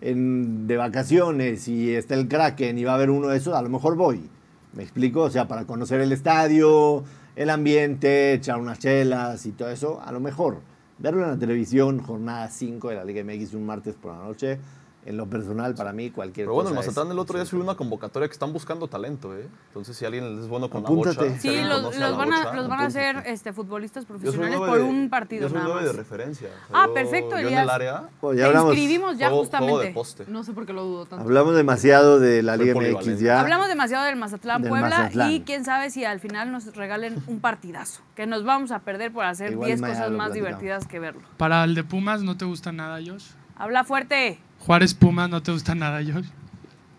en- 0.00 0.66
de 0.66 0.76
vacaciones 0.76 1.66
y 1.68 1.94
está 1.94 2.14
el 2.14 2.28
Kraken 2.28 2.78
y 2.78 2.84
va 2.84 2.92
a 2.92 2.94
haber 2.94 3.10
uno 3.10 3.28
de 3.28 3.36
esos, 3.38 3.54
a 3.54 3.62
lo 3.62 3.68
mejor 3.68 3.96
voy. 3.96 4.28
¿Me 4.74 4.82
explico? 4.82 5.22
O 5.22 5.30
sea, 5.30 5.48
para 5.48 5.64
conocer 5.64 6.00
el 6.00 6.12
estadio, 6.12 7.04
el 7.36 7.50
ambiente, 7.50 8.32
echar 8.34 8.58
unas 8.58 8.78
chelas 8.78 9.44
y 9.46 9.52
todo 9.52 9.70
eso, 9.70 10.00
a 10.04 10.12
lo 10.12 10.20
mejor. 10.20 10.60
Verlo 10.98 11.24
en 11.24 11.30
la 11.30 11.38
televisión, 11.38 11.98
jornada 12.00 12.48
5 12.48 12.88
de 12.90 12.94
la 12.96 13.04
Liga 13.04 13.22
MX 13.24 13.54
un 13.54 13.66
martes 13.66 13.94
por 13.94 14.12
la 14.12 14.22
noche, 14.22 14.58
en 15.04 15.16
lo 15.16 15.26
personal, 15.26 15.74
para 15.74 15.92
mí, 15.92 16.10
cualquier 16.10 16.46
Pero 16.46 16.54
bueno, 16.54 16.70
el. 16.70 16.76
Mazatlán 16.76 17.08
es- 17.08 17.12
el 17.14 17.18
otro 17.18 17.36
día 17.36 17.44
subió 17.44 17.64
una 17.64 17.74
convocatoria 17.74 18.28
que 18.28 18.32
están 18.32 18.52
buscando 18.52 18.86
talento, 18.86 19.36
¿eh? 19.36 19.48
Entonces, 19.68 19.96
si 19.96 20.04
alguien 20.04 20.38
es 20.38 20.46
bueno 20.46 20.70
con 20.70 20.84
Apúntate. 20.84 21.16
la 21.16 21.22
bocha. 21.32 21.40
Sí, 21.40 21.60
los, 21.64 21.96
la 21.98 22.10
van 22.12 22.32
a, 22.32 22.38
bocha, 22.44 22.52
los 22.54 22.68
van 22.68 22.80
a 22.80 22.86
hacer 22.86 23.16
este, 23.26 23.52
futbolistas 23.52 24.04
profesionales 24.04 24.58
por 24.58 24.78
de- 24.78 24.84
un 24.84 25.10
partido 25.10 25.42
Yo 25.42 25.48
soy 25.48 25.54
nada 25.58 25.68
nueve 25.70 25.86
más. 25.86 25.92
de 25.92 25.98
referencia. 26.02 26.48
O 26.48 26.68
sea, 26.68 26.82
Ah, 26.82 26.86
yo- 26.86 26.94
perfecto, 26.94 27.40
Yo 27.40 27.48
en 27.48 27.58
el 27.58 27.68
área, 27.68 28.08
Te 28.20 28.36
ya 28.36 28.46
hablamos, 28.46 28.74
inscribimos 28.74 29.18
ya 29.18 29.28
juego, 29.30 29.44
juego 29.44 29.66
de 29.66 29.66
justamente. 29.88 29.92
poste. 29.92 30.24
No 30.28 30.44
sé 30.44 30.52
por 30.52 30.66
qué 30.66 30.72
lo 30.72 30.84
dudo 30.84 31.06
tanto. 31.06 31.24
hablamos 31.24 31.56
demasiado 31.56 32.20
de 32.20 32.42
la 32.44 32.56
Liga 32.56 32.74
MX 32.74 33.18
ya. 33.18 33.40
Hablamos 33.40 33.66
demasiado 33.66 34.04
del 34.04 34.14
Mazatlán 34.16 34.62
Del 34.62 34.68
Puebla 34.70 34.88
Mazatlán. 34.88 35.30
y 35.32 35.40
quién 35.40 35.64
sabe 35.64 35.90
si 35.90 36.04
al 36.04 36.20
final 36.20 36.52
nos 36.52 36.76
regalen 36.76 37.20
un 37.26 37.40
partidazo, 37.40 38.02
que 38.14 38.26
nos 38.28 38.44
vamos 38.44 38.70
a 38.70 38.78
perder 38.78 39.12
por 39.12 39.24
hacer 39.24 39.50
Igual 39.52 39.66
10 39.66 39.80
mañana 39.80 39.98
cosas 40.00 40.12
más 40.16 40.32
divertidas 40.32 40.86
que 40.86 41.00
verlo. 41.00 41.22
Para 41.38 41.64
el 41.64 41.74
de 41.74 41.82
Pumas, 41.82 42.22
¿no 42.22 42.36
te 42.36 42.44
gusta 42.44 42.70
nada, 42.70 43.00
Josh? 43.04 43.30
Habla 43.56 43.84
fuerte. 43.84 44.38
Juárez 44.64 44.94
Pumas, 44.94 45.28
¿no 45.28 45.42
te 45.42 45.50
gusta 45.50 45.74
nada, 45.74 45.98
Josh? 45.98 46.28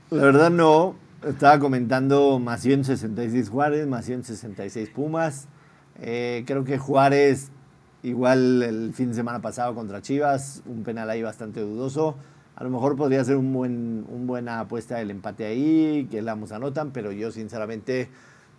La 0.10 0.24
verdad 0.24 0.50
no. 0.50 0.96
Estaba 1.26 1.60
comentando 1.60 2.38
más 2.38 2.62
166 2.62 3.50
Juárez, 3.50 3.88
más 3.88 4.04
166 4.04 4.90
Pumas. 4.90 5.48
Eh, 6.02 6.44
creo 6.46 6.66
que 6.66 6.78
Juárez, 6.78 7.52
igual 8.04 8.62
el 8.64 8.94
fin 8.94 9.10
de 9.10 9.16
semana 9.16 9.42
pasado 9.42 9.74
contra 9.76 10.02
Chivas, 10.02 10.62
un 10.66 10.84
penal 10.84 11.10
ahí 11.10 11.22
bastante 11.22 11.62
dudoso. 11.62 12.18
A 12.58 12.66
lo 12.66 12.70
mejor 12.70 12.98
podría 12.98 13.24
ser 13.24 13.38
un 13.38 13.54
buen, 13.54 14.06
un 14.10 14.28
buena 14.28 14.60
apuesta 14.60 15.00
el 15.00 15.10
empate 15.10 15.46
ahí, 15.46 16.10
que 16.12 16.22
la 16.22 16.34
anotan, 16.34 16.92
pero 16.92 17.14
yo 17.14 17.32
sinceramente 17.32 18.10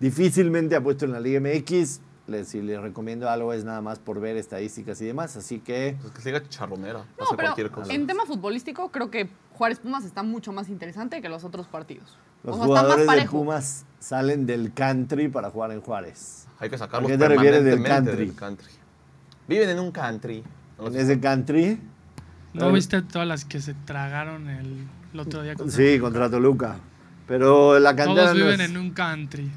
difícilmente 0.01 0.77
apuesto 0.77 1.05
en 1.05 1.13
la 1.13 1.21
Liga 1.21 1.41
MX. 1.41 2.01
Les, 2.27 2.49
si 2.49 2.63
les 2.63 2.81
recomiendo 2.81 3.29
algo 3.29 3.53
es 3.53 3.65
nada 3.65 3.81
más 3.81 3.99
por 3.99 4.21
ver 4.21 4.37
estadísticas 4.37 5.01
y 5.03 5.07
demás. 5.07 5.37
Así 5.37 5.61
que 5.61 5.97
Pues 6.01 6.13
que 6.13 6.23
se 6.23 6.31
diga 6.33 6.49
charronera, 6.49 6.99
No, 7.01 7.05
pasa 7.19 7.31
pero 7.37 7.49
cualquier 7.49 7.71
cosa. 7.71 7.93
en 7.93 8.07
tema 8.07 8.25
futbolístico 8.27 8.91
creo 8.91 9.11
que 9.11 9.29
Juárez 9.53 9.79
Pumas 9.79 10.05
está 10.05 10.23
mucho 10.23 10.53
más 10.53 10.69
interesante 10.69 11.21
que 11.23 11.29
los 11.29 11.45
otros 11.45 11.67
partidos. 11.67 12.17
los 12.43 12.57
o 12.57 12.59
sea, 12.59 12.67
está 12.67 12.83
más 12.83 12.93
jugadores 12.97 13.23
de. 13.25 13.29
Pumas 13.31 13.85
salen 14.01 14.47
del 14.47 14.73
country 14.75 15.29
para 15.29 15.51
jugar 15.51 15.71
en 15.73 15.81
Juárez. 15.81 16.47
Hay 16.59 16.71
que 16.71 16.79
sacarlos 16.79 17.11
¿A 17.11 17.15
qué 17.15 17.19
te 17.19 17.29
refieres 17.29 17.65
del 17.65 17.83
country? 17.83 18.17
del 18.27 18.35
country. 18.35 18.69
Viven 19.49 19.69
en 19.71 19.79
un 19.81 19.91
country. 19.93 20.43
No 20.79 20.87
En 20.89 20.97
ese 20.97 21.21
country, 21.21 21.79
¿No 22.53 22.71
viste 22.73 23.03
todas 23.03 23.27
las 23.29 23.45
que 23.45 23.61
se 23.61 23.75
tragaron 23.75 24.49
el, 24.49 24.87
el 25.13 25.21
otro 25.21 25.43
día? 25.43 25.55
contra- 25.57 25.77
sí, 25.77 25.99
contra 25.99 26.31
Toluca. 26.31 26.77
Pero 27.27 27.79
la 27.81 27.97
cantera 27.97 28.27
Todos 28.27 28.39
no 28.39 28.45
viven 28.45 28.61
es- 28.61 28.71
en 28.71 28.77
un 28.77 28.91
country. 28.93 29.51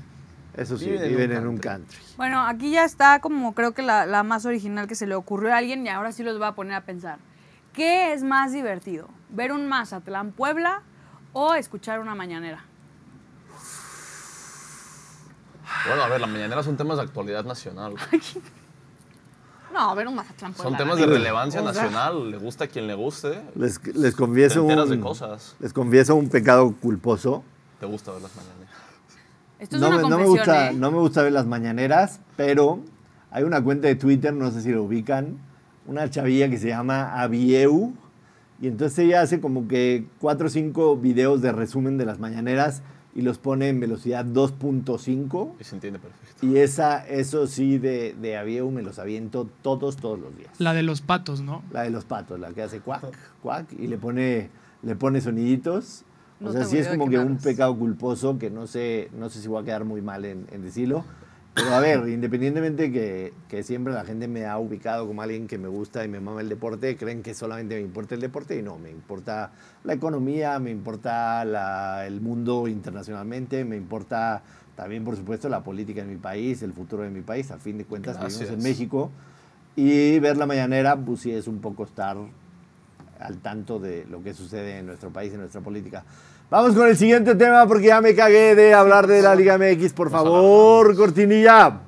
Eso 0.58 0.78
sí, 0.78 0.86
Viven 0.86 1.04
en 1.04 1.10
viven 1.10 1.32
un 1.32 1.38
en 1.38 1.48
un 1.48 1.58
country. 1.58 1.96
country. 1.98 2.13
Bueno, 2.17 2.41
aquí 2.46 2.72
ya 2.72 2.84
está 2.84 3.20
como 3.20 3.54
creo 3.54 3.74
que 3.74 3.84
la, 3.84 4.06
la 4.06 4.24
más 4.24 4.46
original 4.46 4.88
que 4.88 4.96
se 4.96 5.06
le 5.08 5.15
ocurrió 5.15 5.54
a 5.54 5.58
alguien 5.58 5.86
y 5.86 5.89
ahora 5.89 6.12
sí 6.12 6.24
los 6.24 6.38
voy 6.39 6.48
a 6.48 6.54
poner 6.54 6.74
a 6.74 6.82
pensar. 6.82 7.20
¿Qué 7.74 8.12
es 8.13 8.24
más 8.24 8.52
divertido? 8.54 9.08
¿Ver 9.30 9.52
un 9.52 9.67
Mazatlán 9.67 10.32
Puebla 10.32 10.82
o 11.34 11.54
escuchar 11.54 12.00
una 12.00 12.15
mañanera? 12.15 12.65
Bueno, 15.88 16.02
a 16.04 16.08
ver, 16.10 16.22
la 16.22 16.28
mañanera 16.28 16.63
son 16.63 16.76
temas 16.78 16.98
de 16.98 17.04
actualidad 17.04 17.46
nacional. 17.46 17.93
No, 19.74 19.91
a 19.91 19.96
ver 19.96 20.08
un 20.08 20.15
Mazatlán 20.15 20.56
Son 20.56 20.63
Puebla, 20.63 20.78
temas 20.78 21.00
la 21.00 21.06
de 21.06 21.12
relevancia 21.13 21.62
O 21.62 21.74
sea, 21.74 21.84
nacional. 21.84 22.32
Le 22.32 22.38
gusta 22.38 22.63
a 22.63 22.67
quien 22.67 22.88
le 22.88 22.96
guste. 22.96 23.41
Les, 23.54 23.86
les 23.96 24.15
confieso 24.15 24.56
Te 24.56 24.62
enteras 24.62 24.89
de 24.89 24.96
un, 24.96 25.02
cosas. 25.02 25.56
les 25.60 25.74
confieso 25.74 26.15
un 26.15 26.30
pecado 26.30 26.74
culposo. 26.82 27.43
Te 27.80 27.86
gusta 27.86 28.13
ver 28.13 28.22
las 28.22 28.34
mañaneras. 28.34 28.57
Esto 29.60 29.76
es 29.78 29.82
no, 29.82 29.89
una 29.89 29.98
me, 29.98 30.02
no 30.04 30.10
me 30.10 30.26
confesión, 30.26 30.38
gusta, 30.38 30.70
¿eh? 30.70 30.74
no 30.74 30.91
me 30.91 30.98
gusta 31.00 31.24
ver 31.24 31.34
las 31.34 31.48
mañaneras, 31.48 32.20
pero 32.36 32.80
hay 33.32 33.43
una 33.43 33.63
cuenta 33.63 33.88
de 33.88 33.96
Twitter, 33.96 34.34
no 34.34 34.52
sé 34.52 34.62
si 34.62 34.72
lo 34.72 34.84
ubican, 34.84 35.38
una 35.86 36.10
chavilla 36.10 36.50
que 36.50 36.58
se 36.58 36.67
llama 36.67 37.22
Abieu, 37.22 37.93
y 38.62 38.67
entonces 38.67 39.00
ella 39.00 39.22
hace 39.22 39.39
como 39.39 39.67
que 39.67 40.08
cuatro 40.20 40.48
o 40.48 40.50
cinco 40.50 40.98
videos 40.98 41.41
de 41.41 41.52
resumen 41.52 41.98
de 41.98 42.06
las 42.06 42.20
mañaneras 42.20 42.82
y 43.15 43.22
los 43.22 43.39
pone 43.39 43.70
en 43.70 43.80
velocidad 43.80 44.26
2.5. 44.26 45.54
Y 45.60 45.63
se 45.63 45.76
entiende 45.76 46.00
perfecto. 46.00 46.46
Y 46.46 46.58
esa, 46.58 47.06
eso 47.08 47.48
sí, 47.48 47.80
de, 47.80 48.15
de 48.20 48.38
Abieu 48.38 48.70
me 48.70 48.84
los 48.84 49.00
aviento 49.00 49.50
todos, 49.63 49.98
todos 49.98 50.20
los 50.20 50.36
días. 50.38 50.52
La 50.60 50.74
de 50.74 50.84
los 50.84 51.02
patos, 51.02 51.41
¿no? 51.41 51.63
La 51.72 51.82
de 51.82 51.89
los 51.89 52.06
patos, 52.06 52.39
la 52.39 52.52
que 52.52 52.62
hace 52.62 52.80
cuac, 52.80 53.06
cuac, 53.41 53.74
y 53.74 53.88
le 53.88 53.98
pone, 53.98 54.50
le 54.84 54.96
pone 54.96 55.20
soniditos. 55.22 56.04
No 56.39 56.50
o 56.50 56.54
sea, 56.54 56.65
sí 56.65 56.78
es 56.78 56.88
como 56.88 57.10
que 57.10 57.17
un 57.17 57.38
pecado 57.38 57.76
culposo 57.78 58.38
que 58.38 58.50
no 58.50 58.67
sé, 58.67 59.10
no 59.17 59.30
sé 59.30 59.41
si 59.41 59.47
voy 59.47 59.62
a 59.62 59.65
quedar 59.65 59.86
muy 59.86 60.02
mal 60.02 60.23
en, 60.26 60.45
en 60.52 60.62
decirlo. 60.62 61.04
Pero 61.56 61.73
a 61.73 61.80
ver, 61.80 62.08
independientemente 62.08 62.91
que, 62.91 63.34
que 63.50 63.63
siempre 63.63 63.91
la 63.91 64.06
gente 64.06 64.28
me 64.28 64.45
ha 64.45 64.60
ubicado 64.60 65.08
como 65.08 65.23
alguien 65.23 65.47
que 65.47 65.58
me 65.58 65.67
gusta 65.67 66.06
y 66.06 66.08
me 66.08 66.19
mama 66.19 66.41
el 66.41 66.50
deporte, 66.50 66.95
creen 66.95 67.23
que 67.23 67.34
solamente 67.34 67.73
me 67.73 67.82
importa 67.82 68.13
el 68.13 68.21
deporte 68.21 68.56
y 68.60 68.62
no, 68.62 68.78
me 68.78 68.91
importa 68.91 69.52
la 69.84 69.93
economía, 69.93 70.60
me 70.60 70.69
importa 70.69 71.43
la- 71.45 72.06
el 72.06 72.21
mundo 72.21 72.67
internacionalmente, 72.67 73.65
me 73.65 73.76
importa 73.76 74.43
también, 74.76 75.04
por 75.04 75.15
supuesto, 75.15 75.50
la 75.50 75.63
política 75.63 76.02
de 76.04 76.08
mi 76.08 76.17
país, 76.17 76.62
el 76.62 76.73
futuro 76.73 77.02
de 77.02 77.10
mi 77.10 77.21
país. 77.21 77.50
A 77.50 77.58
fin 77.58 77.80
de 77.80 77.86
cuentas, 77.86 78.17
vivimos 78.19 78.41
en 78.41 78.47
Gracias. 78.50 78.63
México. 78.63 79.10
Y 79.76 80.19
ver 80.19 80.38
la 80.38 80.45
mañanera, 80.45 80.95
pues 80.95 81.21
sí 81.21 81.32
es 81.32 81.47
un 81.47 81.58
poco 81.60 81.84
estar 81.86 82.17
al 83.19 83.38
tanto 83.38 83.80
de 83.80 84.06
lo 84.10 84.21
que 84.23 84.34
sucede 84.34 84.80
en 84.80 84.88
nuestro 84.88 85.10
país, 85.10 85.34
en 85.34 85.39
nuestra 85.39 85.62
política. 85.62 86.03
Vamos 86.49 86.75
con 86.75 86.88
el 86.88 86.95
siguiente 86.95 87.36
tema 87.36 87.67
porque 87.67 87.88
ya 87.88 88.01
me 88.01 88.15
cagué 88.15 88.56
de 88.56 88.73
hablar 88.73 89.08
de 89.08 89.21
la 89.21 89.36
Liga 89.36 89.58
MX. 89.58 89.93
Por 89.93 90.10
favor, 90.10 90.95
cortinilla. 90.95 91.87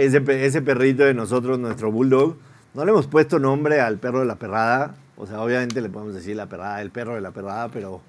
Ese, 0.00 0.22
ese 0.46 0.62
perrito 0.62 1.04
de 1.04 1.14
nosotros, 1.14 1.58
nuestro 1.58 1.90
bulldog, 1.92 2.36
no 2.74 2.84
le 2.84 2.90
hemos 2.90 3.06
puesto 3.06 3.38
nombre 3.38 3.80
al 3.80 3.98
perro 3.98 4.20
de 4.20 4.26
la 4.26 4.36
perrada. 4.36 4.94
O 5.16 5.26
sea, 5.26 5.40
obviamente 5.42 5.80
le 5.80 5.88
podemos 5.88 6.14
decir 6.14 6.36
la 6.36 6.46
perrada, 6.46 6.80
el 6.80 6.90
perro 6.90 7.14
de 7.14 7.20
la 7.20 7.32
perrada, 7.32 7.68
pero 7.68 8.00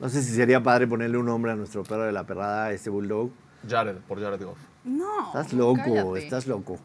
no 0.00 0.08
sé 0.08 0.22
si 0.22 0.32
sería 0.34 0.62
padre 0.62 0.86
ponerle 0.86 1.18
un 1.18 1.26
nombre 1.26 1.52
a 1.52 1.56
nuestro 1.56 1.82
perro 1.84 2.04
de 2.04 2.12
la 2.12 2.24
perrada, 2.24 2.66
a 2.66 2.72
este 2.72 2.90
bulldog. 2.90 3.30
Jared, 3.68 3.96
por 4.06 4.20
Jared 4.20 4.42
Goff. 4.42 4.58
No. 4.84 5.26
Estás 5.26 5.52
loco, 5.52 5.82
cállate. 5.84 6.18
estás 6.18 6.46
loco. 6.46 6.78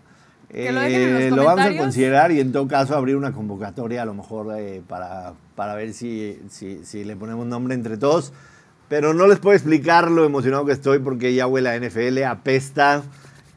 Que 0.50 0.72
lo 0.72 0.82
dejen 0.82 1.02
en 1.02 1.14
los 1.14 1.22
Eh, 1.22 1.32
lo 1.32 1.46
vamos 1.46 1.66
a 1.66 1.78
considerar 1.78 2.32
y 2.32 2.40
en 2.40 2.52
todo 2.52 2.68
caso 2.68 2.96
abrir 2.96 3.16
una 3.16 3.32
convocatoria 3.32 4.04
a 4.04 4.06
lo 4.06 4.14
mejor 4.14 4.56
eh, 4.58 4.84
para, 4.88 5.34
para 5.56 5.74
ver 5.74 5.94
si, 5.94 6.40
si, 6.50 6.86
si 6.86 7.04
le 7.04 7.16
ponemos 7.16 7.48
nombre 7.48 7.74
entre 7.74 7.98
todos. 7.98 8.34
Pero 8.90 9.14
no 9.14 9.26
les 9.28 9.40
puedo 9.40 9.56
explicar 9.56 10.12
lo 10.12 10.26
emocionado 10.26 10.66
que 10.66 10.74
estoy 10.74 11.00
porque 11.00 11.34
ya 11.34 11.48
huele 11.48 11.70
a 11.70 11.80
NFL, 11.80 12.24
apesta. 12.24 13.02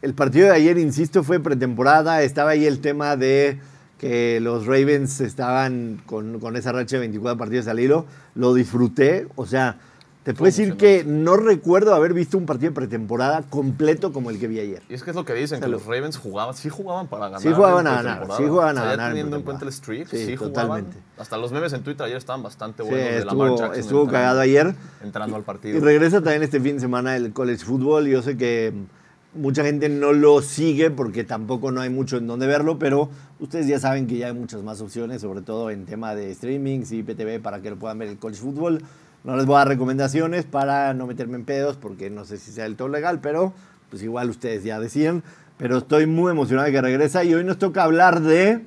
El 0.06 0.14
partido 0.14 0.46
de 0.46 0.52
ayer, 0.52 0.78
insisto, 0.78 1.24
fue 1.24 1.40
pretemporada. 1.40 2.22
Estaba 2.22 2.50
ahí 2.50 2.64
el 2.64 2.78
tema 2.78 3.16
de 3.16 3.58
que 3.98 4.38
los 4.40 4.64
Ravens 4.64 5.20
estaban 5.20 6.00
con, 6.06 6.38
con 6.38 6.54
esa 6.54 6.70
racha 6.70 6.94
de 6.94 7.00
24 7.00 7.36
partidos 7.36 7.66
al 7.66 7.80
hilo. 7.80 8.06
Lo 8.36 8.54
disfruté. 8.54 9.26
O 9.34 9.46
sea, 9.46 9.78
te 10.22 10.32
puedo 10.32 10.44
decir 10.46 10.76
que 10.76 11.02
no 11.04 11.36
recuerdo 11.36 11.92
haber 11.92 12.14
visto 12.14 12.38
un 12.38 12.46
partido 12.46 12.70
de 12.70 12.74
pretemporada 12.76 13.42
completo 13.50 14.12
como 14.12 14.30
el 14.30 14.38
que 14.38 14.46
vi 14.46 14.60
ayer. 14.60 14.80
Y 14.88 14.94
es 14.94 15.02
que 15.02 15.10
es 15.10 15.16
lo 15.16 15.24
que 15.24 15.34
dicen, 15.34 15.60
que 15.60 15.66
los 15.66 15.84
Ravens 15.86 16.18
jugaban, 16.18 16.54
sí 16.54 16.68
jugaban 16.68 17.08
para 17.08 17.24
ganar. 17.24 17.40
Sí 17.40 17.52
jugaban 17.52 17.88
en 17.88 17.92
a 17.92 18.02
ganar, 18.02 18.28
sí 18.36 18.44
jugaban 18.46 18.78
a 18.78 18.82
O 18.82 18.84
sea, 18.84 18.90
ya 18.92 18.96
ganar 18.96 19.06
en 19.10 19.14
Teniendo 19.16 19.36
en 19.38 19.42
cuenta 19.42 19.66
pretemporada. 19.66 20.02
el 20.02 20.06
streak, 20.06 20.08
Sí, 20.08 20.24
sí, 20.30 20.36
jugaban. 20.36 20.52
totalmente. 20.68 20.96
Hasta 21.18 21.36
los 21.36 21.50
memes 21.50 21.72
en 21.72 21.82
Twitter 21.82 22.06
ayer 22.06 22.18
estaban 22.18 22.44
bastante 22.44 22.84
Sí, 22.84 22.88
buenos. 22.90 23.08
de 23.08 23.24
Lamar 23.24 23.46
estuvo, 23.48 23.58
Jackson 23.58 23.80
estuvo 23.80 24.00
entrando- 24.02 24.12
cagado 24.12 24.40
ayer. 24.40 24.74
Entrando 25.02 25.34
al 25.34 25.42
Y 25.42 25.44
partido. 25.44 25.80
regresa 25.84 26.20
también 26.20 26.44
este 26.44 26.60
fin 26.60 26.74
de 26.74 26.80
semana 26.80 27.16
el 27.16 27.32
college 27.32 27.64
football. 27.64 28.06
Yo 28.06 28.22
sé 28.22 28.36
que 28.36 28.72
mucha 29.36 29.62
gente 29.64 29.88
no 29.88 30.12
lo 30.12 30.42
sigue 30.42 30.90
porque 30.90 31.24
tampoco 31.24 31.70
no 31.70 31.80
hay 31.80 31.90
mucho 31.90 32.16
en 32.16 32.26
donde 32.26 32.46
verlo, 32.46 32.78
pero 32.78 33.10
ustedes 33.38 33.66
ya 33.66 33.78
saben 33.78 34.06
que 34.06 34.16
ya 34.16 34.28
hay 34.28 34.34
muchas 34.34 34.62
más 34.62 34.80
opciones, 34.80 35.20
sobre 35.20 35.42
todo 35.42 35.70
en 35.70 35.86
tema 35.86 36.14
de 36.14 36.30
streaming 36.32 36.80
y 36.90 36.96
IPTV 36.96 37.40
para 37.40 37.60
que 37.60 37.70
lo 37.70 37.76
puedan 37.76 37.98
ver 37.98 38.08
el 38.08 38.18
college 38.18 38.40
football. 38.40 38.82
No 39.24 39.36
les 39.36 39.46
voy 39.46 39.56
a 39.56 39.58
dar 39.58 39.68
recomendaciones 39.68 40.44
para 40.44 40.94
no 40.94 41.06
meterme 41.06 41.36
en 41.36 41.44
pedos 41.44 41.76
porque 41.76 42.10
no 42.10 42.24
sé 42.24 42.38
si 42.38 42.52
sea 42.52 42.64
del 42.64 42.76
todo 42.76 42.88
legal, 42.88 43.20
pero 43.20 43.52
pues 43.90 44.02
igual 44.02 44.30
ustedes 44.30 44.64
ya 44.64 44.80
decían. 44.80 45.22
Pero 45.58 45.78
estoy 45.78 46.06
muy 46.06 46.30
emocionado 46.30 46.66
de 46.66 46.72
que 46.72 46.82
regresa 46.82 47.24
y 47.24 47.34
hoy 47.34 47.44
nos 47.44 47.58
toca 47.58 47.84
hablar 47.84 48.20
de 48.20 48.62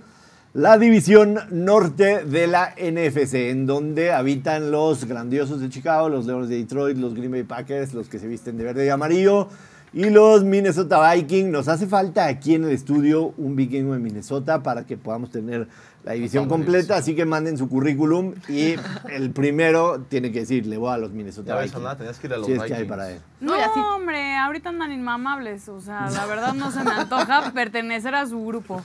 la 0.54 0.80
división 0.80 1.40
norte 1.52 2.26
de 2.26 2.48
la 2.48 2.74
NFC, 2.76 3.36
en 3.52 3.68
donde 3.68 4.12
habitan 4.12 4.72
los 4.72 5.06
grandiosos 5.06 5.62
de 5.62 5.70
Chicago, 5.70 6.10
los 6.10 6.26
Leones 6.26 6.50
de 6.50 6.58
Detroit, 6.58 6.98
los 6.98 7.14
Green 7.14 7.30
Bay 7.30 7.44
Packers, 7.44 7.94
los 7.94 8.10
que 8.10 8.18
se 8.18 8.28
visten 8.28 8.58
de 8.58 8.64
verde 8.64 8.86
y 8.88 8.90
amarillo, 8.90 9.48
y 9.94 10.10
los 10.10 10.44
Minnesota 10.44 11.14
Vikings. 11.14 11.50
Nos 11.50 11.68
hace 11.68 11.88
falta 11.88 12.26
aquí 12.28 12.56
en 12.56 12.66
el 12.66 12.72
estudio 12.72 13.34
un 13.38 13.56
vikingo 13.56 13.94
de 13.94 14.00
Minnesota 14.00 14.62
para 14.62 14.86
que 14.86 14.98
podamos 14.98 15.32
tener 15.32 15.68
la 16.04 16.14
división 16.14 16.48
completa, 16.48 16.96
así 16.96 17.14
que 17.14 17.26
manden 17.26 17.58
su 17.58 17.68
currículum 17.68 18.34
y 18.48 18.76
el 19.12 19.32
primero 19.32 20.02
tiene 20.08 20.32
que 20.32 20.40
decir, 20.42 20.66
le 20.66 20.78
voy 20.78 20.94
a 20.94 20.98
los 20.98 21.12
Minnesota 21.12 21.50
Ya 21.50 21.56
ves, 21.56 21.66
Vikings. 21.72 21.86
Ana, 21.86 21.98
tenías 21.98 22.20
que 22.20 22.28
ir 22.28 22.34
a 22.34 22.38
los 22.38 22.46
si 22.46 22.54
es 22.54 22.58
que 22.60 22.64
hay 22.66 22.70
Vikings. 22.84 22.90
para 22.90 23.12
él. 23.12 23.20
No, 23.42 23.54
No, 23.58 23.96
hombre, 23.96 24.38
ahorita 24.38 24.70
andan 24.70 24.92
inmamables. 24.92 25.68
O 25.68 25.82
sea, 25.82 26.10
la 26.10 26.26
verdad 26.26 26.54
no 26.54 26.72
se 26.72 26.84
me 26.84 26.92
antoja 26.92 27.52
pertenecer 27.54 28.16
a 28.16 28.26
su 28.26 28.46
grupo. 28.46 28.82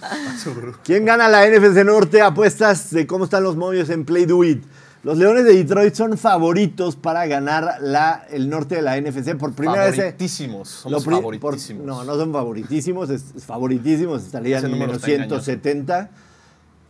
¿Quién 0.83 1.05
gana 1.05 1.29
la 1.29 1.49
NFC 1.49 1.85
Norte? 1.85 2.21
Apuestas 2.21 2.91
de 2.91 3.07
cómo 3.07 3.25
están 3.25 3.43
los 3.45 3.57
movios 3.57 3.91
en 3.91 4.05
Play 4.05 4.27
Do 4.27 4.43
It. 4.43 4.65
Los 5.05 5.19
Leones 5.19 5.45
de 5.45 5.53
Detroit 5.55 5.95
son 5.95 6.17
favoritos 6.17 6.97
para 6.97 7.27
ganar 7.27 7.77
la, 7.83 8.27
el 8.31 8.49
norte 8.49 8.77
de 8.77 8.83
la 8.83 8.99
NFC 8.99 9.37
por 9.37 9.53
primera 9.53 9.85
vez. 9.85 9.95
eh, 9.99 10.03
Favoritísimos. 10.03 10.69
Somos 10.69 10.93
lo 11.05 11.05
pri- 11.07 11.15
favoritísimos. 11.17 11.81
por- 11.87 11.87
no, 11.87 12.05
no 12.05 12.15
son 12.19 12.33
favoritísimos, 12.33 13.11
es, 13.11 13.25
es 13.37 13.45
favoritísimos, 13.45 14.25
estarían 14.25 14.65
en 14.65 14.71
número 14.71 14.87
menos 14.93 15.03
está 15.03 15.13
engañoso. 15.15 15.45
170. 15.45 16.11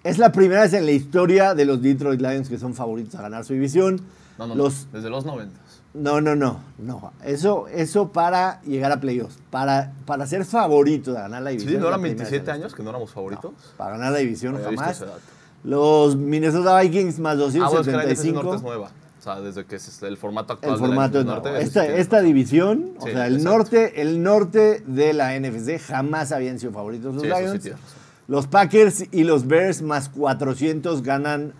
Es 0.04 0.18
la 0.18 0.30
primera 0.32 0.62
vez 0.62 0.72
en 0.74 0.86
la 0.86 0.92
historia 0.92 1.54
de 1.54 1.64
los 1.64 1.82
Detroit 1.82 2.20
Lions 2.20 2.48
que 2.48 2.58
son 2.58 2.74
favoritos 2.74 3.16
a 3.16 3.22
ganar 3.22 3.44
su 3.44 3.52
división. 3.54 4.00
No, 4.38 4.46
no, 4.46 4.54
los, 4.54 4.86
no. 4.86 4.98
Desde 4.98 5.10
los 5.10 5.24
90. 5.24 5.58
no, 5.94 6.20
no, 6.20 6.36
no, 6.36 6.60
no. 6.78 7.12
Eso, 7.24 7.66
eso 7.68 8.12
para 8.12 8.60
llegar 8.62 8.92
a 8.92 9.00
playoffs, 9.00 9.38
para, 9.50 9.92
para 10.06 10.26
ser 10.28 10.44
favorito 10.44 11.12
de 11.12 11.18
ganar 11.20 11.42
la 11.42 11.50
Sí, 11.50 11.56
división. 11.56 11.80
¿no 11.80 11.86
es 11.88 11.90
la 11.90 11.96
eran 11.96 12.00
primera 12.02 12.22
vez 12.22 12.30
27 12.30 12.38
en 12.42 12.46
la 12.46 12.64
años 12.64 12.74
que 12.76 12.82
no 12.84 12.90
éramos 12.90 13.10
favoritos? 13.10 13.50
no, 13.52 13.76
para 13.76 13.92
ganar 13.96 14.12
la 14.12 14.18
división 14.18 14.54
Había 14.56 14.68
visto 14.68 14.82
jamás. 14.84 15.00
dato. 15.00 15.20
Los 15.64 16.14
Minnesota 16.16 16.78
Vikings 16.80 17.18
más 17.18 17.34
Ah, 17.38 17.68
bueno, 17.68 17.80
es 17.80 17.86
que 17.86 17.92
la 17.92 18.02
NFC 18.04 18.26
275. 18.32 18.42
Norte 18.42 18.56
es 18.56 18.62
nueva. 18.62 18.90
O 19.18 19.22
sea, 19.24 19.40
desde 19.40 19.64
que 19.64 19.76
es 19.76 20.02
el 20.02 20.16
formato 20.18 20.52
actual 20.52 20.74
el 20.74 20.76
de 20.80 20.82
la 20.82 20.86
formato. 20.94 21.24
Norte. 21.24 21.62
Esta, 21.62 21.86
esta 21.86 22.20
división, 22.20 22.90
o 22.98 23.06
Sí, 23.06 23.12
sea, 23.12 23.26
el 23.26 23.36
exacto. 23.36 23.56
norte, 23.58 24.02
el 24.02 24.22
norte 24.22 24.82
de 24.86 25.12
la 25.14 25.34
NFC 25.40 25.80
jamás 25.80 26.30
habían 26.32 26.58
sido 26.58 26.72
favoritos 26.72 27.14
los 27.14 27.22
Sí, 27.22 27.28
eso 27.30 27.52
sí 27.58 27.68
Lions. 27.68 27.80
los 28.28 28.46
Packers 28.46 29.04
y 29.10 29.24
los 29.24 29.46
Bears 29.46 29.80
más 29.80 30.10
400 30.10 31.02
ganan 31.02 31.54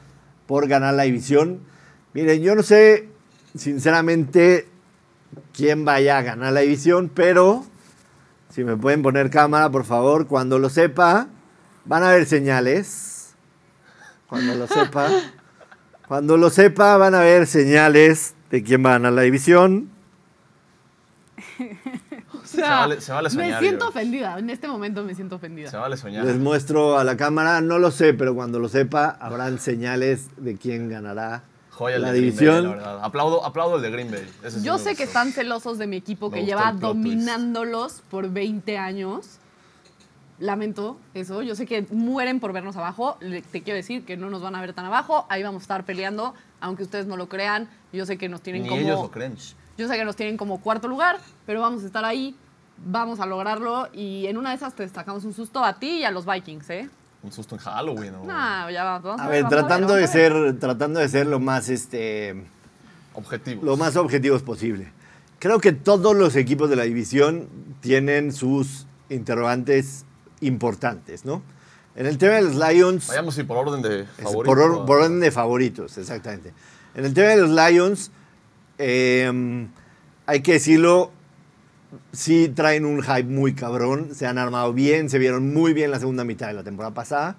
por 0.47 0.69
ganar 0.69 0.93
la 0.93 1.05
división. 1.05 1.61
Miren, 2.13 2.43
yo 2.43 2.55
no 2.55 2.63
sé, 2.63 3.09
sinceramente, 3.57 4.69
quién 5.55 5.87
vaya 5.87 6.19
a 6.19 6.23
ganar 6.23 6.53
la 6.53 6.61
división, 6.61 7.11
pero 7.13 7.65
si 8.51 8.63
me 8.63 8.77
pueden 8.77 9.03
poner 9.03 9.31
cámara, 9.31 9.71
por 9.71 9.85
favor, 9.85 10.27
cuando 10.27 10.59
lo 10.59 10.69
sepa, 10.69 11.29
van 11.87 12.03
a 12.03 12.11
haber 12.11 12.27
señales. 12.27 13.14
Cuando 14.29 14.55
lo 14.55 14.67
sepa, 14.67 15.09
cuando 16.09 16.37
lo 16.37 16.51
sepa, 16.51 16.97
van 16.97 17.15
a 17.15 17.21
haber 17.21 17.47
señales 17.47 18.35
de 18.51 18.63
quién 18.63 18.85
va 18.85 18.91
a 18.91 18.93
ganar 18.95 19.13
la 19.13 19.23
división. 19.23 19.91
O 22.33 22.47
sea, 22.47 22.65
Se 22.67 22.71
vale- 22.71 23.01
se 23.01 23.13
vale 23.13 23.29
me 23.31 23.35
soñar, 23.35 23.61
siento 23.61 23.85
yo. 23.87 23.89
ofendida. 23.89 24.39
En 24.39 24.51
este 24.51 24.69
momento 24.69 25.03
me 25.03 25.15
siento 25.15 25.37
ofendida. 25.37 25.71
Se 25.71 25.77
vale 25.79 25.97
soñar. 25.97 26.25
Les 26.27 26.37
muestro 26.37 26.99
a 26.99 27.03
la 27.05 27.17
cámara, 27.17 27.61
no 27.63 27.79
lo 27.79 27.91
sé, 27.91 28.13
pero 28.13 28.35
cuando 28.35 28.59
lo 28.59 28.69
sepa, 28.69 29.17
habrán 29.19 29.59
señales 29.59 30.29
de 30.37 30.57
quién 30.57 30.89
ganará 30.91 31.43
Joya 31.71 31.97
el 31.97 32.03
la 32.03 32.13
de 32.13 32.21
Green 32.21 32.37
Bay, 32.37 32.39
división. 32.47 32.65
la 32.65 32.71
verdad. 32.77 33.01
Aplaudo, 33.03 33.45
aplaudo 33.45 33.77
el 33.77 33.83
de 33.83 33.91
Green 33.91 34.11
Bay. 34.11 34.29
Ese 34.45 34.63
Yo 34.63 34.79
sé 34.79 34.95
que 34.95 35.05
están 35.05 35.33
celosos 35.33 35.79
de 35.79 35.87
mi 35.87 35.97
equipo 35.97 36.31
Me 36.31 36.41
que 36.41 36.47
lleva 36.47 36.71
twist. 36.71 36.83
dominándolos 36.83 38.03
por 38.11 38.29
20 38.31 38.77
años. 38.79 39.39
Lamento 40.39 40.99
eso. 41.15 41.43
Yo 41.43 41.55
sé 41.55 41.65
que 41.67 41.87
mueren 41.91 42.41
por 42.41 42.53
vernos 42.53 42.77
abajo. 42.77 43.17
Le- 43.21 43.43
Te 43.43 43.63
quiero 43.63 43.77
decir 43.77 44.05
que 44.05 44.17
no 44.17 44.31
nos 44.31 44.43
van 44.43 44.57
a 44.57 44.61
ver 44.61 44.73
tan 44.73 44.85
abajo. 44.85 45.27
Ahí 45.29 45.43
vamos 45.43 45.63
a 45.63 45.65
estar 45.65 45.85
peleando, 45.85 46.35
aunque 46.61 46.83
ustedes 46.83 47.07
no 47.07 47.17
lo 47.17 47.29
crean. 47.29 47.69
Yo 47.93 48.05
sé 48.07 48.19
que 48.19 48.29
nos 48.29 48.41
tienen 48.41 48.63
Ni 48.65 48.69
como. 48.69 48.81
ellos 48.81 49.01
lo 49.01 49.11
creen. 49.11 49.37
Yo 49.79 49.89
sé 49.89 49.97
que 49.97 50.05
nos 50.05 50.17
tienen 50.17 50.37
como 50.37 50.61
cuarto 50.61 50.89
lugar, 50.89 51.19
pero 51.47 51.61
vamos 51.61 51.83
a 51.83 51.87
estar 51.87 52.05
ahí. 52.05 52.35
Vamos 52.85 53.21
a 53.21 53.27
lograrlo 53.27 53.89
y 53.93 54.27
en 54.27 54.37
una 54.37 54.51
de 54.51 54.57
esas 54.57 54.75
te 54.75 54.83
destacamos 54.83 55.25
un 55.25 55.33
susto 55.33 55.63
a 55.65 55.79
ti 55.79 55.99
y 55.99 56.05
a 56.05 56.11
los 56.11 56.27
Vikings, 56.27 56.71
¿eh? 56.71 56.89
Un 57.23 57.31
susto 57.33 57.55
en 57.55 57.61
Halloween. 57.61 58.15
o 58.17 58.25
Nah, 58.25 58.69
ya 58.71 58.83
vamos, 58.83 59.03
vamos 59.05 59.21
A 59.21 59.29
ver, 59.29 59.33
ver, 59.35 59.43
vamos 59.45 59.59
tratando 59.59 59.87
ver, 59.95 59.97
de 59.97 60.07
vamos 60.07 60.15
a 60.15 60.19
ver. 60.19 60.33
ser, 60.53 60.59
tratando 60.59 61.01
de 61.01 61.09
ser 61.09 61.27
lo 61.29 61.39
más, 61.39 61.69
este, 61.69 62.35
Objetivos. 63.15 63.65
lo 63.65 63.77
más 63.77 63.95
objetivos 63.97 64.43
posible. 64.43 64.91
Creo 65.39 65.61
que 65.61 65.73
todos 65.73 66.17
los 66.17 66.35
equipos 66.35 66.69
de 66.69 66.75
la 66.77 66.83
división 66.83 67.49
tienen 67.81 68.33
sus 68.33 68.87
interrogantes 69.09 70.05
importantes, 70.41 71.25
¿no? 71.25 71.43
En 71.97 72.07
el 72.07 72.19
tema 72.19 72.35
de 72.35 72.43
los 72.43 72.55
Lions, 72.57 73.07
Vayamos 73.09 73.39
y 73.39 73.45
por 73.45 73.57
orden 73.57 73.81
de 73.83 74.01
es 74.01 74.07
favorito. 74.19 74.45
por, 74.45 74.59
or- 74.61 74.87
por 74.87 74.99
orden 75.01 75.21
de 75.21 75.31
favoritos, 75.31 75.97
exactamente. 75.99 76.53
En 76.95 77.05
el 77.05 77.15
tema 77.15 77.29
de 77.29 77.37
los 77.37 77.51
Lions, 77.51 78.11
eh, 78.79 79.67
hay 80.27 80.41
que 80.43 80.53
decirlo, 80.55 81.13
sí 82.13 82.49
traen 82.49 82.85
un 82.85 83.03
hype 83.03 83.25
muy 83.25 83.55
cabrón, 83.55 84.15
se 84.15 84.27
han 84.27 84.39
armado 84.39 84.73
bien, 84.73 85.09
se 85.09 85.19
vieron 85.19 85.53
muy 85.55 85.73
bien 85.73 85.91
la 85.93 86.01
segunda 86.01 86.25
mitad 86.25 86.49
de 86.49 86.55
la 86.55 86.65
temporada 86.65 86.95
pasada, 86.95 87.37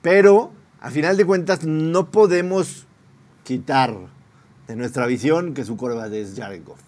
pero 0.00 0.52
a 0.80 0.90
final 0.90 1.16
de 1.16 1.26
cuentas 1.26 1.64
no 1.64 2.10
podemos 2.10 2.86
quitar 3.44 3.94
de 4.66 4.76
nuestra 4.76 5.06
visión 5.06 5.52
que 5.54 5.64
su 5.64 5.76
coreback 5.76 6.12
es 6.12 6.34
Jared 6.36 6.62
Goff, 6.64 6.80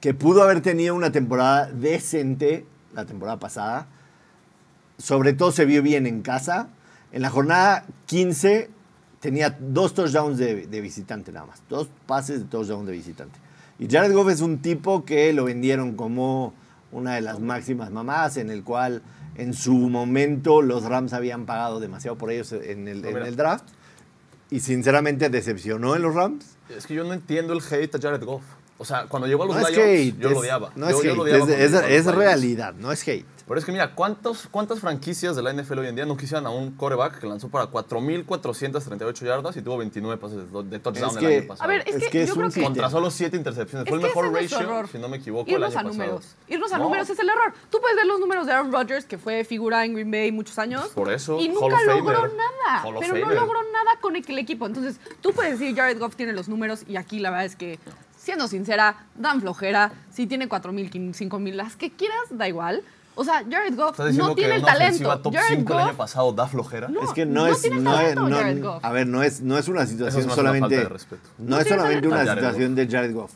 que 0.00 0.12
pudo 0.12 0.42
haber 0.42 0.60
tenido 0.60 0.94
una 0.94 1.12
temporada 1.12 1.70
decente 1.70 2.66
la 2.94 3.04
temporada 3.06 3.38
pasada, 3.38 3.86
sobre 5.00 5.32
todo 5.32 5.52
se 5.52 5.64
vio 5.64 5.82
bien 5.82 6.06
en 6.06 6.22
casa. 6.22 6.68
En 7.12 7.22
la 7.22 7.30
jornada 7.30 7.84
15 8.06 8.70
tenía 9.20 9.56
dos 9.58 9.94
touchdowns 9.94 10.38
de, 10.38 10.66
de 10.66 10.80
visitante 10.80 11.32
nada 11.32 11.46
más. 11.46 11.62
Dos 11.68 11.88
pases 12.06 12.40
de 12.40 12.44
touchdown 12.46 12.86
de 12.86 12.92
visitante. 12.92 13.38
Y 13.78 13.88
Jared 13.88 14.12
Goff 14.12 14.28
es 14.28 14.40
un 14.40 14.58
tipo 14.58 15.04
que 15.04 15.32
lo 15.32 15.44
vendieron 15.44 15.94
como 15.96 16.54
una 16.92 17.14
de 17.14 17.20
las 17.22 17.40
máximas 17.40 17.90
mamadas, 17.90 18.36
en 18.36 18.50
el 18.50 18.62
cual 18.62 19.02
en 19.36 19.54
su 19.54 19.72
momento 19.72 20.60
los 20.60 20.84
Rams 20.84 21.12
habían 21.12 21.46
pagado 21.46 21.80
demasiado 21.80 22.18
por 22.18 22.30
ellos 22.30 22.52
en 22.52 22.88
el, 22.88 23.02
No, 23.02 23.08
en 23.08 23.14
mira. 23.14 23.28
el 23.28 23.36
draft. 23.36 23.64
Y 24.50 24.60
sinceramente 24.60 25.30
decepcionó 25.30 25.96
en 25.96 26.02
los 26.02 26.14
Rams. 26.14 26.44
Es 26.76 26.86
que 26.86 26.94
yo 26.94 27.04
no 27.04 27.12
entiendo 27.12 27.52
el 27.52 27.60
hate 27.62 27.94
a 27.94 27.98
Jared 28.00 28.22
Goff. 28.24 28.42
O 28.78 28.84
sea, 28.84 29.06
cuando 29.06 29.28
llegó 29.28 29.44
a 29.44 29.46
los 29.46 29.56
No 29.56 29.68
Lions, 29.68 30.18
yo 30.18 30.30
lo 30.30 30.38
odiaba. 30.40 30.72
No 30.74 30.90
yo, 30.90 30.96
es 30.98 31.02
yo 31.04 31.14
lo 31.14 31.22
odiaba 31.22 32.12
realidad, 32.12 32.74
no 32.74 32.90
es 32.92 33.06
hate. 33.06 33.26
Pero 33.50 33.58
es 33.58 33.64
que 33.64 33.72
mira, 33.72 33.96
¿cuántos, 33.96 34.46
¿cuántas 34.48 34.78
franquicias 34.78 35.34
de 35.34 35.42
la 35.42 35.52
NFL 35.52 35.80
hoy 35.80 35.88
en 35.88 35.96
día 35.96 36.06
no 36.06 36.16
quisieran 36.16 36.46
a 36.46 36.50
un 36.50 36.70
coreback 36.70 37.18
que 37.18 37.26
lanzó 37.26 37.48
para 37.48 37.66
4.438 37.66 39.24
yardas 39.26 39.56
y 39.56 39.60
tuvo 39.62 39.76
29 39.78 40.18
pases 40.20 40.52
de, 40.52 40.62
de 40.62 40.78
touchdown 40.78 41.10
Es 41.10 41.16
el 41.16 41.20
que- 41.28 41.36
año 41.38 41.48
pasado? 41.48 41.64
A 41.64 41.66
ver, 41.74 41.82
es, 41.84 41.96
Es 41.96 42.04
que, 42.04 42.10
que 42.10 42.22
es 42.22 42.28
yo 42.28 42.36
creo 42.36 42.48
que... 42.50 42.62
Contra 42.62 42.88
solo 42.90 43.10
7 43.10 43.36
intercepciones. 43.36 43.86
Es 43.86 43.90
Fue 43.90 43.98
el 43.98 44.02
que 44.02 44.06
mejor 44.08 44.32
ratio, 44.32 44.60
error. 44.60 44.86
si 44.86 44.98
no 44.98 45.08
me 45.08 45.16
equivoco, 45.16 45.50
Irnos 45.50 45.72
el 45.72 45.78
a 45.78 45.82
números. 45.82 46.36
Irnos 46.46 46.72
a 46.72 46.78
No, 46.78 46.84
números 46.84 47.10
es 47.10 47.18
el 47.18 47.28
error. 47.28 47.52
Tú 47.72 47.80
puedes 47.80 47.96
ver 47.96 48.06
los 48.06 48.20
números 48.20 48.46
de 48.46 48.52
Aaron 48.52 48.70
Rodgers, 48.70 49.04
que 49.04 49.18
fue 49.18 49.42
figura 49.42 49.84
en 49.84 49.94
Green 49.94 50.12
Bay 50.12 50.30
muchos 50.30 50.56
años. 50.60 50.86
Por 50.90 51.10
eso, 51.12 51.40
Y 51.40 51.48
nunca 51.48 51.82
logró 51.82 52.20
Famer. 52.20 52.32
nada. 52.36 52.82
Hall 52.84 52.94
Pero 53.00 53.14
no 53.18 53.30
logró 53.34 53.62
nada 53.72 53.98
con 54.00 54.14
el 54.14 54.38
equipo. 54.38 54.66
Entonces, 54.66 55.00
tú 55.20 55.32
puedes 55.32 55.58
decir, 55.58 55.74
Jared 55.74 55.98
Goff 55.98 56.14
tiene 56.14 56.32
los 56.34 56.48
números 56.48 56.84
y 56.86 56.94
aquí 56.94 57.18
la 57.18 57.30
verdad 57.30 57.46
es 57.46 57.56
que, 57.56 57.80
siendo 58.16 58.46
sincera, 58.46 59.06
dan 59.16 59.40
flojera. 59.40 59.90
Si 60.12 60.28
tiene 60.28 60.48
4.000, 60.48 60.88
5.000, 61.14 61.52
las 61.54 61.74
que 61.74 61.90
quieras, 61.90 62.20
da 62.30 62.46
igual. 62.46 62.84
O 63.16 63.24
sea, 63.24 63.44
Jared 63.50 63.74
Goff 63.76 63.90
¿Estás 63.92 64.06
diciendo 64.06 64.28
no 64.28 64.34
tiene 64.34 64.50
que 64.50 64.56
el 64.56 64.62
una 64.62 64.72
talento. 64.72 65.18
top 65.20 65.34
Jared 65.34 65.58
5 65.58 65.72
el 65.72 65.78
año 65.78 65.88
Goff- 65.88 65.96
pasado 65.96 66.32
da 66.32 66.46
flojera? 66.46 66.88
No, 66.88 67.02
es 67.02 67.10
que 67.12 67.26
no, 67.26 67.32
no 67.42 67.46
es 67.48 67.60
tiene 67.60 67.80
no, 67.80 67.92
talento, 67.92 68.28
no- 68.28 68.36
Jared 68.36 68.62
Goff. 68.62 68.84
a 68.84 68.92
ver 68.92 69.06
no 69.06 69.22
es 69.22 69.40
no 69.42 69.58
es 69.58 69.68
una 69.68 69.84
situación 69.86 70.20
es 70.20 70.26
más 70.26 70.36
una 70.36 70.36
solamente 70.36 70.76
falta 70.76 70.88
de 70.88 70.94
respeto. 70.94 71.28
no, 71.38 71.48
No 71.56 71.60
es 71.60 71.68
solamente 71.68 72.08
una 72.08 72.20
situación 72.34 72.74
de 72.74 72.86
Jared 72.88 73.14
Goff 73.14 73.32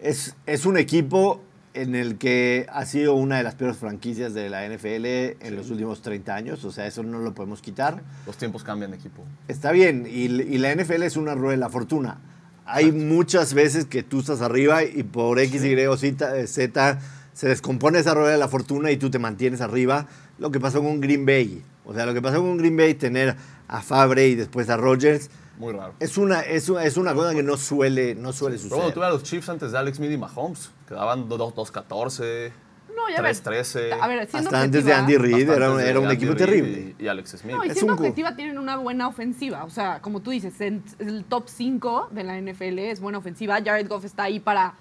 es 0.00 0.34
es 0.46 0.64
un 0.66 0.78
equipo 0.78 1.42
en 1.74 1.94
el 1.94 2.16
que 2.16 2.66
ha 2.72 2.86
sido 2.86 3.14
una 3.14 3.36
de 3.36 3.42
las 3.42 3.54
peores 3.54 3.76
franquicias 3.76 4.32
de 4.34 4.48
la 4.48 4.64
NFL 4.64 5.04
en 5.44 5.56
los 5.56 5.70
últimos 5.70 6.00
30 6.02 6.34
años 6.34 6.64
o 6.64 6.72
sea 6.72 6.86
eso 6.86 7.02
no 7.02 7.18
lo 7.18 7.34
podemos 7.34 7.60
quitar 7.60 8.02
Los 8.26 8.36
tiempos 8.36 8.64
cambian 8.64 8.92
de 8.92 8.96
equipo. 8.96 9.22
está 9.48 9.72
bien 9.72 10.06
y, 10.08 10.24
y 10.26 10.58
la 10.58 10.72
NFL 10.74 11.02
es 11.02 11.16
una 11.16 11.34
rueda 11.34 11.52
de 11.52 11.58
la 11.58 11.68
fortuna 11.68 12.18
hay 12.64 12.92
muchas 12.92 13.54
veces 13.54 13.84
que 13.86 14.02
tú 14.02 14.20
estás 14.20 14.40
arriba 14.42 14.84
y 14.84 15.02
por 15.02 15.38
X, 15.40 15.64
Y 15.64 15.86
o 15.86 15.96
Z, 15.96 16.46
Z 16.46 16.98
se 17.38 17.46
descompone 17.46 18.00
esa 18.00 18.14
rueda 18.14 18.32
de 18.32 18.38
la 18.38 18.48
fortuna 18.48 18.90
y 18.90 18.96
tú 18.96 19.10
te 19.10 19.20
mantienes 19.20 19.60
arriba. 19.60 20.06
Lo 20.40 20.50
que 20.50 20.58
pasó 20.58 20.82
con 20.82 21.00
Green 21.00 21.24
Bay. 21.24 21.62
O 21.84 21.94
sea, 21.94 22.04
lo 22.04 22.12
que 22.12 22.20
pasó 22.20 22.38
con 22.40 22.56
Green 22.58 22.76
Bay, 22.76 22.94
tener 22.94 23.36
a 23.68 23.80
Fabre 23.80 24.26
y 24.26 24.34
después 24.34 24.68
a 24.70 24.76
Rodgers, 24.76 25.30
Muy 25.56 25.72
raro. 25.72 25.94
es 26.00 26.18
una, 26.18 26.40
es, 26.40 26.68
una- 26.68 26.82
es 26.82 26.96
una 26.96 27.14
cosa 27.14 27.32
que 27.34 27.44
no 27.44 27.56
suele, 27.56 28.16
no 28.16 28.32
suele 28.32 28.56
Pero 28.56 28.68
bueno, 28.70 28.76
suceder. 28.86 28.94
tuve 28.94 29.04
a 29.06 29.10
los 29.10 29.22
Chiefs 29.22 29.48
antes 29.50 29.70
de 29.70 29.78
Alex 29.78 29.98
Smith 29.98 30.10
y 30.10 30.18
Mahomes. 30.18 30.70
Quedaban 30.88 31.28
2-14, 31.28 32.50
No, 32.94 33.08
ya 33.14 33.22
ver. 33.22 33.32
3-13. 33.36 33.92
A 34.00 34.08
ver, 34.08 34.18
Hasta 34.20 34.60
antes 34.62 34.84
de 34.84 34.92
Andy 34.92 35.16
Reid 35.16 35.48
era, 35.48 35.70
de 35.76 35.88
era 35.90 36.00
un 36.00 36.10
equipo 36.10 36.32
Reid 36.32 36.38
terrible. 36.44 36.94
Y, 36.98 37.04
y 37.04 37.08
Alex 37.08 37.30
Smith. 37.38 37.54
No, 37.54 37.64
y 37.64 37.68
Es 37.68 37.74
siendo 37.74 37.92
un 37.92 37.98
co- 37.98 38.02
objetiva 38.02 38.34
tienen 38.34 38.58
una 38.58 38.76
buena 38.78 39.06
ofensiva. 39.06 39.62
O 39.64 39.70
sea, 39.70 40.00
como 40.02 40.20
tú 40.20 40.32
dices, 40.32 40.60
en 40.60 40.82
el 40.98 41.24
top 41.24 41.48
5 41.48 42.08
de 42.10 42.24
la 42.24 42.36
NFL 42.40 42.78
es 42.90 42.98
buena 43.00 43.18
ofensiva. 43.18 43.58
Jared 43.64 43.86
Goff 43.88 44.04
está 44.04 44.24
ahí 44.24 44.40
para, 44.40 44.74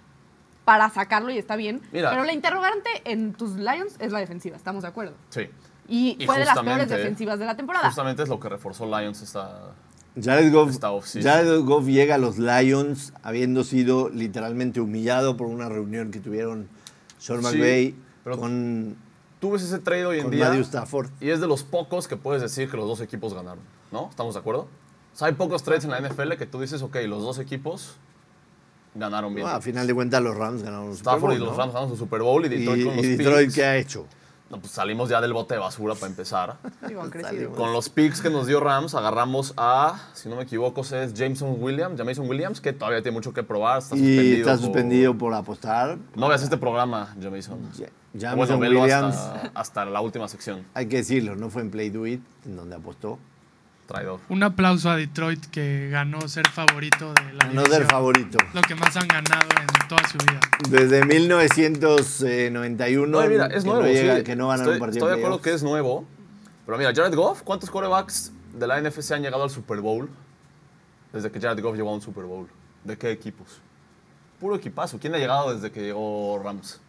para 0.67 0.89
sacarlo 0.89 1.32
y 1.32 1.38
está 1.38 1.56
bien. 1.56 1.80
Mira. 1.93 2.10
Pero 2.10 2.25
la 2.25 2.34
interrogante 2.34 2.89
en 3.06 3.32
tus 3.32 3.51
Lions 3.56 3.95
es 3.99 4.12
la 4.12 4.19
defensiva, 4.19 4.58
estamos 4.58 4.82
de 4.84 4.89
acuerdo. 4.89 5.13
Sí. 5.30 5.43
Y, 5.88 6.17
Y 6.19 6.25
fue 6.25 6.38
de 6.39 6.43
las 6.43 6.60
peores 6.60 6.89
defensivas 6.89 7.39
de 7.39 7.45
la 7.45 7.56
temporada. 7.56 7.86
Justamente 7.88 8.23
es 8.23 8.27
lo 8.27 8.38
que 8.38 8.49
reforzó 8.49 8.86
Lions 8.86 9.21
esta... 9.21 9.71
Jared 10.21 10.51
Goff, 10.51 10.71
Esta. 10.71 10.89
Jared 11.21 11.62
Goff 11.62 11.86
llega 11.86 12.15
a 12.15 12.17
los 12.17 12.38
Lions 12.38 13.13
habiendo 13.23 13.63
sido 13.63 14.10
literalmente 14.10 14.82
humillado 14.82 15.38
por 15.38 15.47
una 15.47 15.69
reunión 15.69 16.12
que 16.12 16.19
tuvieron 16.19 16.67
Sean 17.17 17.39
Sí, 17.39 17.45
McVay 17.45 17.95
pero- 18.25 18.38
con, 18.38 18.97
Tú 19.39 19.51
ves 19.51 19.62
ese 19.62 19.80
trade 19.80 20.06
hoy 20.06 20.17
en 20.17 20.23
con 20.23 20.32
día 20.32 20.49
Matthew 20.49 20.63
Stafford. 20.63 21.10
y 21.21 21.30
es 21.30 21.39
de 21.39 21.47
los 21.47 21.63
pocos 21.63 22.10
que 22.10 22.17
puedes 22.17 22.41
decir 22.41 22.69
que 22.69 22.75
los 22.75 22.88
dos 22.88 22.99
equipos 22.99 23.34
ganaron. 23.34 23.60
¿No? 23.93 24.10
¿Estamos 24.10 24.34
de 24.34 24.41
acuerdo? 24.41 24.67
O 25.13 25.17
sea, 25.17 25.27
hay 25.30 25.34
pocos 25.36 25.63
trades 25.63 25.86
en 25.86 25.91
la 25.91 26.01
NFL 26.01 26.34
que 26.38 26.45
tú 26.45 26.60
dices, 26.60 26.82
ok, 26.82 26.97
los 27.08 27.21
dos 27.23 27.39
equipos 27.39 27.95
ganaron 28.95 29.34
bien. 29.36 29.45
No, 29.47 29.54
a 29.54 29.62
final 29.62 29.86
de 29.88 29.93
cuentas 29.93 30.21
los 30.21 30.36
Rams 30.36 30.63
ganaron 30.63 30.88
un 30.89 30.95
Super 30.97 31.13
Stafford 31.13 31.21
Bowl, 31.32 31.36
y 31.36 31.39
los 31.39 31.52
¿no? 31.52 31.58
Rams 31.58 31.73
ganaron 31.73 31.89
su 31.89 31.97
Super 31.97 32.21
Bowl 32.21 32.43
y 32.45 32.47
Y, 32.47 32.50
Detroit 32.60 32.86
con 32.86 32.95
los 32.97 33.06
y 33.06 33.15
Detroit, 33.17 33.39
picks. 33.47 33.56
¿qué 33.56 33.63
ha 33.65 33.78
hecho? 33.78 34.06
No, 34.49 34.62
pues 34.62 34.72
salimos 34.72 35.09
ya 35.09 35.20
del 35.20 35.34
bote 35.34 35.55
de 35.55 35.59
basura 35.59 35.93
para 35.95 36.07
empezar. 36.07 36.55
Con 37.57 37.74
los 37.74 37.89
picks 37.89 38.22
que 38.22 38.30
nos 38.30 38.47
dio 38.47 38.62
Rams, 38.62 38.95
agarramos 38.95 39.53
a, 39.57 39.99
si 40.14 40.30
no 40.30 40.38
me 40.38 40.43
equivoco, 40.43 40.82
es 40.82 41.14
Jameson 41.14 41.57
Williams, 41.62 41.97
Jameson 41.97 42.30
Williams, 42.30 42.62
que 42.62 42.72
todavía 42.72 43.01
tiene 43.01 43.14
mucho 43.18 43.34
que 43.34 43.43
probar. 43.43 43.80
Está 43.80 43.97
y 43.97 43.99
suspendido. 43.99 44.38
está 44.38 44.51
por- 44.53 44.59
suspendido 44.62 45.18
por 45.18 45.34
apostar. 45.34 45.97
No 46.16 46.30
veas 46.30 46.43
este 46.43 46.55
programa, 46.55 47.14
Jameson. 47.20 47.59
Jameson 48.14 48.57
bueno, 48.59 48.80
Williams, 48.80 49.16
hasta, 49.18 49.51
hasta 49.53 49.86
la 49.86 49.99
última 49.99 50.30
sección. 50.30 50.66
hay 50.74 50.86
que 50.88 50.95
decirlo, 50.95 51.36
no 51.36 51.49
fue 51.49 51.62
en 51.64 51.70
Play 51.70 51.89
Do 51.89 52.07
It, 52.07 52.22
en 52.45 52.55
donde 52.55 52.78
apostó. 52.78 53.20
Traidor. 53.88 54.20
Un 54.30 54.44
aplauso 54.44 54.90
a 54.90 54.96
Detroit 54.98 55.46
que 55.48 55.90
ganó 55.90 56.28
ser 56.28 56.48
favorito 56.50 57.14
de 57.14 57.34
la 57.34 57.46
No 57.54 57.66
ser 57.66 57.86
favorito. 57.86 58.38
Lo 58.54 58.62
que 58.62 58.76
más 58.76 58.96
han 58.98 59.08
ganado 59.08 59.48
en 59.62 59.88
toda 59.88 60.06
su 60.10 60.18
vida. 60.18 60.40
Desde 60.70 61.06
1991 61.06 63.08
No, 63.22 63.28
mira, 63.28 63.46
es 63.48 63.64
que, 63.64 63.70
nuevo. 63.70 63.82
no 63.84 63.88
llega- 63.88 64.18
sí. 64.18 64.24
que 64.24 64.36
no 64.36 64.48
ganan 64.50 64.62
estoy, 64.62 64.74
un 64.76 64.80
partido 64.80 65.06
Estoy 65.06 65.18
de 65.20 65.24
acuerdo 65.26 65.42
que 65.42 65.54
es 65.54 65.64
nuevo. 65.64 66.06
Pero 66.66 66.78
mira, 66.78 66.92
Jared 66.94 67.16
Goff, 67.16 67.42
¿cuántos 67.44 67.70
quarterbacks 67.70 68.34
de 68.54 68.68
la 68.68 68.78
NFC 68.82 69.12
han 69.14 69.22
llegado 69.22 69.44
al 69.44 69.50
Super 69.50 69.80
Bowl 69.80 70.10
desde 71.14 71.32
que 71.32 71.40
Jared 71.40 71.62
Goff 71.64 71.76
llegó 71.78 71.92
a 71.92 71.94
un 71.94 72.02
Super 72.02 72.26
Bowl? 72.26 72.48
¿De 72.84 72.98
qué 72.98 73.12
equipos? 73.12 73.62
Puro 74.40 74.56
equipazo. 74.56 75.00
¿Quién 75.00 75.16
ha 75.16 75.18
llegado 75.18 75.54
desde 75.54 75.72
que 75.72 75.82
llegó 75.82 76.40
Rams? 76.44 76.80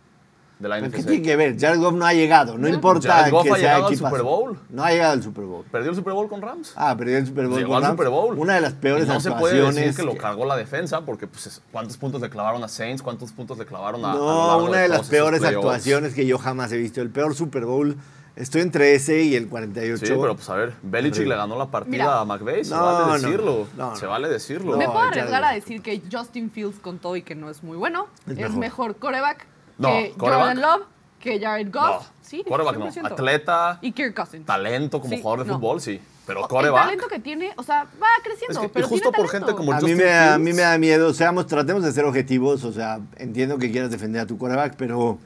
De 0.58 0.68
la 0.68 0.76
¿Pero 0.80 0.90
¿Qué 0.90 0.98
NFC. 0.98 1.06
tiene 1.08 1.22
que 1.22 1.36
ver? 1.36 1.58
Jared 1.60 1.78
Goff 1.80 1.94
no 1.94 2.04
ha 2.04 2.12
llegado, 2.12 2.58
no 2.58 2.68
importa 2.68 3.12
Jared 3.14 3.30
Goff 3.32 3.44
que 3.44 3.50
ha 3.52 3.54
sea 3.56 3.62
llegado 3.74 3.86
al. 3.88 3.96
Super 3.96 4.22
Bowl. 4.22 4.58
No 4.70 4.84
ha 4.84 4.90
llegado 4.90 5.12
al 5.12 5.22
Super 5.22 5.44
Bowl. 5.44 5.64
Perdió 5.70 5.90
el 5.90 5.96
Super 5.96 6.12
Bowl 6.14 6.28
con 6.28 6.42
Rams. 6.42 6.72
Ah, 6.76 6.96
perdió 6.96 7.16
el 7.18 7.26
Super 7.26 7.46
Bowl. 7.46 7.58
Llegó 7.58 7.68
con 7.68 7.76
al 7.76 7.82
Rams. 7.84 7.92
Super 7.96 8.08
Bowl. 8.10 8.38
Una 8.38 8.54
de 8.54 8.60
las 8.60 8.72
peores 8.74 9.04
Y 9.06 9.08
no 9.08 9.20
se 9.20 9.30
puede 9.30 9.54
decir 9.54 9.66
actuaciones. 9.68 9.96
que 9.96 10.02
lo 10.02 10.16
cargó 10.16 10.44
la 10.44 10.56
defensa, 10.56 11.02
porque 11.02 11.26
pues, 11.26 11.46
es- 11.46 11.62
¿cuántos 11.70 11.96
puntos 11.96 12.20
le 12.20 12.28
clavaron 12.28 12.62
a 12.64 12.68
Saints? 12.68 13.02
¿Cuántos 13.02 13.32
puntos 13.32 13.56
le 13.58 13.66
clavaron 13.66 14.04
a, 14.04 14.12
a 14.12 14.14
No, 14.14 14.46
largo 14.48 14.64
una 14.66 14.78
de 14.78 14.88
las 14.88 15.08
peores 15.08 15.42
actuaciones 15.44 16.14
que 16.14 16.26
yo 16.26 16.38
jamás 16.38 16.72
he 16.72 16.76
visto. 16.76 17.00
El 17.00 17.10
peor 17.10 17.34
Super 17.34 17.64
Bowl. 17.64 17.96
Estoy 18.36 18.60
entre 18.60 18.94
ese 18.94 19.22
y 19.22 19.34
el 19.34 19.48
48. 19.48 19.96
Sí, 20.06 20.12
pero 20.20 20.36
pues 20.36 20.48
a 20.48 20.54
ver, 20.54 20.72
Belichick 20.84 21.26
le 21.26 21.34
ganó 21.34 21.58
la 21.58 21.66
partida 21.72 21.90
Mira. 21.90 22.20
a 22.20 22.24
McVay, 22.24 22.64
se 22.64 22.70
No, 22.72 22.84
vale 22.84 23.06
no, 23.06 23.12
decirlo. 23.14 23.66
no, 23.76 23.90
no. 23.90 23.96
Se 23.96 24.06
vale 24.06 24.28
decirlo. 24.28 24.76
Me 24.76 24.84
puedo 24.86 25.00
arriesgar 25.00 25.42
a 25.42 25.50
decir 25.50 25.82
que 25.82 26.00
Justin 26.12 26.48
Fields 26.48 26.78
con 26.78 26.98
todo 27.00 27.16
y 27.16 27.22
que 27.22 27.34
no 27.34 27.50
es 27.50 27.64
muy 27.64 27.76
bueno. 27.76 28.06
Es 28.28 28.34
Es, 28.34 28.38
mejor. 28.38 28.58
mejor. 28.58 28.96
coreback 28.96 29.47
No, 29.78 29.88
que 29.90 30.10
quarterback. 30.18 30.48
Jordan 30.56 30.60
Love, 30.60 30.82
que 31.20 31.40
Jared 31.40 31.72
Goff. 31.72 32.02
No, 32.02 32.18
Sí, 32.22 32.44
quarterback 32.46 32.76
no. 32.78 32.86
100%. 32.92 33.06
Atleta, 33.12 33.78
Y 33.80 33.92
Kirk 33.92 34.14
Cousins. 34.14 34.44
talento 34.44 35.00
como 35.00 35.14
Sí, 35.14 35.22
jugador 35.22 35.46
de 35.46 35.50
no. 35.52 35.58
fútbol, 35.58 35.80
sí. 35.80 35.98
Pero 36.26 36.40
El 36.42 36.46
coreback. 36.48 36.82
talento 36.84 37.08
que 37.08 37.18
tiene, 37.20 37.52
o 37.56 37.62
sea, 37.62 37.84
va 37.84 38.06
creciendo. 38.22 38.52
Es 38.52 38.58
que- 38.58 38.66
y 38.66 38.68
pero 38.68 38.86
justo 38.88 39.10
tiene 39.10 39.16
por 39.16 39.28
gente 39.30 39.52
como 39.54 39.72
A 39.72 39.76
mí, 39.76 39.80
Justin 39.80 39.96
me, 39.96 40.12
a 40.12 40.36
mí 40.38 40.52
me 40.52 40.60
da 40.62 40.76
miedo, 40.76 41.14
seamos, 41.14 41.46
tratemos 41.46 41.82
de 41.82 41.90
ser 41.92 42.04
objetivos, 42.04 42.64
o 42.64 42.72
sea, 42.72 43.00
entiendo 43.16 43.56
que 43.56 43.70
quieras 43.72 43.90
defender 43.90 44.20
a 44.20 44.26
tu 44.26 44.36
quarterback, 44.36 44.74
pero 44.76 45.18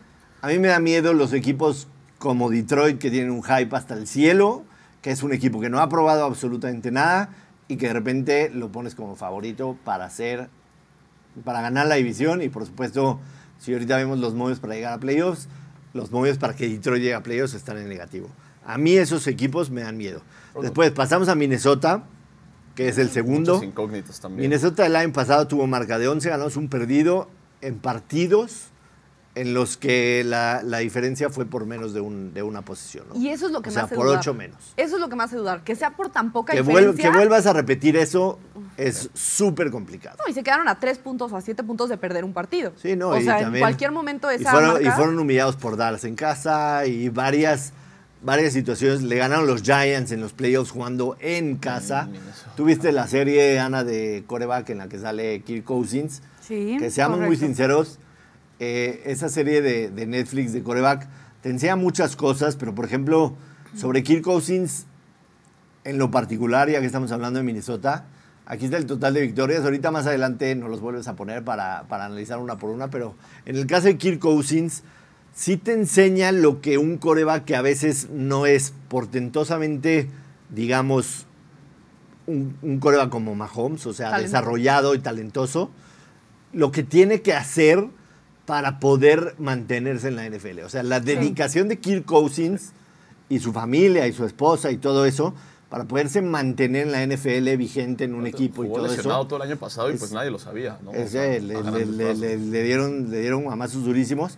a 0.42 0.46
mí 0.46 0.60
me 0.60 0.68
da 0.68 0.78
miedo 0.78 1.12
los 1.12 1.32
equipos 1.32 1.88
como 2.18 2.50
Detroit 2.50 2.98
que 3.00 3.10
tienen 3.10 3.32
un 3.32 3.42
hype 3.42 3.74
hasta 3.74 3.94
el 3.94 4.06
cielo, 4.06 4.62
que 5.00 5.10
es 5.10 5.24
un 5.24 5.32
equipo 5.32 5.60
que 5.60 5.68
no 5.70 5.80
ha 5.80 5.88
probado 5.88 6.24
absolutamente 6.24 6.92
nada 6.92 7.30
y 7.66 7.78
que 7.78 7.88
de 7.88 7.94
repente 7.94 8.48
lo 8.54 8.68
pones 8.68 8.94
como 8.94 9.16
favorito 9.16 9.76
para 9.84 10.04
hacer, 10.04 10.48
para 11.44 11.62
ganar 11.62 11.86
la 11.88 11.96
división 11.96 12.42
y 12.42 12.48
por 12.48 12.64
supuesto, 12.64 13.18
si 13.62 13.72
ahorita 13.72 13.96
vemos 13.96 14.18
los 14.18 14.34
movios 14.34 14.58
para 14.58 14.74
llegar 14.74 14.92
a 14.92 14.98
playoffs, 14.98 15.46
los 15.94 16.10
movios 16.10 16.36
para 16.36 16.56
que 16.56 16.68
Detroit 16.68 17.00
llegue 17.00 17.14
a 17.14 17.22
playoffs 17.22 17.54
están 17.54 17.78
en 17.78 17.88
negativo. 17.88 18.28
A 18.66 18.76
mí 18.76 18.96
esos 18.96 19.28
equipos 19.28 19.70
me 19.70 19.82
dan 19.82 19.96
miedo. 19.96 20.20
Después 20.60 20.90
pasamos 20.90 21.28
a 21.28 21.36
Minnesota, 21.36 22.02
que 22.74 22.88
es 22.88 22.98
el 22.98 23.10
segundo. 23.10 23.54
Muchas 23.54 23.68
incógnitas 23.68 24.18
también. 24.18 24.50
Minnesota 24.50 24.84
el 24.84 24.96
año 24.96 25.12
pasado 25.12 25.46
tuvo 25.46 25.68
marca 25.68 26.00
de 26.00 26.08
11 26.08 26.28
ganados, 26.28 26.56
un 26.56 26.68
perdido 26.68 27.30
en 27.60 27.78
partidos 27.78 28.71
en 29.34 29.54
los 29.54 29.78
que 29.78 30.22
la, 30.26 30.60
la 30.62 30.78
diferencia 30.78 31.30
fue 31.30 31.46
por 31.46 31.64
menos 31.64 31.94
de, 31.94 32.00
un- 32.02 32.34
de 32.34 32.42
una 32.42 32.60
posición. 32.62 33.06
¿no? 33.08 33.16
Y 33.18 33.28
eso 33.30 33.46
es 33.46 33.52
lo 33.52 33.62
que 33.62 33.70
o 33.70 33.72
me 33.72 33.74
sea, 33.74 33.84
hace 33.84 33.94
por 33.94 34.04
dudar. 34.06 34.18
ocho 34.18 34.34
menos. 34.34 34.74
Eso 34.76 34.96
es 34.96 35.00
lo 35.00 35.08
que 35.08 35.16
me 35.16 35.24
hace 35.24 35.36
dudar. 35.36 35.64
Que 35.64 35.74
sea 35.74 35.96
por 35.96 36.10
tan 36.10 36.32
poca 36.32 36.52
Que, 36.52 36.60
vuel- 36.62 36.66
diferencia. 36.92 37.10
que 37.10 37.16
vuelvas 37.16 37.46
a 37.46 37.54
repetir 37.54 37.96
eso 37.96 38.38
es 38.76 39.08
súper 39.14 39.70
complicado. 39.70 40.18
No, 40.22 40.30
y 40.30 40.34
se 40.34 40.42
quedaron 40.42 40.68
a 40.68 40.78
tres 40.78 40.98
puntos 40.98 41.32
o 41.32 41.36
a 41.36 41.40
siete 41.40 41.62
puntos 41.64 41.88
de 41.88 41.96
perder 41.96 42.24
un 42.24 42.34
partido. 42.34 42.72
Sí, 42.76 42.94
no, 42.94 43.08
o 43.08 43.16
y 43.18 43.24
sea, 43.24 43.38
en 43.38 43.44
también- 43.44 43.62
cualquier 43.62 43.90
momento 43.92 44.30
y 44.30 44.34
esa 44.34 44.50
fueron, 44.50 44.84
y 44.84 44.90
fueron 44.90 45.18
humillados 45.18 45.56
por 45.56 45.76
Dallas 45.78 46.04
en 46.04 46.14
casa 46.14 46.84
y 46.84 47.08
varias, 47.08 47.72
varias 48.22 48.52
situaciones. 48.52 49.00
Le 49.02 49.16
ganaron 49.16 49.46
los 49.46 49.62
Giants 49.62 50.12
en 50.12 50.20
los 50.20 50.34
playoffs 50.34 50.70
jugando 50.72 51.16
en 51.20 51.56
casa. 51.56 52.02
Mm. 52.02 52.56
Tuviste 52.56 52.92
la 52.92 53.06
serie, 53.08 53.58
Ana, 53.58 53.82
de 53.82 54.24
coreback 54.26 54.68
en 54.68 54.78
la 54.78 54.88
que 54.88 54.98
sale 54.98 55.40
Kirk 55.40 55.64
Cousins. 55.64 56.20
Sí, 56.46 56.76
que 56.78 56.90
seamos 56.90 57.18
muy 57.20 57.36
sinceros, 57.36 57.98
eh, 58.64 59.02
esa 59.06 59.28
serie 59.28 59.60
de, 59.60 59.90
de 59.90 60.06
Netflix 60.06 60.52
de 60.52 60.62
coreback 60.62 61.08
te 61.40 61.50
enseña 61.50 61.74
muchas 61.74 62.14
cosas, 62.14 62.54
pero 62.54 62.76
por 62.76 62.84
ejemplo, 62.84 63.34
sobre 63.76 64.04
Kirk 64.04 64.22
Cousins, 64.22 64.86
en 65.82 65.98
lo 65.98 66.12
particular, 66.12 66.70
ya 66.70 66.78
que 66.78 66.86
estamos 66.86 67.10
hablando 67.10 67.40
de 67.40 67.44
Minnesota, 67.44 68.04
aquí 68.46 68.66
está 68.66 68.76
el 68.76 68.86
total 68.86 69.14
de 69.14 69.22
victorias. 69.22 69.64
Ahorita 69.64 69.90
más 69.90 70.06
adelante 70.06 70.54
nos 70.54 70.70
los 70.70 70.80
vuelves 70.80 71.08
a 71.08 71.16
poner 71.16 71.42
para, 71.42 71.88
para 71.88 72.04
analizar 72.04 72.38
una 72.38 72.56
por 72.58 72.70
una, 72.70 72.88
pero 72.88 73.16
en 73.46 73.56
el 73.56 73.66
caso 73.66 73.88
de 73.88 73.98
Kirk 73.98 74.20
Cousins, 74.20 74.84
sí 75.34 75.56
te 75.56 75.72
enseña 75.72 76.30
lo 76.30 76.60
que 76.60 76.78
un 76.78 76.98
coreback 76.98 77.44
que 77.44 77.56
a 77.56 77.62
veces 77.62 78.10
no 78.10 78.46
es 78.46 78.72
portentosamente, 78.86 80.08
digamos, 80.50 81.26
un, 82.28 82.56
un 82.62 82.78
coreback 82.78 83.08
como 83.08 83.34
Mahomes, 83.34 83.84
o 83.86 83.92
sea, 83.92 84.16
desarrollado 84.20 84.94
y 84.94 85.00
talentoso, 85.00 85.72
lo 86.52 86.70
que 86.70 86.84
tiene 86.84 87.22
que 87.22 87.32
hacer 87.32 87.88
para 88.46 88.80
poder 88.80 89.34
mantenerse 89.38 90.08
en 90.08 90.16
la 90.16 90.26
NFL. 90.28 90.60
O 90.64 90.68
sea, 90.68 90.82
la 90.82 91.00
dedicación 91.00 91.68
de 91.68 91.78
Kirk 91.78 92.04
Cousins 92.04 92.72
y 93.28 93.38
su 93.38 93.52
familia 93.52 94.06
y 94.06 94.12
su 94.12 94.24
esposa 94.24 94.70
y 94.70 94.76
todo 94.78 95.06
eso 95.06 95.34
para 95.68 95.84
poderse 95.84 96.20
mantener 96.20 96.88
en 96.88 96.92
la 96.92 97.02
NFL 97.06 97.56
vigente 97.56 98.04
en 98.04 98.14
un 98.14 98.26
equipo 98.26 98.62
y 98.64 98.68
todo 98.68 98.86
lesionado 98.88 99.22
eso. 99.22 99.28
todo 99.28 99.42
el 99.42 99.48
año 99.50 99.56
pasado 99.58 99.90
y 99.90 99.94
es- 99.94 100.00
pues 100.00 100.12
nadie 100.12 100.30
lo 100.30 100.38
sabía, 100.38 100.78
¿no? 100.82 100.90
O 100.90 100.94
Es, 100.94 101.12
sea, 101.12 101.24
eh, 101.24 101.40
le, 101.40 102.36
le 102.36 102.62
dieron, 102.62 103.10
le 103.10 103.20
dieron 103.20 103.50
amazos 103.50 103.84
durísimos, 103.84 104.36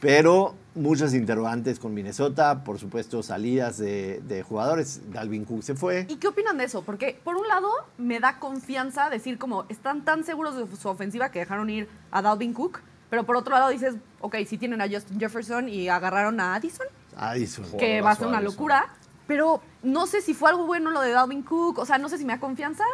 pero 0.00 0.54
muchas 0.76 1.14
interrogantes 1.14 1.80
con 1.80 1.92
Minnesota, 1.94 2.62
por 2.62 2.78
supuesto 2.78 3.22
salidas 3.24 3.78
de, 3.78 4.20
de 4.28 4.42
jugadores. 4.42 5.00
Dalvin 5.10 5.44
Cook 5.44 5.62
se 5.62 5.74
fue. 5.74 6.06
¿Y 6.08 6.16
qué 6.16 6.28
opinan 6.28 6.58
de 6.58 6.64
eso? 6.64 6.82
Porque 6.82 7.18
por 7.24 7.34
un 7.36 7.48
lado 7.48 7.68
me 7.98 8.20
da 8.20 8.38
confianza 8.38 9.08
decir 9.10 9.38
como 9.38 9.64
están 9.70 10.04
tan 10.04 10.22
seguros 10.24 10.54
de 10.56 10.76
su 10.76 10.88
ofensiva 10.88 11.30
que 11.30 11.40
dejaron 11.40 11.68
ir 11.70 11.88
a 12.12 12.22
Dalvin 12.22 12.52
Cook, 12.52 12.80
pero 13.16 13.24
por 13.24 13.36
otro 13.36 13.54
lado 13.54 13.70
dices, 13.70 13.94
ok, 14.20 14.36
si 14.46 14.58
tienen 14.58 14.82
a 14.82 14.88
Justin 14.90 15.18
Jefferson 15.18 15.70
y 15.70 15.88
agarraron 15.88 16.38
a 16.38 16.54
Addison, 16.54 16.86
Addison. 17.16 17.64
que 17.78 18.02
va 18.02 18.10
a 18.10 18.14
ser 18.16 18.26
una 18.26 18.42
locura, 18.42 18.88
pero 19.26 19.62
no 19.82 20.06
sé 20.06 20.20
si 20.20 20.34
fue 20.34 20.50
algo 20.50 20.66
bueno 20.66 20.90
lo 20.90 21.00
de 21.00 21.12
Dalvin 21.12 21.42
Cook, 21.42 21.78
o 21.78 21.86
sea, 21.86 21.96
no 21.96 22.10
sé 22.10 22.18
si 22.18 22.26
me 22.26 22.34
da 22.34 22.40
confianza. 22.40 22.84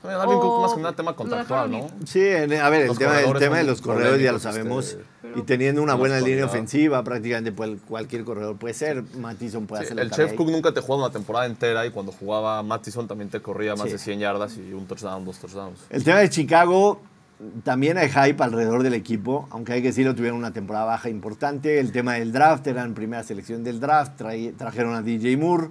También 0.00 0.18
Dalvin 0.20 0.38
Cook 0.40 0.62
más 0.62 0.72
que 0.72 0.80
nada 0.80 0.96
tema 0.96 1.14
contractual, 1.14 1.70
¿no? 1.70 1.88
Sí, 2.06 2.20
en- 2.26 2.54
a 2.54 2.70
ver, 2.70 2.88
el 2.88 2.96
tema, 2.96 3.20
el 3.20 3.34
tema 3.38 3.58
de 3.58 3.64
los 3.64 3.82
corredores 3.82 4.22
ya 4.22 4.32
lo 4.32 4.38
polémicos, 4.38 4.42
sabemos. 4.42 4.86
este, 4.86 5.38
y 5.38 5.42
teniendo 5.42 5.82
una 5.82 5.94
buena 5.94 6.18
línea 6.20 6.46
ofensiva, 6.46 7.04
prácticamente 7.04 7.52
pues, 7.52 7.78
cualquier 7.86 8.24
corredor 8.24 8.56
puede 8.56 8.72
ser. 8.72 9.02
Mattison 9.18 9.66
puede 9.66 9.82
Sí, 9.82 9.84
hacer 9.88 9.96
la 9.96 10.02
el 10.04 10.10
Chef 10.10 10.30
ahí. 10.30 10.36
Cook 10.38 10.48
nunca 10.50 10.72
te 10.72 10.80
jugaba 10.80 11.04
una 11.04 11.12
temporada 11.12 11.44
entera 11.44 11.84
y 11.84 11.90
cuando 11.90 12.12
jugaba 12.12 12.62
Mattison 12.62 13.06
también 13.06 13.28
te 13.28 13.42
corría 13.42 13.74
más 13.76 13.88
Sí. 13.88 13.92
de 13.92 13.98
100 13.98 14.20
yardas 14.20 14.56
y 14.56 14.72
un 14.72 14.86
touchdown, 14.86 15.22
dos 15.26 15.38
touchdowns. 15.38 15.80
El 15.90 16.02
tema 16.02 16.20
de 16.20 16.30
Chicago, 16.30 17.02
también 17.64 17.98
hay 17.98 18.08
hype 18.08 18.42
alrededor 18.42 18.82
del 18.82 18.94
equipo, 18.94 19.46
aunque 19.50 19.74
hay 19.74 19.82
que 19.82 19.88
decirlo, 19.88 20.14
tuvieron 20.14 20.38
una 20.38 20.52
temporada 20.52 20.86
baja 20.86 21.10
importante. 21.10 21.78
El 21.80 21.92
tema 21.92 22.14
del 22.14 22.32
draft, 22.32 22.66
eran 22.66 22.94
primera 22.94 23.22
selección 23.22 23.62
del 23.62 23.78
draft, 23.80 24.12
trajeron 24.56 24.94
a 24.94 25.02
DJ 25.02 25.36
Moore. 25.36 25.68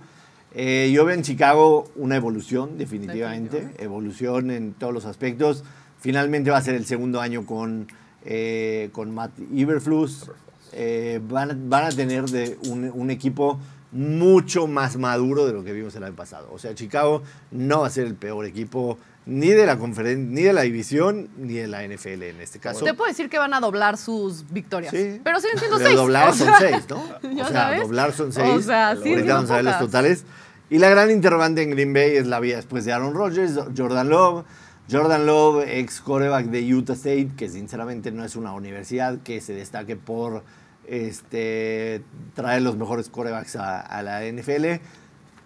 Eh, 0.53 0.91
yo 0.93 1.03
veo 1.05 1.15
en 1.15 1.23
Chicago 1.23 1.91
una 1.95 2.15
evolución, 2.15 2.77
definitivamente, 2.77 3.57
evolución 3.83 4.51
en 4.51 4.73
todos 4.73 4.93
los 4.93 5.05
aspectos. 5.05 5.63
Finalmente 5.99 6.51
va 6.51 6.57
a 6.57 6.61
ser 6.61 6.75
el 6.75 6.85
segundo 6.85 7.19
año 7.19 7.45
con, 7.45 7.87
eh, 8.23 8.89
con 8.91 9.13
Matt 9.13 9.31
Iberflus. 9.53 10.29
Eh, 10.71 11.19
van, 11.27 11.51
a- 11.51 11.57
van 11.57 11.85
a 11.85 11.89
tener 11.89 12.25
de 12.25 12.57
un, 12.69 12.91
un 12.93 13.09
equipo 13.09 13.59
mucho 13.95 14.67
más 14.67 14.97
maduro 14.97 15.45
de 15.47 15.53
lo 15.53 15.63
que 15.63 15.71
vimos 15.71 15.95
el 15.95 16.03
año 16.03 16.15
pasado. 16.15 16.49
O 16.51 16.59
sea, 16.59 16.75
Chicago 16.75 17.23
no 17.51 17.81
va 17.81 17.87
a 17.87 17.89
ser 17.89 18.05
el 18.05 18.15
peor 18.15 18.45
equipo 18.45 18.97
ni 19.25 19.47
de 19.47 19.65
la 19.65 19.79
conferen- 19.79 20.27
ni 20.29 20.41
de 20.43 20.53
la 20.53 20.61
división, 20.63 21.29
ni 21.37 21.53
de 21.53 21.67
la 21.67 21.83
NFL 21.83 22.23
en 22.29 22.41
este 22.41 22.59
caso. 22.59 22.83
Te 22.85 22.93
puedo 22.93 23.07
decir 23.09 23.29
que 23.29 23.39
van 23.39 23.53
a 23.53 23.59
doblar 23.61 23.97
sus 23.97 24.45
victorias, 24.51 24.91
Sí. 24.93 25.19
pero 25.23 25.39
siguen 25.39 25.57
siendo 25.57 25.77
Pero 25.77 25.87
seis. 25.89 25.97
doblar 25.99 26.29
o 26.29 26.33
son 26.33 26.49
seis, 26.59 26.85
¿no? 26.89 26.97
O 27.41 27.47
sea, 27.47 27.51
sabes. 27.51 27.81
doblar 27.81 28.11
son 28.13 28.29
O 28.29 28.31
seis. 28.33 28.65
sea, 28.65 28.95
sí, 29.01 29.13
Ahorita 29.13 29.33
vamos 29.35 29.49
a 29.51 29.55
ver 29.55 29.63
los 29.65 29.79
totales. 29.79 30.25
Y 30.69 30.77
la 30.79 30.89
gran 30.89 31.09
interrogante 31.09 31.61
en 31.63 31.71
Green 31.71 31.93
Bay 31.93 32.17
es 32.17 32.27
la 32.27 32.39
vida 32.39 32.57
después 32.57 32.83
de 32.85 32.91
Aaron 32.93 33.13
Rodgers, 33.13 33.53
Jordan 33.77 34.09
Love. 34.09 34.43
Jordan 34.91 35.25
Love, 35.25 35.63
ex 35.67 35.99
coreback 36.01 36.45
de 36.47 36.75
Utah 36.75 36.93
State, 36.93 37.29
que 37.35 37.49
sinceramente 37.49 38.11
no 38.11 38.23
es 38.23 38.35
una 38.35 38.53
universidad 38.53 39.17
que 39.23 39.41
se 39.41 39.53
destaque 39.53 39.95
por 39.95 40.43
este, 40.87 42.03
traer 42.33 42.61
los 42.61 42.77
mejores 42.77 43.09
corebacks 43.09 43.55
a, 43.55 43.79
a 43.79 44.01
la 44.03 44.21
NFL. 44.25 44.79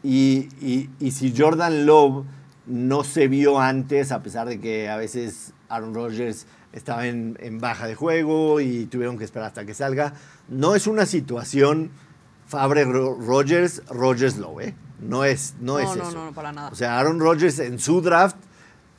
Y, 0.03 0.47
y- 0.61 0.89
y 0.99 1.11
si 1.11 1.33
Jordan 1.35 1.85
Love 1.85 2.25
no 2.65 3.03
se 3.03 3.27
vio 3.27 3.59
antes, 3.59 4.11
a 4.11 4.21
pesar 4.23 4.47
de 4.47 4.59
que 4.59 4.89
a 4.89 4.95
veces 4.97 5.53
Aaron 5.69 5.93
Rodgers 5.93 6.45
estaba 6.71 7.07
en, 7.07 7.35
en 7.41 7.59
baja 7.59 7.87
de 7.87 7.95
juego 7.95 8.61
y 8.61 8.85
tuvieron 8.85 9.17
que 9.17 9.23
esperar 9.23 9.47
hasta 9.47 9.65
que 9.65 9.73
salga, 9.73 10.13
no 10.47 10.75
es 10.75 10.87
una 10.87 11.05
situación 11.05 11.91
Fabre 12.47 12.83
Ro- 12.85 13.17
Rodgers, 13.19 13.81
Rodgers 13.89 14.37
Lowe, 14.37 14.61
¿eh? 14.61 14.75
No 15.01 15.23
es, 15.23 15.55
no, 15.59 15.73
No, 15.73 15.79
es 15.79 15.95
no, 15.97 16.03
eso. 16.03 16.11
no, 16.17 16.25
no, 16.25 16.33
para 16.33 16.51
nada. 16.51 16.69
O 16.69 16.75
sea, 16.75 16.99
Aaron 16.99 17.19
Rodgers 17.19 17.59
en 17.59 17.79
su 17.79 18.01
draft 18.01 18.35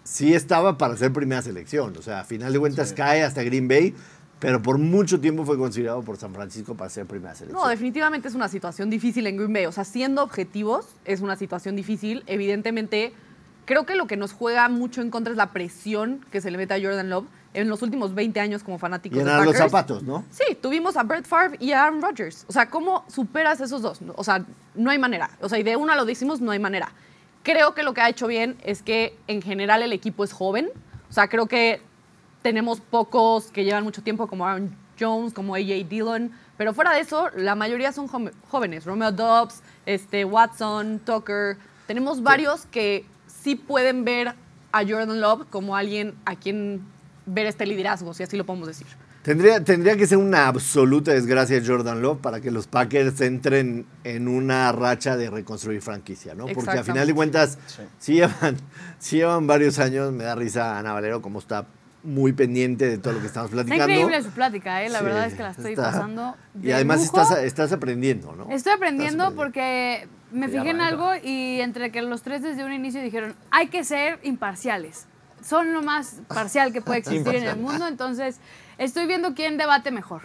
sí 0.05 0.35
estaba 0.35 0.79
para 0.79 0.97
ser 0.97 1.13
primera 1.13 1.43
selección. 1.43 1.97
O 1.97 2.03
sea, 2.03 2.21
a 2.21 2.25
final 2.25 2.53
de 2.53 2.59
cuentas 2.59 2.93
cae 2.93 3.23
hasta 3.23 3.43
Green 3.43 3.69
Bay, 3.69 3.95
pero 4.41 4.63
por 4.63 4.79
mucho 4.79 5.21
tiempo 5.21 5.45
fue 5.45 5.59
considerado 5.59 6.03
por 6.03 6.17
San 6.17 6.35
Francisco 6.35 6.75
para 6.75 6.89
ser 6.89 7.07
primera 7.07 7.35
selección. 7.35 7.63
No, 7.63 7.69
definitivamente 7.69 8.27
es 8.27 8.35
una 8.35 8.49
situación 8.49 8.89
difícil 8.89 9.27
en 9.27 9.37
Green 9.37 9.53
Bay. 9.53 9.67
O 9.67 9.73
sea, 9.73 9.85
siendo 9.85 10.23
objetivos, 10.23 10.87
es 11.05 11.21
una 11.21 11.37
situación 11.37 11.77
difícil. 11.77 12.25
Evidentemente, 12.27 13.13
creo 13.67 13.85
que 13.85 13.95
lo 13.95 14.07
que 14.07 14.17
nos 14.17 14.33
juega 14.33 14.69
mucho 14.71 15.03
en 15.03 15.11
contra 15.11 15.31
es 15.31 15.37
la 15.37 15.53
presión 15.53 16.25
que 16.33 16.41
se 16.41 16.51
le 16.51 16.57
mete 16.57 16.73
a 16.73 16.81
Jordan 16.81 17.11
Love 17.11 17.27
en 17.53 17.69
los 17.69 17.83
últimos 17.83 18.15
20 18.15 18.41
años 18.41 18.63
como 18.63 18.79
fanáticos 18.79 19.19
de 19.19 19.25
Llenar 19.25 19.45
los 19.45 19.57
zapatos, 19.57 20.03
¿no? 20.03 20.25
Sí, 20.31 20.55
tuvimos 20.55 20.97
a 20.97 21.03
Brett 21.03 21.27
Favre 21.27 21.57
y 21.61 21.73
a 21.73 21.85
Aaron 21.85 22.01
Rodgers. 22.01 22.47
O 22.49 22.53
sea, 22.53 22.71
¿cómo 22.71 23.05
superas 23.09 23.61
esos 23.61 23.83
dos? 23.83 24.01
O 24.17 24.25
sea, 24.25 24.45
no 24.75 24.91
hay 24.91 24.99
manera. 24.99 25.31
O 25.43 25.49
sea, 25.51 25.59
y 25.59 25.65
de 25.65 25.77
una 25.77 25.97
lo 25.97 26.07
decimos, 26.07 26.41
no 26.41 26.51
hay 26.53 26.59
manera. 26.59 26.93
Creo 27.43 27.75
que 27.75 27.83
lo 27.83 27.93
que 27.93 28.01
ha 28.01 28.09
hecho 28.09 28.27
bien 28.27 28.57
es 28.63 28.83
que 28.83 29.17
en 29.27 29.43
general 29.43 29.83
el 29.83 29.93
equipo 29.93 30.25
es 30.25 30.33
joven. 30.33 30.71
O 31.11 31.13
sea, 31.13 31.29
creo 31.29 31.47
que 31.47 31.83
tenemos 32.43 32.81
pocos 32.81 33.47
que 33.51 33.65
llevan 33.65 33.85
mucho 33.85 34.03
tiempo, 34.03 34.27
como 34.27 34.47
Aaron 34.47 34.71
Jones, 34.99 35.33
como 35.33 35.55
AJ 35.55 35.89
Dillon, 35.89 36.31
Pero 36.57 36.75
fuera 36.75 36.93
de 36.93 37.01
eso, 37.01 37.31
la 37.37 37.55
mayoría 37.55 37.91
son 37.91 38.07
jóvenes. 38.51 38.85
Romeo 38.85 39.13
Dobbs, 39.13 39.63
este, 39.87 40.27
Watson, 40.27 41.01
Tucker. 41.05 41.57
Tenemos 41.87 42.23
varios 42.23 42.67
que 42.67 43.07
sí 43.27 43.55
pueden 43.57 44.05
ver 44.05 44.35
a 44.73 44.83
Jordan 44.83 45.21
Love 45.23 45.47
como 45.49 45.75
alguien 45.75 46.15
a 46.27 46.37
quien 46.37 46.83
ver 47.25 47.47
este 47.47 47.65
liderazgo, 47.65 48.13
si 48.13 48.23
así 48.25 48.37
lo 48.37 48.45
podemos 48.45 48.69
decir. 48.69 48.87
Tendría, 49.23 49.63
tendría 49.63 49.97
que 49.97 50.07
ser 50.07 50.17
una 50.19 50.49
absoluta 50.49 51.13
desgracia 51.13 51.63
Jordan 51.65 52.01
Love 52.01 52.21
para 52.21 52.41
que 52.41 52.51
los 52.51 52.67
Packers 52.67 53.21
entren 53.21 53.87
en 54.05 54.29
una 54.29 54.73
racha 54.73 55.17
de 55.17 55.29
reconstruir 55.31 55.83
franquicia, 55.83 56.35
¿no? 56.35 56.47
Porque 56.47 56.71
a 56.79 56.85
final 56.85 57.07
de 57.07 57.15
cuentas, 57.15 57.59
Sí. 57.67 57.83
sí 57.99 58.13
llevan, 58.15 58.57
sí 58.99 59.17
llevan 59.17 59.47
varios 59.47 59.79
años, 59.79 60.13
me 60.13 60.25
da 60.25 60.35
risa 60.35 60.79
Ana 60.79 60.93
Valero 60.95 61.21
como 61.21 61.39
está 61.39 61.67
muy 62.03 62.33
pendiente 62.33 62.89
de 62.89 62.99
todo 62.99 63.15
lo 63.15 63.21
que 63.21 63.27
estamos 63.27 63.51
Está 63.51 63.63
platicando. 63.65 63.93
increíble 63.93 64.23
su 64.23 64.31
plática, 64.31 64.83
¿eh? 64.83 64.89
La 64.89 64.99
Sí, 65.01 65.05
verdad 65.05 65.27
es 65.27 65.35
que 65.35 65.43
la 65.43 65.51
estoy 65.51 65.73
está- 65.73 65.83
pasando. 65.93 66.37
Y 66.61 66.67
de 66.67 66.75
además 66.75 67.01
lujo. 67.03 67.21
estás, 67.21 67.39
estás 67.45 67.73
aprendiendo, 67.73 68.35
¿no? 68.35 68.51
Estoy 68.51 68.73
aprendiendo 68.73 69.25
Estás 69.25 69.37
porque 69.37 70.09
me 70.33 70.47
Ya 70.49 70.53
fijé 70.61 70.71
en 70.71 70.81
algo 70.81 71.11
y 71.23 71.61
entre 71.61 71.91
que 71.93 72.03
los 72.03 72.23
tres 72.23 72.43
desde 72.43 72.65
un 72.65 72.73
inicio 72.73 73.03
dijeron, 73.03 73.35
hay 73.51 73.69
que 73.69 73.85
ser 73.85 74.19
imparciales. 74.23 75.07
Son 75.45 75.73
lo 75.73 75.83
más 75.83 76.17
parcial 76.29 76.73
que 76.73 76.81
puede 76.83 76.99
existir 77.01 77.35
en 77.35 77.45
el 77.45 77.57
mundo, 77.57 77.87
entonces 77.89 78.37
estoy 78.79 79.07
viendo 79.07 79.35
quién 79.35 79.57
debate 79.59 79.91
mejor. 79.91 80.23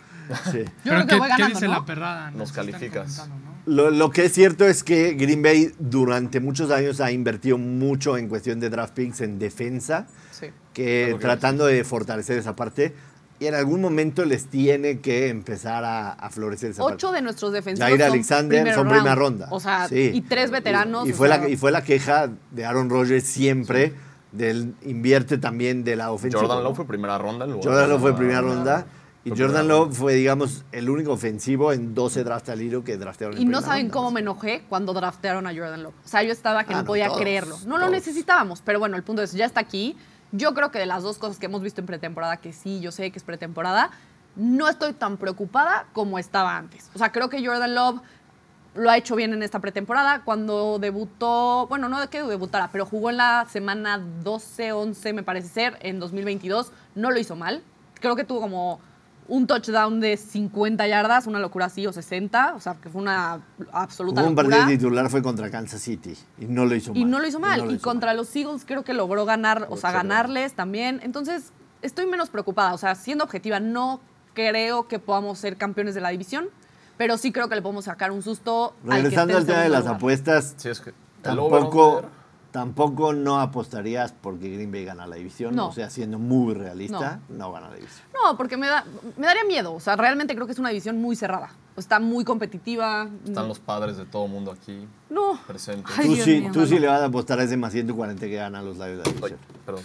Sí. 0.51 0.59
Yo 0.63 0.71
Pero 0.83 0.95
creo 0.95 1.01
que 1.01 1.07
¿qué, 1.07 1.15
voy 1.19 1.27
qué 1.27 1.31
ganando, 1.33 1.59
dice 1.59 1.67
¿no? 1.67 1.73
la 1.73 1.85
perrada? 1.85 2.31
Nos 2.31 2.49
están 2.49 2.65
calificas. 2.65 3.29
Lo, 3.65 3.89
lo 3.91 4.11
que 4.11 4.25
es 4.25 4.33
cierto 4.33 4.65
es 4.65 4.83
que 4.83 5.13
Green 5.13 5.41
Bay 5.41 5.71
durante 5.79 6.39
muchos 6.39 6.69
años 6.71 6.99
ha 7.01 7.11
invertido 7.11 7.57
mucho 7.57 8.17
en 8.17 8.27
cuestión 8.27 8.59
de 8.59 8.69
draft 8.69 8.93
picks 8.93 9.21
en 9.21 9.39
defensa, 9.39 10.07
Sí. 10.39 10.47
que 10.73 11.15
tratando 11.19 11.65
de 11.65 11.83
fortalecer 11.83 12.37
esa 12.37 12.55
parte. 12.55 12.93
Y 13.37 13.47
en 13.47 13.55
algún 13.55 13.81
momento 13.81 14.23
les 14.23 14.45
tiene 14.47 14.99
que 15.01 15.27
empezar 15.27 15.83
a, 15.83 16.13
a 16.13 16.29
florecer 16.29 16.71
esa 16.71 16.83
Ocho 16.83 17.07
parte. 17.07 17.15
de 17.17 17.21
nuestros 17.21 17.51
defensivos 17.51 17.89
Jair 17.89 17.99
son 18.01 18.11
Alexander 18.11 18.73
son 18.73 18.87
primera 18.87 19.13
ronda. 19.15 19.47
O 19.51 19.59
sea, 19.59 19.89
Sí. 19.89 20.11
y 20.13 20.21
tres 20.21 20.51
veteranos. 20.51 21.05
Y, 21.07 21.11
fue 21.11 21.27
sea, 21.27 21.39
la, 21.39 21.49
y 21.49 21.57
fue 21.57 21.71
la 21.71 21.83
queja 21.83 22.29
de 22.51 22.65
Aaron 22.65 22.89
Rodgers 22.89 23.25
siempre, 23.25 23.93
del 24.31 24.73
invierte 24.83 25.37
también 25.37 25.83
de 25.83 25.97
la 25.97 26.11
ofensiva. 26.11 26.41
Jordan 26.41 26.59
¿no? 26.59 26.63
Love 26.69 26.75
fue 26.77 26.87
primera 26.87 27.17
ronda. 27.17 27.43
en 27.45 27.51
lugar 27.51 27.63
Jordan 27.65 27.81
de 27.83 27.87
Love 27.89 28.01
fue 28.01 28.15
primera 28.15 28.41
ronda. 28.41 28.85
Y 29.25 29.31
Jordan 29.31 29.67
Love 29.67 29.93
fue, 29.97 30.13
digamos, 30.13 30.63
el 30.71 30.87
único 30.89 31.11
ofensivo 31.11 31.73
en 31.73 31.93
12 31.95 32.23
drafts 32.23 32.47
al 32.49 32.61
hilo 32.61 32.83
que 32.83 32.95
draftearon 32.95 33.35
en 33.35 33.41
Y 33.41 33.45
no 33.45 33.61
saben 33.61 33.85
ronda. 33.87 33.93
cómo 33.93 34.11
me 34.11 34.19
enojé 34.21 34.63
cuando 34.69 34.93
draftearon 34.93 35.45
a 35.47 35.49
Jordan 35.49 35.81
Love. 35.83 35.95
O 36.05 36.07
sea, 36.07 36.21
yo 36.23 36.31
estaba 36.31 36.63
que 36.63 36.73
Ah, 36.73 36.77
no 36.77 36.81
no, 36.83 36.87
podía 36.87 37.07
todos, 37.07 37.19
creerlo. 37.19 37.57
No 37.65 37.77
lo 37.79 37.89
necesitábamos, 37.89 38.61
pero 38.63 38.79
bueno, 38.79 38.95
el 38.95 39.03
punto 39.03 39.23
es, 39.23 39.33
ya 39.33 39.45
está 39.45 39.59
aquí. 39.61 39.97
Yo 40.31 40.53
creo 40.53 40.71
que 40.71 40.79
de 40.79 40.85
las 40.85 41.03
dos 41.03 41.17
cosas 41.17 41.37
que 41.37 41.45
hemos 41.45 41.61
visto 41.61 41.81
en 41.81 41.87
pretemporada, 41.87 42.37
que 42.37 42.53
sí, 42.53 42.79
yo 42.79 42.91
sé 42.91 43.11
que 43.11 43.17
es 43.17 43.23
pretemporada, 43.23 43.91
no 44.35 44.67
estoy 44.67 44.93
tan 44.93 45.17
preocupada 45.17 45.87
como 45.93 46.19
estaba 46.19 46.57
antes. 46.57 46.89
O 46.93 46.97
sea, 46.97 47.11
creo 47.11 47.29
que 47.29 47.45
Jordan 47.45 47.73
Love 47.73 48.01
lo 48.75 48.89
ha 48.89 48.97
hecho 48.97 49.15
bien 49.15 49.33
en 49.33 49.41
esta 49.43 49.59
pretemporada. 49.59 50.23
Cuando 50.23 50.79
debutó, 50.79 51.67
bueno, 51.67 51.89
no 51.89 52.01
de 52.01 52.07
que 52.07 52.21
debutara, 52.21 52.69
pero 52.71 52.85
jugó 52.85 53.09
en 53.09 53.17
la 53.17 53.45
semana 53.49 53.97
12, 53.97 54.73
11, 54.73 55.13
me 55.13 55.23
parece 55.23 55.47
ser, 55.47 55.77
en 55.81 55.99
2022, 55.99 56.71
no 56.95 57.11
lo 57.11 57.19
hizo 57.19 57.35
mal. 57.35 57.63
Creo 57.99 58.15
que 58.15 58.25
tuvo 58.25 58.41
como 58.41 58.79
un 59.27 59.47
touchdown 59.47 59.99
de 59.99 60.17
50 60.17 60.85
yardas, 60.87 61.25
una 61.27 61.39
locura 61.39 61.65
así, 61.65 61.87
o 61.87 61.91
60, 61.93 62.53
o 62.55 62.59
sea, 62.59 62.75
que 62.75 62.89
fue 62.89 63.01
una 63.01 63.41
absoluta 63.71 64.21
Hubo 64.21 64.29
un 64.29 64.35
locura. 64.35 64.57
partido 64.57 64.77
titular 64.77 65.09
fue 65.09 65.23
contra 65.23 65.49
Kansas 65.49 65.81
City 65.81 66.15
y 66.37 66.45
no 66.45 66.65
lo 66.65 66.75
hizo 66.75 66.91
mal. 66.91 67.01
Y 67.01 67.05
no 67.05 67.19
lo 67.19 67.27
hizo 67.27 67.39
mal. 67.39 67.59
no 67.59 67.65
lo 67.65 67.71
y 67.71 67.75
hizo 67.75 67.83
contra 67.83 68.09
mal. 68.09 68.17
los 68.17 68.35
Eagles 68.35 68.63
creo 68.65 68.83
que 68.83 68.93
logró 68.93 69.25
ganar, 69.25 69.67
o 69.69 69.77
sea, 69.77 69.91
ganarles 69.91 70.53
también. 70.53 70.99
Entonces, 71.03 71.51
estoy 71.81 72.05
menos 72.05 72.29
preocupada. 72.29 72.73
O 72.73 72.77
sea, 72.77 72.93
siendo 72.95 73.23
objetiva, 73.23 73.59
no 73.59 73.99
creo 74.33 74.87
que 74.87 74.99
podamos 74.99 75.39
ser 75.39 75.57
campeones 75.57 75.95
de 75.95 76.01
la 76.01 76.09
división, 76.09 76.47
pero 76.97 77.17
sí 77.17 77.31
creo 77.31 77.49
que 77.49 77.55
le 77.55 77.61
podemos 77.61 77.85
sacar 77.85 78.11
un 78.11 78.21
susto. 78.21 78.75
al 78.83 78.89
que 78.89 79.03
Regresando 79.03 79.37
al 79.37 79.45
tema 79.45 79.61
de 79.61 79.69
las 79.69 79.79
lugar. 79.81 79.95
apuestas, 79.95 80.53
Sí, 80.57 80.69
es 80.69 80.81
que 80.81 80.93
tampoco, 81.21 82.03
tampoco 82.55 83.11
no 83.11 83.41
apostarías 83.41 84.13
porque 84.13 84.49
Green 84.49 84.71
Bay 84.71 84.85
gana 84.85 85.05
la 85.05 85.17
división. 85.17 85.53
No. 85.55 85.67
O 85.67 85.71
sea, 85.73 85.89
siendo 85.89 86.19
muy 86.19 86.53
realista, 86.53 87.19
no, 87.27 87.51
gana 87.51 87.69
la 87.69 87.75
división. 87.75 88.07
No, 88.13 88.37
porque 88.37 88.55
me, 88.55 88.67
da, 88.67 88.85
me 89.17 89.27
daría 89.27 89.43
miedo. 89.43 89.73
O 89.73 89.79
sea, 89.81 89.97
realmente 89.97 90.33
creo 90.35 90.45
que 90.47 90.53
es 90.53 90.59
una 90.59 90.69
división 90.69 91.01
muy 91.01 91.17
cerrada. 91.17 91.49
Está 91.75 91.99
muy 91.99 92.23
competitiva. 92.23 93.09
Están 93.27 93.49
los 93.49 93.59
padres 93.59 93.97
de 93.97 94.05
todo 94.05 94.27
mundo 94.27 94.51
aquí 94.53 94.87
No. 95.09 95.37
presentes. 95.45 95.93
Ay, 95.99 96.07
tú 96.07 96.15
sí, 96.15 96.39
mío, 96.39 96.51
tú 96.53 96.59
no, 96.61 96.65
sí 96.65 96.75
no. 96.75 96.79
le 96.79 96.87
vas 96.87 97.01
a 97.01 97.05
apostar 97.05 97.39
a 97.39 97.43
ese 97.43 97.57
más 97.57 97.73
140 97.73 98.25
que 98.25 98.35
ganan 98.35 98.63
los 98.63 98.77
Lions 98.77 98.91
de 98.91 98.97
la 98.97 99.03
Ay, 99.03 99.11
división. 99.13 99.39
perdón. 99.65 99.83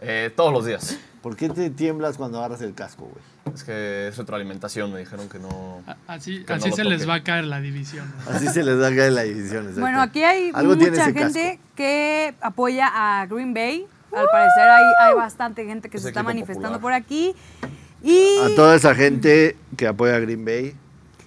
Eh, 0.00 0.32
todos 0.36 0.52
los 0.52 0.64
días. 0.66 0.96
¿Por 1.20 1.34
qué 1.34 1.48
te 1.48 1.68
tiemblas 1.70 2.16
cuando 2.16 2.38
agarras 2.38 2.60
el 2.62 2.74
casco, 2.74 3.06
güey? 3.06 3.24
Es 3.54 3.62
que 3.64 4.08
es 4.08 4.16
retroalimentación, 4.16 4.92
me 4.92 4.98
dijeron 4.98 5.28
que 5.28 5.38
no. 5.38 5.82
A- 5.86 5.96
Así, 6.14 6.42
Que 6.44 6.52
no 6.54 6.56
así 6.56 6.70
lo 6.70 6.76
se 6.76 6.84
les 6.84 7.08
va 7.08 7.14
a 7.14 7.22
caer 7.22 7.44
la 7.44 7.60
división. 7.60 8.12
¿no? 8.28 8.34
Así 8.36 8.48
se 8.48 8.62
les 8.64 8.78
da 8.78 8.88
caer 8.88 9.12
la 9.12 9.22
división. 9.22 9.60
exacto. 9.60 9.80
Bueno, 9.80 10.02
aquí 10.02 10.22
hay 10.24 10.52
mucha 10.52 11.04
gente 11.12 11.58
casco. 11.58 11.62
que 11.76 12.34
apoya 12.40 12.88
a 13.20 13.26
Green 13.26 13.54
Bay. 13.54 13.86
Al 14.12 14.26
parecer 14.30 14.62
hay, 14.68 14.84
hay 15.08 15.14
bastante 15.14 15.64
gente 15.64 15.88
que 15.88 15.96
Es 15.96 16.02
se 16.02 16.08
está 16.10 16.22
manifestando 16.22 16.78
popular. 16.78 16.80
por 16.80 16.92
aquí. 16.92 17.34
Y, 18.02 18.38
A 18.42 18.54
toda 18.54 18.74
esa 18.76 18.94
gente 18.94 19.56
que 19.76 19.86
apoya 19.86 20.16
a 20.16 20.18
Green 20.20 20.44
Bay, 20.44 20.74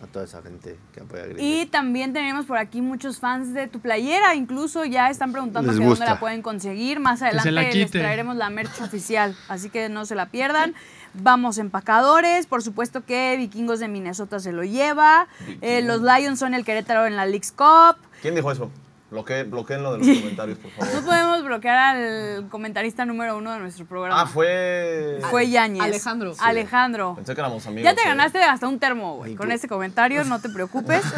a 0.03 0.07
toda 0.07 0.25
esa 0.25 0.41
gente 0.41 0.77
que 0.93 1.01
apoya 1.01 1.23
a 1.23 1.25
Green 1.25 1.39
y 1.43 1.57
Bay. 1.57 1.65
también 1.65 2.13
tenemos 2.13 2.45
por 2.45 2.57
aquí 2.57 2.81
muchos 2.81 3.19
fans 3.19 3.53
de 3.53 3.67
tu 3.67 3.79
playera. 3.79 4.35
Incluso 4.35 4.85
ya 4.85 5.09
están 5.09 5.31
preguntando 5.31 5.71
que 5.73 5.79
dónde 5.83 6.05
la 6.05 6.19
pueden 6.19 6.41
conseguir. 6.41 6.99
Más 6.99 7.21
adelante 7.21 7.51
la 7.51 7.61
les 7.63 7.91
traeremos 7.91 8.35
la 8.35 8.49
merch 8.49 8.79
oficial. 8.81 9.35
Así 9.49 9.69
que 9.69 9.89
no 9.89 10.05
se 10.05 10.15
la 10.15 10.27
pierdan. 10.27 10.73
Vamos 11.21 11.57
empacadores. 11.57 12.47
Por 12.47 12.61
supuesto 12.63 13.05
que 13.05 13.35
Vikingos 13.37 13.79
de 13.79 13.87
Minnesota 13.87 14.39
se 14.39 14.51
lo 14.51 14.63
lleva. 14.63 15.27
Eh, 15.61 15.81
los 15.81 16.01
Lions 16.01 16.39
son 16.39 16.53
el 16.53 16.63
Querétaro 16.65 17.05
en 17.05 17.15
la 17.15 17.25
Leagues 17.25 17.51
Cup. 17.51 17.97
¿Quién 18.21 18.35
dijo 18.35 18.51
eso? 18.51 18.69
Bloque, 19.09 19.43
bloqueenlo 19.43 19.93
de 19.93 19.99
los 19.99 20.17
comentarios, 20.19 20.57
por 20.57 20.71
No 20.79 20.85
favor. 20.85 21.05
podemos 21.05 21.43
bloquear 21.43 21.95
al 21.95 22.49
comentarista 22.49 23.05
número 23.05 23.37
uno 23.37 23.53
de 23.53 23.59
nuestro 23.59 23.85
programa. 23.85 24.21
Ah, 24.21 24.25
fue. 24.25 25.19
Fue 25.29 25.49
Yañez. 25.49 25.81
Alejandro. 25.81 26.33
Sí. 26.33 26.39
Alejandro. 26.43 27.15
Pensé 27.15 27.33
que 27.33 27.39
éramos 27.39 27.65
amigos. 27.67 27.89
Ya 27.89 27.95
te 27.95 28.01
eh. 28.01 28.09
ganaste 28.09 28.43
hasta 28.43 28.67
un 28.67 28.79
termo, 28.79 29.15
güey, 29.17 29.31
¿Y 29.31 29.35
con 29.35 29.51
ese 29.51 29.69
comentario, 29.69 30.23
no 30.25 30.39
te 30.39 30.49
preocupes. 30.49 31.03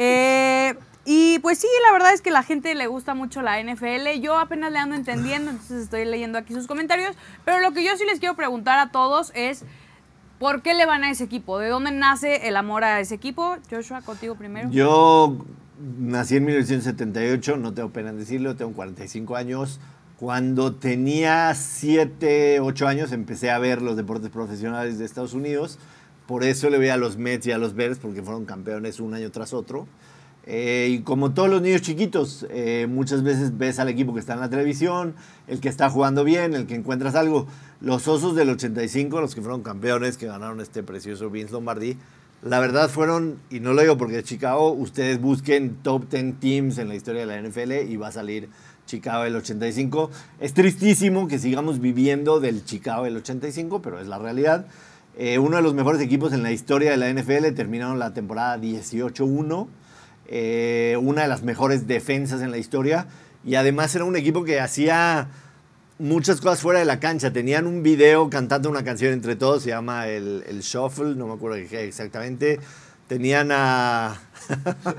Eh, 0.00 0.76
y 1.10 1.38
pues 1.38 1.56
sí, 1.56 1.66
la 1.86 1.92
verdad 1.94 2.12
es 2.12 2.20
que 2.20 2.30
la 2.30 2.42
gente 2.42 2.74
le 2.74 2.86
gusta 2.86 3.14
mucho 3.14 3.40
la 3.40 3.58
NFL. 3.62 4.20
Yo 4.20 4.38
apenas 4.38 4.70
le 4.70 4.78
ando 4.78 4.94
entendiendo, 4.94 5.50
entonces 5.50 5.84
estoy 5.84 6.04
leyendo 6.04 6.36
aquí 6.36 6.52
sus 6.52 6.66
comentarios. 6.66 7.16
Pero 7.46 7.60
lo 7.60 7.72
que 7.72 7.82
yo 7.82 7.96
sí 7.96 8.04
les 8.04 8.18
quiero 8.18 8.36
preguntar 8.36 8.78
a 8.78 8.90
todos 8.90 9.32
es, 9.34 9.64
¿por 10.38 10.60
qué 10.60 10.74
le 10.74 10.84
van 10.84 11.04
a 11.04 11.10
ese 11.10 11.24
equipo? 11.24 11.58
¿De 11.58 11.70
dónde 11.70 11.92
nace 11.92 12.46
el 12.46 12.58
amor 12.58 12.84
a 12.84 13.00
ese 13.00 13.14
equipo? 13.14 13.56
Joshua, 13.70 14.02
contigo 14.02 14.34
primero. 14.34 14.68
Yo 14.70 15.46
nací 15.98 16.36
en 16.36 16.44
1978, 16.44 17.56
no 17.56 17.72
tengo 17.72 17.88
pena 17.88 18.10
en 18.10 18.18
decirlo, 18.18 18.54
tengo 18.56 18.74
45 18.74 19.34
años. 19.34 19.80
Cuando 20.18 20.74
tenía 20.74 21.54
7, 21.54 22.60
8 22.60 22.86
años 22.86 23.12
empecé 23.12 23.50
a 23.50 23.58
ver 23.58 23.80
los 23.80 23.96
deportes 23.96 24.28
profesionales 24.28 24.98
de 24.98 25.06
Estados 25.06 25.32
Unidos. 25.32 25.78
Por 26.26 26.44
eso 26.44 26.68
le 26.68 26.76
voy 26.76 26.90
a 26.90 26.98
los 26.98 27.16
Mets 27.16 27.46
y 27.46 27.52
a 27.52 27.56
los 27.56 27.72
Bears, 27.72 27.98
porque 27.98 28.22
fueron 28.22 28.44
campeones 28.44 29.00
un 29.00 29.14
año 29.14 29.30
tras 29.30 29.54
otro. 29.54 29.88
Eh, 30.50 30.88
y 30.92 31.00
como 31.00 31.34
todos 31.34 31.50
los 31.50 31.60
niños 31.60 31.82
chiquitos, 31.82 32.46
eh, 32.48 32.86
muchas 32.88 33.22
veces 33.22 33.58
ves 33.58 33.78
al 33.80 33.90
equipo 33.90 34.14
que 34.14 34.20
está 34.20 34.32
en 34.32 34.40
la 34.40 34.48
televisión, 34.48 35.14
el 35.46 35.60
que 35.60 35.68
está 35.68 35.90
jugando 35.90 36.24
bien, 36.24 36.54
el 36.54 36.66
que 36.66 36.74
encuentras 36.74 37.14
algo. 37.16 37.46
Los 37.82 38.08
Osos 38.08 38.34
del 38.34 38.48
85, 38.48 39.20
los 39.20 39.34
que 39.34 39.42
fueron 39.42 39.62
campeones, 39.62 40.16
que 40.16 40.26
ganaron 40.26 40.62
este 40.62 40.82
precioso 40.82 41.28
Vince 41.28 41.52
Lombardi, 41.52 41.98
la 42.40 42.60
verdad 42.60 42.88
fueron, 42.88 43.38
y 43.50 43.60
no 43.60 43.74
lo 43.74 43.82
digo 43.82 43.98
porque 43.98 44.20
es 44.20 44.24
Chicago, 44.24 44.72
ustedes 44.72 45.20
busquen 45.20 45.76
top 45.82 46.08
10 46.08 46.40
teams 46.40 46.78
en 46.78 46.88
la 46.88 46.94
historia 46.94 47.26
de 47.26 47.26
la 47.26 47.46
NFL 47.46 47.86
y 47.86 47.98
va 47.98 48.08
a 48.08 48.12
salir 48.12 48.48
Chicago 48.86 49.24
del 49.24 49.36
85. 49.36 50.10
Es 50.40 50.54
tristísimo 50.54 51.28
que 51.28 51.38
sigamos 51.38 51.78
viviendo 51.78 52.40
del 52.40 52.64
Chicago 52.64 53.04
del 53.04 53.18
85, 53.18 53.82
pero 53.82 54.00
es 54.00 54.06
la 54.06 54.16
realidad. 54.16 54.66
Eh, 55.18 55.38
uno 55.38 55.56
de 55.56 55.62
los 55.62 55.74
mejores 55.74 56.00
equipos 56.00 56.32
en 56.32 56.42
la 56.42 56.52
historia 56.52 56.90
de 56.90 56.96
la 56.96 57.10
NFL 57.12 57.52
terminaron 57.54 57.98
la 57.98 58.14
temporada 58.14 58.56
18-1 58.56 59.68
eh, 60.28 60.96
una 61.00 61.22
de 61.22 61.28
las 61.28 61.42
mejores 61.42 61.86
defensas 61.86 62.42
en 62.42 62.50
la 62.50 62.58
historia 62.58 63.06
y 63.44 63.54
además 63.54 63.94
era 63.94 64.04
un 64.04 64.16
equipo 64.16 64.44
que 64.44 64.60
hacía 64.60 65.28
muchas 65.98 66.40
cosas 66.40 66.60
fuera 66.60 66.80
de 66.80 66.84
la 66.84 67.00
cancha. 67.00 67.32
Tenían 67.32 67.66
un 67.66 67.82
video 67.82 68.28
cantando 68.30 68.68
una 68.68 68.84
canción 68.84 69.12
entre 69.12 69.36
todos, 69.36 69.62
se 69.62 69.70
llama 69.70 70.08
el, 70.08 70.44
el 70.46 70.60
Shuffle, 70.60 71.14
no 71.14 71.26
me 71.26 71.34
acuerdo 71.34 71.56
qué 71.68 71.84
exactamente. 71.84 72.60
Tenían 73.06 73.50
a... 73.52 74.20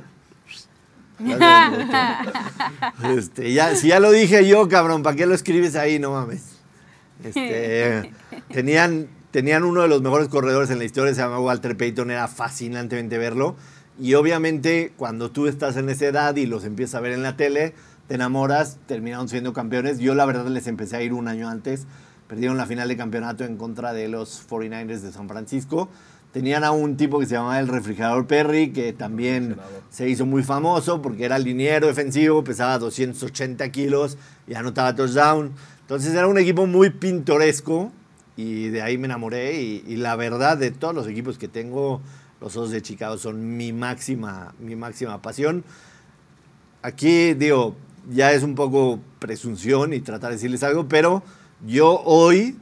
Este, 3.03 3.51
ya, 3.51 3.75
si 3.75 3.89
ya 3.89 3.99
lo 3.99 4.09
dije 4.09 4.47
yo, 4.47 4.69
cabrón, 4.69 5.03
¿para 5.03 5.17
qué 5.17 5.25
lo 5.25 5.35
escribes 5.35 5.75
ahí? 5.75 5.99
No 5.99 6.11
mames. 6.11 6.43
Este, 7.23 8.13
tenían, 8.53 9.09
tenían 9.31 9.65
uno 9.65 9.81
de 9.81 9.89
los 9.89 10.01
mejores 10.01 10.29
corredores 10.29 10.69
en 10.69 10.77
la 10.79 10.85
historia, 10.85 11.13
se 11.13 11.21
llama 11.21 11.39
Walter 11.39 11.75
Payton, 11.75 12.11
era 12.11 12.27
fascinantemente 12.29 13.17
verlo. 13.17 13.57
Y 13.99 14.13
obviamente 14.13 14.93
cuando 14.95 15.29
tú 15.29 15.47
estás 15.47 15.75
en 15.75 15.89
esa 15.89 16.05
edad 16.05 16.35
y 16.37 16.45
los 16.45 16.63
empiezas 16.63 16.95
a 16.95 17.01
ver 17.01 17.11
en 17.11 17.21
la 17.21 17.35
tele, 17.35 17.73
te 18.07 18.15
enamoras, 18.15 18.77
terminaron 18.87 19.27
siendo 19.27 19.51
campeones. 19.51 19.99
Yo 19.99 20.15
la 20.15 20.25
verdad 20.25 20.47
les 20.47 20.67
empecé 20.67 20.95
a 20.95 21.01
ir 21.01 21.11
un 21.11 21.27
año 21.27 21.49
antes, 21.49 21.85
perdieron 22.27 22.57
la 22.57 22.65
final 22.65 22.87
de 22.87 22.95
campeonato 22.95 23.43
en 23.43 23.57
contra 23.57 23.91
de 23.91 24.07
los 24.07 24.47
49ers 24.47 25.01
de 25.01 25.11
San 25.11 25.27
Francisco. 25.27 25.89
Tenían 26.31 26.63
a 26.63 26.71
un 26.71 26.95
tipo 26.95 27.19
que 27.19 27.25
se 27.25 27.33
llamaba 27.33 27.59
el 27.59 27.67
refrigerador 27.67 28.25
Perry, 28.25 28.71
que 28.71 28.93
también 28.93 29.57
se 29.89 30.07
hizo 30.07 30.25
muy 30.25 30.43
famoso 30.43 31.01
porque 31.01 31.25
era 31.25 31.37
liniero 31.37 31.87
defensivo, 31.87 32.43
pesaba 32.43 32.77
280 32.77 33.69
kilos 33.71 34.17
y 34.47 34.53
anotaba 34.53 34.95
touchdown. 34.95 35.51
Entonces 35.81 36.13
era 36.13 36.27
un 36.27 36.37
equipo 36.37 36.67
muy 36.67 36.91
pintoresco 36.91 37.91
y 38.37 38.69
de 38.69 38.81
ahí 38.81 38.97
me 38.97 39.05
enamoré. 39.05 39.61
Y, 39.61 39.83
y 39.87 39.97
la 39.97 40.15
verdad, 40.15 40.57
de 40.57 40.71
todos 40.71 40.93
los 40.93 41.07
equipos 41.07 41.37
que 41.37 41.47
tengo, 41.47 42.01
los 42.41 42.55
Osos 42.55 42.71
de 42.71 42.81
Chicago 42.81 43.17
son 43.17 43.57
mi 43.57 43.73
máxima, 43.73 44.53
mi 44.59 44.75
máxima 44.75 45.21
pasión. 45.21 45.63
Aquí, 46.81 47.33
digo, 47.33 47.75
ya 48.09 48.31
es 48.31 48.43
un 48.43 48.55
poco 48.55 48.99
presunción 49.19 49.93
y 49.93 49.99
tratar 49.99 50.29
de 50.29 50.37
decirles 50.37 50.63
algo, 50.63 50.87
pero 50.87 51.23
yo 51.65 52.01
hoy, 52.05 52.57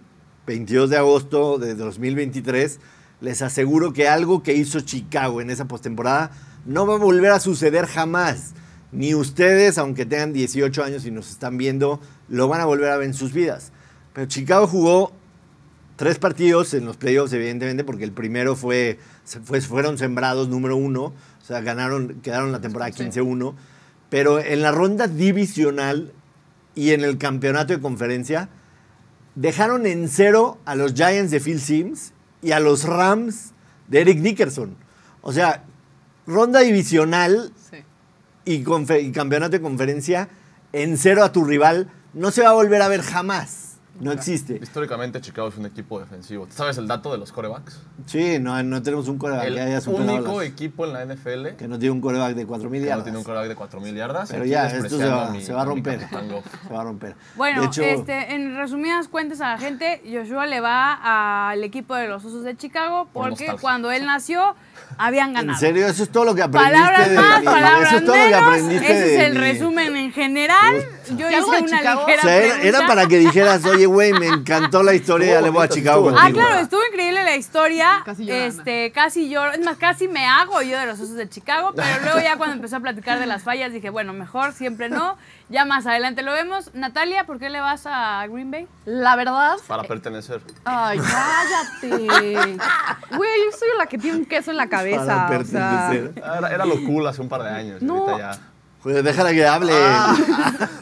22 0.47 0.89
de 0.89 0.97
agosto 0.97 1.57
de 1.59 1.75
2023, 1.75 2.79
les 3.21 3.41
aseguro 3.41 3.93
que 3.93 4.07
algo 4.07 4.43
que 4.43 4.53
hizo 4.53 4.81
Chicago 4.81 5.41
en 5.41 5.49
esa 5.49 5.67
postemporada 5.67 6.31
no 6.65 6.85
va 6.85 6.95
a 6.95 6.97
volver 6.97 7.31
a 7.31 7.39
suceder 7.39 7.85
jamás. 7.85 8.53
Ni 8.91 9.13
ustedes, 9.15 9.77
aunque 9.77 10.05
tengan 10.05 10.33
18 10.33 10.83
años 10.83 11.05
y 11.05 11.11
nos 11.11 11.29
están 11.29 11.57
viendo, 11.57 11.99
lo 12.29 12.47
van 12.47 12.61
a 12.61 12.65
volver 12.65 12.89
a 12.89 12.97
ver 12.97 13.07
en 13.07 13.13
sus 13.13 13.33
vidas. 13.33 13.71
Pero 14.13 14.27
Chicago 14.27 14.67
jugó 14.67 15.11
tres 15.95 16.19
partidos 16.19 16.73
en 16.73 16.85
los 16.85 16.97
playoffs, 16.97 17.33
evidentemente, 17.33 17.83
porque 17.83 18.03
el 18.03 18.11
primero 18.11 18.55
fue, 18.55 18.99
fueron 19.67 19.97
sembrados 19.97 20.47
número 20.49 20.75
uno, 20.77 21.03
o 21.05 21.45
sea, 21.45 21.61
ganaron, 21.61 22.21
quedaron 22.21 22.51
la 22.51 22.61
temporada 22.61 22.91
15-1, 22.91 23.53
pero 24.09 24.39
en 24.39 24.61
la 24.61 24.71
ronda 24.71 25.07
divisional 25.07 26.13
y 26.75 26.91
en 26.91 27.03
el 27.03 27.17
campeonato 27.17 27.73
de 27.73 27.81
conferencia, 27.81 28.49
dejaron 29.35 29.85
en 29.85 30.07
cero 30.07 30.57
a 30.65 30.75
los 30.75 30.93
Giants 30.93 31.31
de 31.31 31.39
Phil 31.39 31.59
Sims 31.59 32.13
y 32.41 32.51
a 32.51 32.59
los 32.59 32.83
Rams 32.85 33.51
de 33.87 34.01
Eric 34.01 34.19
Dickerson. 34.19 34.75
O 35.21 35.33
sea, 35.33 35.63
ronda 36.25 36.61
divisional 36.61 37.51
Sí. 37.69 37.77
y, 38.45 38.63
confe- 38.63 39.03
y 39.03 39.11
campeonato 39.11 39.51
de 39.51 39.61
conferencia 39.61 40.29
en 40.73 40.97
cero 40.97 41.23
a 41.23 41.31
tu 41.31 41.43
rival 41.45 41.89
no 42.13 42.31
se 42.31 42.43
va 42.43 42.49
a 42.49 42.53
volver 42.53 42.81
a 42.81 42.87
ver 42.87 43.01
jamás. 43.01 43.66
No 43.99 44.11
existe. 44.11 44.59
Históricamente 44.61 45.19
Chicago 45.21 45.47
es 45.47 45.57
un 45.57 45.65
equipo 45.65 45.99
defensivo. 45.99 46.47
¿Sabes 46.49 46.77
el 46.77 46.87
dato 46.87 47.11
de 47.11 47.17
los 47.17 47.31
corebacks? 47.31 47.79
Sí, 48.05 48.37
no, 48.39 48.61
no 48.63 48.81
tenemos 48.83 49.07
un 49.07 49.17
coreback 49.17 49.45
El 49.47 49.55
que 49.55 49.61
haya 49.61 49.81
superado 49.81 50.13
único 50.17 50.39
las- 50.41 50.49
equipo 50.49 50.85
en 50.85 50.93
la 50.93 51.01
NFL 51.05 51.55
que 51.57 51.67
no 51.67 51.79
tiene 51.79 51.91
un 51.91 52.01
coreback 52.01 52.35
de 52.35 52.45
4.000 52.47 52.71
que 52.71 52.79
no 52.79 52.85
yardas. 52.85 53.03
tiene 53.05 53.17
un 53.17 53.23
coreback 53.23 53.47
de 53.47 53.55
4.000 53.55 53.95
yardas. 53.95 54.29
Pero 54.31 54.45
ya, 54.45 54.67
esto 54.67 54.97
se 54.97 55.05
va, 55.09 55.27
a 55.27 55.31
mi- 55.31 55.41
se 55.43 55.53
va 55.53 55.61
a 55.61 55.65
mi 55.65 55.69
romper. 55.71 55.99
Se 56.67 56.73
va 56.73 56.81
a 56.81 56.83
romper. 56.83 57.15
Bueno, 57.35 57.63
hecho, 57.63 57.81
este, 57.83 58.33
en 58.35 58.55
resumidas 58.57 59.07
cuentas 59.07 59.41
a 59.41 59.49
la 59.51 59.57
gente, 59.57 60.01
Joshua 60.05 60.45
le 60.47 60.59
va 60.59 61.49
al 61.49 61.63
equipo 61.63 61.95
de 61.95 62.07
los 62.07 62.23
Osos 62.25 62.43
de 62.43 62.55
Chicago 62.55 63.07
Por 63.11 63.29
porque 63.29 63.55
cuando 63.59 63.91
él 63.91 64.05
nació 64.05 64.55
habían 64.97 65.33
ganado. 65.33 65.53
en 65.53 65.59
serio, 65.59 65.87
eso 65.87 66.03
es 66.03 66.09
todo 66.09 66.25
lo 66.25 66.35
que 66.35 66.41
aprendiste 66.43 66.75
Palabras 66.77 67.09
de 67.09 67.15
más, 67.15 67.39
mí. 67.39 67.45
palabras 67.45 67.87
Eso 67.89 67.97
es 67.97 68.05
todo 68.05 68.15
lo 68.15 68.21
que 68.23 68.29
menos. 68.29 68.47
aprendiste 68.47 68.85
Ese 68.91 69.15
es 69.15 69.23
el 69.23 69.33
mí. 69.33 69.39
resumen 69.39 69.97
en 69.97 70.11
general. 70.13 70.85
Yo 71.17 71.27
¿Qué 71.29 71.35
algo 71.35 71.53
hice 71.53 71.63
una 71.65 71.77
Chicago? 71.77 72.01
ligera 72.07 72.21
O 72.21 72.25
sea, 72.25 72.37
era, 72.37 72.61
era 72.61 72.87
para 72.87 73.07
que 73.07 73.17
dijeras, 73.19 73.65
oye, 73.65 73.85
güey, 73.85 74.13
me 74.13 74.27
encantó 74.27 74.83
la 74.83 74.93
historia, 74.93 75.33
Estuvo 75.35 75.45
le 75.45 75.49
voy 75.51 75.63
a 75.65 75.69
Chicago 75.69 76.09
Ah, 76.09 76.13
contigo. 76.23 76.39
claro, 76.39 76.59
estuvo 76.61 76.81
increíble 76.91 77.23
la 77.23 77.35
historia. 77.35 78.01
Casi 78.05 78.25
llorando. 78.25 78.47
este, 78.61 78.91
casi 78.91 79.29
lloro. 79.29 79.51
Es 79.53 79.59
más, 79.59 79.77
casi 79.77 80.07
me 80.07 80.25
hago 80.25 80.61
yo 80.61 80.77
de 80.79 80.85
los 80.85 80.99
osos 80.99 81.15
de 81.15 81.29
Chicago, 81.29 81.73
pero 81.75 81.87
luego 82.03 82.19
ya 82.19 82.37
cuando 82.37 82.55
empezó 82.55 82.77
a 82.77 82.79
platicar 82.79 83.19
de 83.19 83.25
las 83.27 83.43
fallas 83.43 83.71
dije, 83.71 83.89
bueno, 83.89 84.13
mejor 84.13 84.53
siempre 84.53 84.89
no. 84.89 85.17
Ya 85.49 85.63
más 85.63 85.85
adelante 85.87 86.23
lo 86.23 86.33
vemos. 86.33 86.71
Natalia, 86.73 87.25
¿por 87.25 87.39
qué 87.39 87.49
le 87.49 87.61
vas 87.61 87.83
a 87.85 88.25
Green 88.27 88.51
Bay? 88.51 88.67
La 88.85 89.15
verdad. 89.15 89.55
Para 89.65 89.83
pertenecer. 89.83 90.41
Ay, 90.65 90.99
cállate. 90.99 92.07
Güey, 93.15 93.31
yo 93.45 93.57
soy 93.57 93.69
la 93.77 93.85
que 93.87 93.97
tiene 93.97 94.17
un 94.17 94.25
queso 94.25 94.51
en 94.51 94.57
la 94.57 94.67
cabeza. 94.67 95.05
Para 95.05 95.39
o 95.39 95.43
sea, 95.45 95.89
pertenecer. 95.89 96.13
Era, 96.17 96.53
era 96.53 96.65
lo 96.65 96.83
cool 96.83 97.07
hace 97.07 97.21
un 97.21 97.29
par 97.29 97.43
de 97.43 97.49
años. 97.49 97.81
No. 97.81 98.07
Ahorita 98.09 98.17
ya. 98.35 98.39
Pues 98.83 99.01
déjala 99.03 99.31
que 99.31 99.45
hable. 99.47 99.73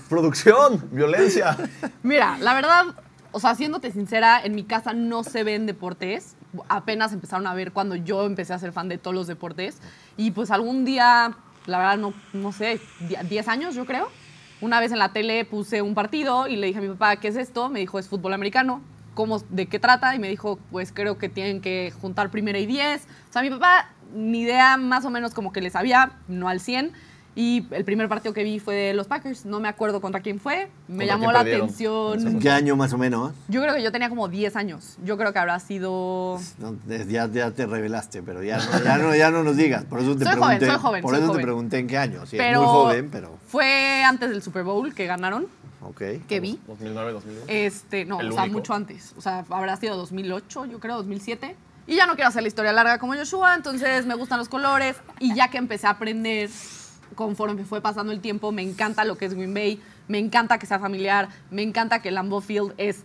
Producción, 0.10 0.84
violencia. 0.92 1.56
Mira, 2.04 2.38
la 2.40 2.54
verdad, 2.54 2.86
o 3.32 3.40
sea, 3.40 3.56
siéndote 3.56 3.92
sincera, 3.92 4.42
en 4.44 4.56
mi 4.56 4.64
casa 4.64 4.94
no 4.94 5.24
se 5.24 5.44
ven 5.44 5.66
deportes. 5.66 6.36
Apenas 6.70 7.14
empezaron 7.14 7.48
a 7.48 7.54
ver 7.54 7.72
cuando 7.72 7.96
yo 7.96 8.26
empecé 8.26 8.54
a 8.54 8.60
ser 8.60 8.72
fan 8.72 8.90
de 8.90 8.98
todos 8.98 9.16
los 9.16 9.28
deportes. 9.28 9.78
Y 10.18 10.32
pues 10.32 10.52
algún 10.52 10.86
día, 10.86 11.36
la 11.66 11.78
verdad, 11.78 11.98
no, 11.98 12.14
no 12.34 12.52
sé, 12.52 12.80
die- 13.02 13.18
10 13.30 13.48
años 13.48 13.76
yo 13.76 13.86
creo. 13.86 14.10
Una 14.66 14.80
vez 14.80 14.92
en 14.92 14.98
la 14.98 15.10
tele 15.10 15.46
puse 15.46 15.84
un 15.84 15.94
partido 15.94 16.48
y 16.48 16.56
le 16.56 16.66
dije 16.66 16.80
a 16.80 16.82
mi 16.82 16.88
papá, 16.88 17.18
¿qué 17.18 17.28
es 17.28 17.36
esto? 17.36 17.70
Me 17.70 17.82
dijo, 17.82 18.00
es 18.00 18.10
fútbol 18.10 18.34
americano. 18.34 18.82
¿Cómo, 19.14 19.38
¿De 19.38 19.68
qué 19.68 19.78
trata? 19.78 20.16
Y 20.16 20.20
me 20.20 20.28
dijo, 20.28 20.58
pues 20.72 20.92
creo 20.92 21.20
que 21.20 21.30
tienen 21.30 21.62
que 21.62 21.94
juntar 22.02 22.32
primera 22.32 22.58
y 22.58 22.66
10. 22.66 23.08
O 23.30 23.32
sea, 23.32 23.44
mi 23.44 23.52
papá, 23.52 23.92
ni 24.16 24.40
idea 24.40 24.78
más 24.78 25.06
o 25.06 25.12
menos 25.12 25.36
como 25.36 25.54
que 25.54 25.62
le 25.62 25.70
sabía, 25.70 26.14
no 26.28 26.50
al 26.50 26.62
100. 26.62 26.94
Y 27.38 27.68
el 27.72 27.84
primer 27.84 28.08
partido 28.08 28.34
que 28.34 28.44
vi 28.44 28.60
fue 28.60 28.76
de 28.76 28.94
los 28.94 29.08
Packers. 29.08 29.46
No 29.46 29.60
me 29.60 29.68
acuerdo 29.68 30.00
contra 30.00 30.22
quién 30.22 30.40
fue. 30.40 30.70
Me 30.88 31.00
¿Contra 31.00 31.06
llamó 31.08 31.24
quién 31.26 31.34
la 31.34 31.40
perdieron? 31.40 31.66
atención. 31.66 32.28
¿En 32.28 32.40
qué 32.40 32.50
año 32.50 32.78
más 32.78 32.94
o 32.94 32.98
menos? 32.98 33.34
Yo 33.50 33.62
creo 33.62 33.76
que 33.76 33.84
yo 33.84 33.92
tenía 33.92 34.08
como 34.08 34.30
10 34.30 34.56
años. 34.56 34.96
Yo 35.04 35.18
creo 35.18 35.34
que 35.34 35.40
habrá 35.40 35.60
sido. 35.60 36.40
No, 36.60 36.76
es- 36.90 37.08
ya, 37.10 37.28
ya 37.30 37.52
te 37.52 37.66
revelaste, 37.66 38.22
pero 38.24 38.42
ya 38.42 38.58
no, 38.58 38.84
ya 38.84 38.98
no, 38.98 39.16
ya 39.16 39.32
no 39.32 39.44
nos 39.44 39.58
digas. 39.58 39.84
Por 39.84 40.00
eso 40.00 40.16
te 40.16 40.24
Soy 40.24 40.36
joven, 40.36 40.60
soy 40.62 40.70
joven, 40.78 41.02
por 41.02 41.14
soy 41.16 41.24
eso 41.24 41.34
te 41.34 41.42
pregunté 41.42 41.78
en 41.80 41.88
qué 41.88 41.98
año. 41.98 42.26
Sí, 42.26 42.38
es 42.38 42.42
pero 42.42 42.62
muy 42.62 42.70
joven, 42.70 43.10
pero. 43.12 43.38
Fue 43.48 44.02
antes 44.06 44.30
del 44.30 44.42
Super 44.42 44.64
Bowl 44.64 44.94
que 44.94 45.06
ganaron, 45.06 45.48
Ok. 45.82 46.02
que 46.30 46.40
vi. 46.40 46.58
2009, 46.68 47.12
2010. 47.12 47.46
Este, 47.50 48.06
no, 48.06 48.22
El 48.22 48.30
o 48.30 48.32
sea, 48.32 48.44
único. 48.44 48.60
mucho 48.60 48.74
antes. 48.74 49.14
O 49.18 49.22
sea, 49.22 49.44
habrá 49.50 49.76
sido 49.76 49.98
2008, 49.98 50.66
yo 50.68 50.80
creo, 50.80 50.96
2007. 50.96 51.54
Y 51.86 51.98
ya 51.98 52.08
no 52.08 52.16
quiero 52.16 52.30
hacer 52.30 52.42
la 52.44 52.48
historia 52.48 52.72
larga 52.72 52.98
como 52.98 53.14
Joshua, 53.14 53.54
entonces 53.56 54.06
me 54.06 54.16
gustan 54.16 54.40
los 54.40 54.48
colores. 54.48 54.96
Y 55.20 55.36
ya 55.36 55.50
que 55.50 55.58
empecé 55.58 55.86
a 55.86 55.92
aprender, 55.92 56.50
conforme 57.16 57.64
fue 57.66 57.82
pasando 57.82 58.12
el 58.12 58.20
tiempo, 58.20 58.52
me 58.52 58.62
encanta 58.62 59.06
lo 59.06 59.18
que 59.18 59.26
es 59.26 59.34
Green 59.34 59.54
Bay, 59.54 59.82
me 60.08 60.20
encanta 60.20 60.60
que 60.60 60.66
sea 60.66 60.80
familiar, 60.80 61.30
me 61.50 61.64
encanta 61.64 62.02
que 62.02 62.12
Lambeau 62.12 62.42
Field 62.42 62.74
es 62.78 63.04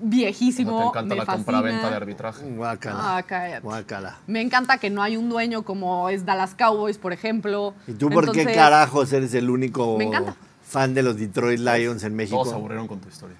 viejísimo. 0.00 0.70
¿Cómo 0.70 0.92
te 0.92 0.98
encanta 0.98 1.14
me 1.14 1.20
la 1.20 1.26
compra-venta 1.26 1.90
de 1.90 1.96
arbitraje? 1.96 2.44
Guácala. 2.50 3.18
Ah. 3.18 3.60
Guácala. 3.62 4.18
Me 4.26 4.40
encanta 4.40 4.78
que 4.78 4.90
no 4.90 5.02
hay 5.02 5.16
un 5.16 5.28
dueño 5.28 5.62
como 5.62 6.08
es 6.08 6.24
Dallas 6.24 6.54
Cowboys, 6.54 6.98
por 6.98 7.12
ejemplo. 7.12 7.74
¿Y 7.86 7.92
tú 7.92 8.10
por 8.10 8.30
qué 8.32 8.44
carajos 8.46 9.12
eres 9.12 9.34
el 9.34 9.50
único 9.50 9.98
Me 9.98 10.10
fan 10.62 10.94
de 10.94 11.02
los 11.02 11.16
Detroit 11.16 11.60
Lions 11.60 12.04
en 12.04 12.14
México? 12.14 12.36
Todos 12.36 12.50
se 12.50 12.54
aburrieron 12.54 12.86
con 12.86 13.00
tu 13.00 13.08
historia. 13.08 13.36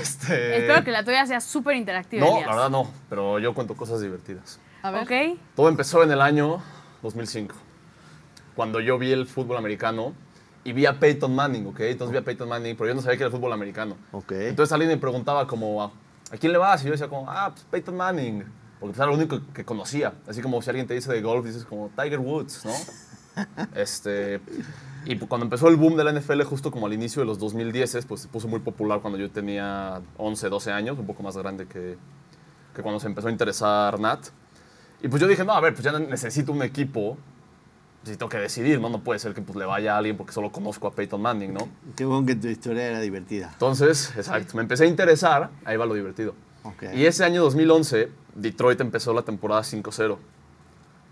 Este... 0.00 0.58
Espero 0.58 0.84
que 0.84 0.90
la 0.90 1.04
tuya 1.04 1.26
sea 1.26 1.40
súper 1.40 1.76
interactiva. 1.76 2.26
No, 2.26 2.40
la 2.40 2.48
verdad 2.48 2.70
no, 2.70 2.90
pero 3.08 3.38
yo 3.38 3.54
cuento 3.54 3.74
cosas 3.74 4.00
divertidas. 4.00 4.58
A 4.82 4.90
ver. 4.90 5.02
¿Ok? 5.04 5.38
Todo 5.54 5.68
empezó 5.68 6.02
en 6.02 6.10
el 6.10 6.20
año 6.20 6.60
2005, 7.02 7.54
cuando 8.60 8.78
yo 8.80 8.98
vi 8.98 9.10
el 9.10 9.26
fútbol 9.26 9.56
americano 9.56 10.12
y 10.64 10.74
vi 10.74 10.84
a 10.84 11.00
Peyton 11.00 11.34
Manning, 11.34 11.66
¿ok? 11.68 11.80
Entonces 11.80 12.12
vi 12.12 12.18
a 12.18 12.22
Peyton 12.22 12.46
Manning, 12.46 12.76
pero 12.76 12.88
yo 12.90 12.94
no 12.94 13.00
sabía 13.00 13.16
que 13.16 13.22
era 13.22 13.28
el 13.28 13.32
fútbol 13.32 13.54
americano. 13.54 13.96
Ok. 14.12 14.32
Entonces 14.32 14.70
alguien 14.70 14.90
me 14.90 14.98
preguntaba 14.98 15.46
como, 15.46 15.82
¿a 15.82 16.36
quién 16.38 16.52
le 16.52 16.58
vas? 16.58 16.82
Y 16.82 16.84
yo 16.84 16.90
decía 16.92 17.08
como, 17.08 17.24
ah, 17.30 17.52
pues 17.54 17.64
Peyton 17.70 17.96
Manning, 17.96 18.40
porque 18.78 18.92
pues, 18.92 18.96
era 18.98 19.06
lo 19.06 19.14
único 19.14 19.40
que 19.54 19.64
conocía. 19.64 20.12
Así 20.28 20.42
como 20.42 20.60
si 20.60 20.68
alguien 20.68 20.86
te 20.86 20.92
dice 20.92 21.10
de 21.10 21.22
golf, 21.22 21.46
dices 21.46 21.64
como 21.64 21.88
Tiger 21.96 22.18
Woods, 22.18 22.66
¿no? 22.66 23.44
este, 23.74 24.40
y 25.06 25.16
pu- 25.16 25.26
cuando 25.26 25.46
empezó 25.46 25.68
el 25.68 25.76
boom 25.76 25.96
de 25.96 26.04
la 26.04 26.12
NFL, 26.12 26.42
justo 26.42 26.70
como 26.70 26.84
al 26.84 26.92
inicio 26.92 27.20
de 27.22 27.26
los 27.26 27.38
2010, 27.38 28.04
pues 28.04 28.20
se 28.20 28.28
puso 28.28 28.46
muy 28.46 28.60
popular 28.60 29.00
cuando 29.00 29.18
yo 29.18 29.30
tenía 29.30 30.02
11, 30.18 30.50
12 30.50 30.72
años, 30.72 30.98
un 30.98 31.06
poco 31.06 31.22
más 31.22 31.38
grande 31.38 31.66
que, 31.66 31.96
que 32.74 32.82
cuando 32.82 33.00
se 33.00 33.06
empezó 33.06 33.28
a 33.28 33.30
interesar 33.30 33.98
Nat. 33.98 34.26
Y 35.02 35.08
pues 35.08 35.22
yo 35.22 35.26
dije, 35.26 35.42
no, 35.46 35.52
a 35.54 35.60
ver, 35.62 35.72
pues 35.72 35.82
ya 35.82 35.98
necesito 35.98 36.52
un 36.52 36.62
equipo, 36.62 37.16
necesito 38.02 38.28
que 38.28 38.38
decidir, 38.38 38.80
¿no? 38.80 38.88
No 38.88 39.00
puede 39.00 39.18
ser 39.18 39.34
que 39.34 39.42
pues, 39.42 39.56
le 39.56 39.64
vaya 39.64 39.94
a 39.94 39.98
alguien 39.98 40.16
porque 40.16 40.32
solo 40.32 40.50
conozco 40.50 40.86
a 40.86 40.92
Peyton 40.92 41.20
Manning, 41.20 41.52
¿no? 41.52 41.68
Qué 41.96 42.04
bueno 42.04 42.26
que 42.26 42.34
tu 42.34 42.48
historia 42.48 42.86
era 42.86 43.00
divertida. 43.00 43.50
Entonces, 43.52 44.12
exacto, 44.16 44.56
me 44.56 44.62
empecé 44.62 44.84
a 44.84 44.86
interesar, 44.86 45.50
ahí 45.64 45.76
va 45.76 45.86
lo 45.86 45.94
divertido. 45.94 46.34
Y 46.92 47.06
ese 47.06 47.24
año 47.24 47.42
2011, 47.42 48.10
Detroit 48.34 48.80
empezó 48.80 49.14
la 49.14 49.22
temporada 49.22 49.62
5-0. 49.62 50.18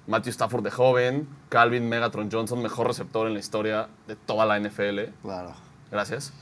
Matthew 0.06 0.30
Stafford 0.30 0.64
de 0.64 0.70
joven, 0.70 1.28
Calvin 1.48 1.88
Megatron 1.88 2.30
Johnson, 2.30 2.62
mejor 2.62 2.86
receptor 2.86 3.26
en 3.26 3.34
la 3.34 3.40
historia 3.40 3.88
de 4.06 4.16
toda 4.16 4.46
la 4.46 4.58
NFL. 4.58 5.10
Claro. 5.22 5.52
Gracias. 5.90 6.32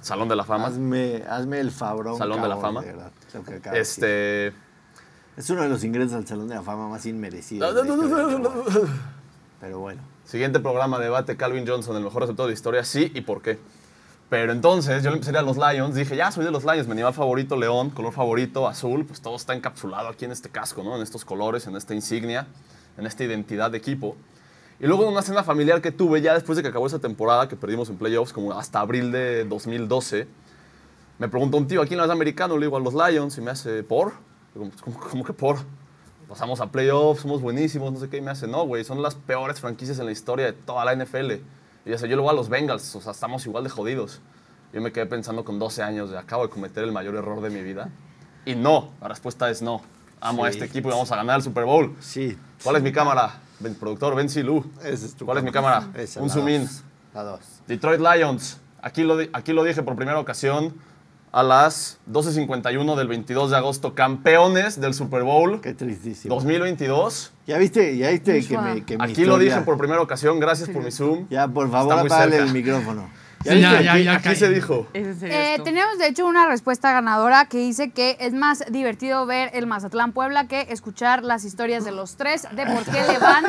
Salón 0.00 0.28
de 0.28 0.36
la 0.36 0.44
Fama. 0.44 0.66
Hazme, 0.66 1.22
hazme 1.28 1.60
el 1.60 1.70
fabrón. 1.70 2.18
Salón 2.18 2.42
de 2.42 2.48
la 2.48 2.56
Fama. 2.56 2.80
de 2.80 2.86
verdad, 2.88 3.12
lo 3.34 3.42
que 3.44 3.54
acabas 3.54 3.72
de 3.72 3.78
decir. 3.78 4.04
Este. 4.04 4.46
Es 5.36 5.48
uno 5.50 5.62
de 5.62 5.68
los 5.68 5.82
ingresos 5.82 6.12
al 6.14 6.26
Salón 6.26 6.48
de 6.48 6.56
la 6.56 6.62
Fama 6.62 6.88
más 6.88 7.06
inmerecidos. 7.06 7.74
Pero 9.62 9.74
no, 9.76 9.78
bueno. 9.78 10.02
Siguiente 10.24 10.58
programa, 10.58 10.98
debate, 10.98 11.36
Calvin 11.36 11.64
Johnson, 11.64 11.96
el 11.96 12.02
mejor 12.02 12.22
receptor 12.22 12.48
de 12.48 12.52
historia, 12.52 12.82
sí 12.82 13.12
y 13.14 13.20
por 13.20 13.42
qué. 13.42 13.60
Pero 14.28 14.50
entonces 14.50 15.04
yo 15.04 15.10
le 15.10 15.16
empecé 15.18 15.38
a 15.38 15.42
los 15.42 15.56
Lions, 15.56 15.94
dije, 15.94 16.16
ya 16.16 16.32
soy 16.32 16.44
de 16.44 16.50
los 16.50 16.64
Lions, 16.64 16.86
mi 16.88 16.94
animal 16.94 17.14
favorito, 17.14 17.54
león, 17.54 17.90
color 17.90 18.12
favorito, 18.12 18.66
azul, 18.66 19.04
pues 19.06 19.20
todo 19.20 19.36
está 19.36 19.54
encapsulado 19.54 20.08
aquí 20.08 20.24
en 20.24 20.32
este 20.32 20.48
casco, 20.48 20.82
¿no? 20.82 20.96
En 20.96 21.02
estos 21.02 21.24
colores, 21.24 21.68
en 21.68 21.76
esta 21.76 21.94
insignia, 21.94 22.48
en 22.98 23.06
esta 23.06 23.22
identidad 23.22 23.70
de 23.70 23.78
equipo. 23.78 24.16
Y 24.80 24.86
luego 24.88 25.04
en 25.04 25.10
una 25.10 25.22
cena 25.22 25.44
familiar 25.44 25.80
que 25.80 25.92
tuve 25.92 26.20
ya 26.22 26.34
después 26.34 26.56
de 26.56 26.62
que 26.62 26.70
acabó 26.70 26.88
esa 26.88 26.98
temporada, 26.98 27.46
que 27.46 27.54
perdimos 27.54 27.88
en 27.88 27.98
playoffs, 27.98 28.32
como 28.32 28.52
hasta 28.58 28.80
abril 28.80 29.12
de 29.12 29.44
2012, 29.44 30.26
me 31.20 31.28
preguntó 31.28 31.56
un 31.56 31.68
tío, 31.68 31.82
¿a 31.82 31.86
quién 31.86 31.98
le 32.00 32.06
vas 32.06 32.10
americano? 32.10 32.58
Le 32.58 32.66
digo, 32.66 32.78
a 32.78 32.80
los 32.80 32.94
Lions, 32.94 33.38
y 33.38 33.40
me 33.40 33.52
hace, 33.52 33.84
¿por? 33.84 34.14
Digo, 34.54 34.68
"Pues, 34.70 34.82
¿cómo, 34.82 34.98
cómo 34.98 35.24
que 35.24 35.32
por? 35.34 35.58
Pasamos 36.32 36.62
a 36.62 36.66
playoffs, 36.72 37.20
somos 37.20 37.42
buenísimos, 37.42 37.92
no 37.92 38.00
sé 38.00 38.08
qué. 38.08 38.16
Y 38.16 38.20
me 38.22 38.30
hace, 38.30 38.48
no, 38.48 38.64
güey, 38.64 38.84
son 38.84 39.02
las 39.02 39.14
peores 39.14 39.60
franquicias 39.60 39.98
en 39.98 40.06
la 40.06 40.12
historia 40.12 40.46
de 40.46 40.54
toda 40.54 40.82
la 40.86 40.94
NFL. 40.96 41.32
Y 41.84 41.90
ya 41.90 41.98
sé, 41.98 42.08
yo 42.08 42.16
le 42.16 42.22
voy 42.22 42.30
a 42.30 42.32
los 42.32 42.48
Bengals, 42.48 42.96
o 42.96 43.02
sea, 43.02 43.12
estamos 43.12 43.44
igual 43.44 43.64
de 43.64 43.68
jodidos. 43.70 44.22
Yo 44.72 44.80
me 44.80 44.92
quedé 44.92 45.04
pensando 45.04 45.44
con 45.44 45.58
12 45.58 45.82
años 45.82 46.10
de 46.10 46.16
acabo 46.16 46.44
de 46.44 46.48
cometer 46.48 46.84
el 46.84 46.92
mayor 46.92 47.16
error 47.16 47.42
de 47.42 47.50
mi 47.50 47.60
vida. 47.60 47.90
Y 48.46 48.54
no, 48.54 48.88
la 49.02 49.08
respuesta 49.08 49.50
es 49.50 49.60
no. 49.60 49.82
Amo 50.22 50.46
a 50.46 50.48
Sí. 50.48 50.54
este 50.54 50.64
equipo 50.64 50.88
y 50.88 50.92
vamos 50.92 51.12
a 51.12 51.16
ganar 51.16 51.36
el 51.36 51.42
Super 51.42 51.66
Bowl. 51.66 51.94
Sí. 52.00 52.38
¿Cuál 52.64 52.76
es 52.76 52.82
mi 52.82 52.92
cámara? 52.92 53.40
Ben- 53.60 53.74
productor, 53.74 54.14
Ben 54.14 54.30
Silu. 54.30 54.64
Esa 54.82 55.04
es 55.04 55.14
tu 55.14 55.26
¿Cuál 55.26 55.36
es 55.38 55.44
mi 55.44 55.52
cámara. 55.52 55.88
Esa, 55.94 56.22
Un 56.22 56.30
zoom 56.30 56.48
in. 56.48 56.66
La 57.12 57.24
dos. 57.24 57.40
Detroit 57.66 58.00
Lions. 58.00 58.58
Aquí 58.80 59.02
lo, 59.02 59.18
aquí 59.34 59.52
lo 59.52 59.64
dije 59.64 59.82
por 59.82 59.96
primera 59.96 60.18
ocasión 60.18 60.72
a 61.32 61.42
las 61.42 61.98
12.51 62.10 62.94
del 62.94 63.08
22 63.08 63.50
de 63.50 63.56
agosto. 63.56 63.94
Campeones 63.94 64.80
del 64.80 64.92
Super 64.94 65.22
Bowl 65.22 65.60
Qué 65.60 65.72
tristísimo. 65.74 66.34
2022. 66.34 67.32
Ya 67.46 67.58
viste, 67.58 67.96
ya 67.96 68.10
viste 68.10 68.46
que, 68.46 68.58
me, 68.58 68.84
que 68.84 68.98
mi 68.98 69.04
Aquí 69.04 69.24
lo 69.24 69.38
dije 69.38 69.60
por 69.62 69.78
primera 69.78 70.00
ocasión. 70.00 70.38
Gracias 70.40 70.68
por 70.68 70.82
mi 70.84 70.90
Zoom. 70.90 71.26
Ya, 71.30 71.48
por 71.48 71.70
favor, 71.70 71.98
apágale 71.98 72.36
el 72.36 72.52
micrófono. 72.52 73.08
Sí, 73.44 73.60
ya, 73.60 73.80
ya, 73.82 73.92
Aquí, 73.94 74.04
ya 74.04 74.12
aquí 74.14 74.36
se 74.36 74.50
dijo. 74.50 74.86
¿Es 74.92 75.04
en 75.04 75.18
serio 75.18 75.36
Eh, 75.36 75.60
tenemos 75.64 75.98
de 75.98 76.06
hecho 76.06 76.26
una 76.26 76.46
respuesta 76.46 76.92
ganadora 76.92 77.46
que 77.46 77.58
dice 77.58 77.90
que 77.90 78.16
es 78.20 78.32
más 78.34 78.62
divertido 78.70 79.26
ver 79.26 79.50
el 79.54 79.66
Mazatlán 79.66 80.12
Puebla 80.12 80.46
que 80.46 80.68
escuchar 80.70 81.24
las 81.24 81.44
historias 81.44 81.84
de 81.84 81.90
los 81.90 82.14
tres 82.16 82.46
de 82.54 82.64
por 82.66 82.84
qué 82.84 83.02
le 83.10 83.18
van 83.18 83.44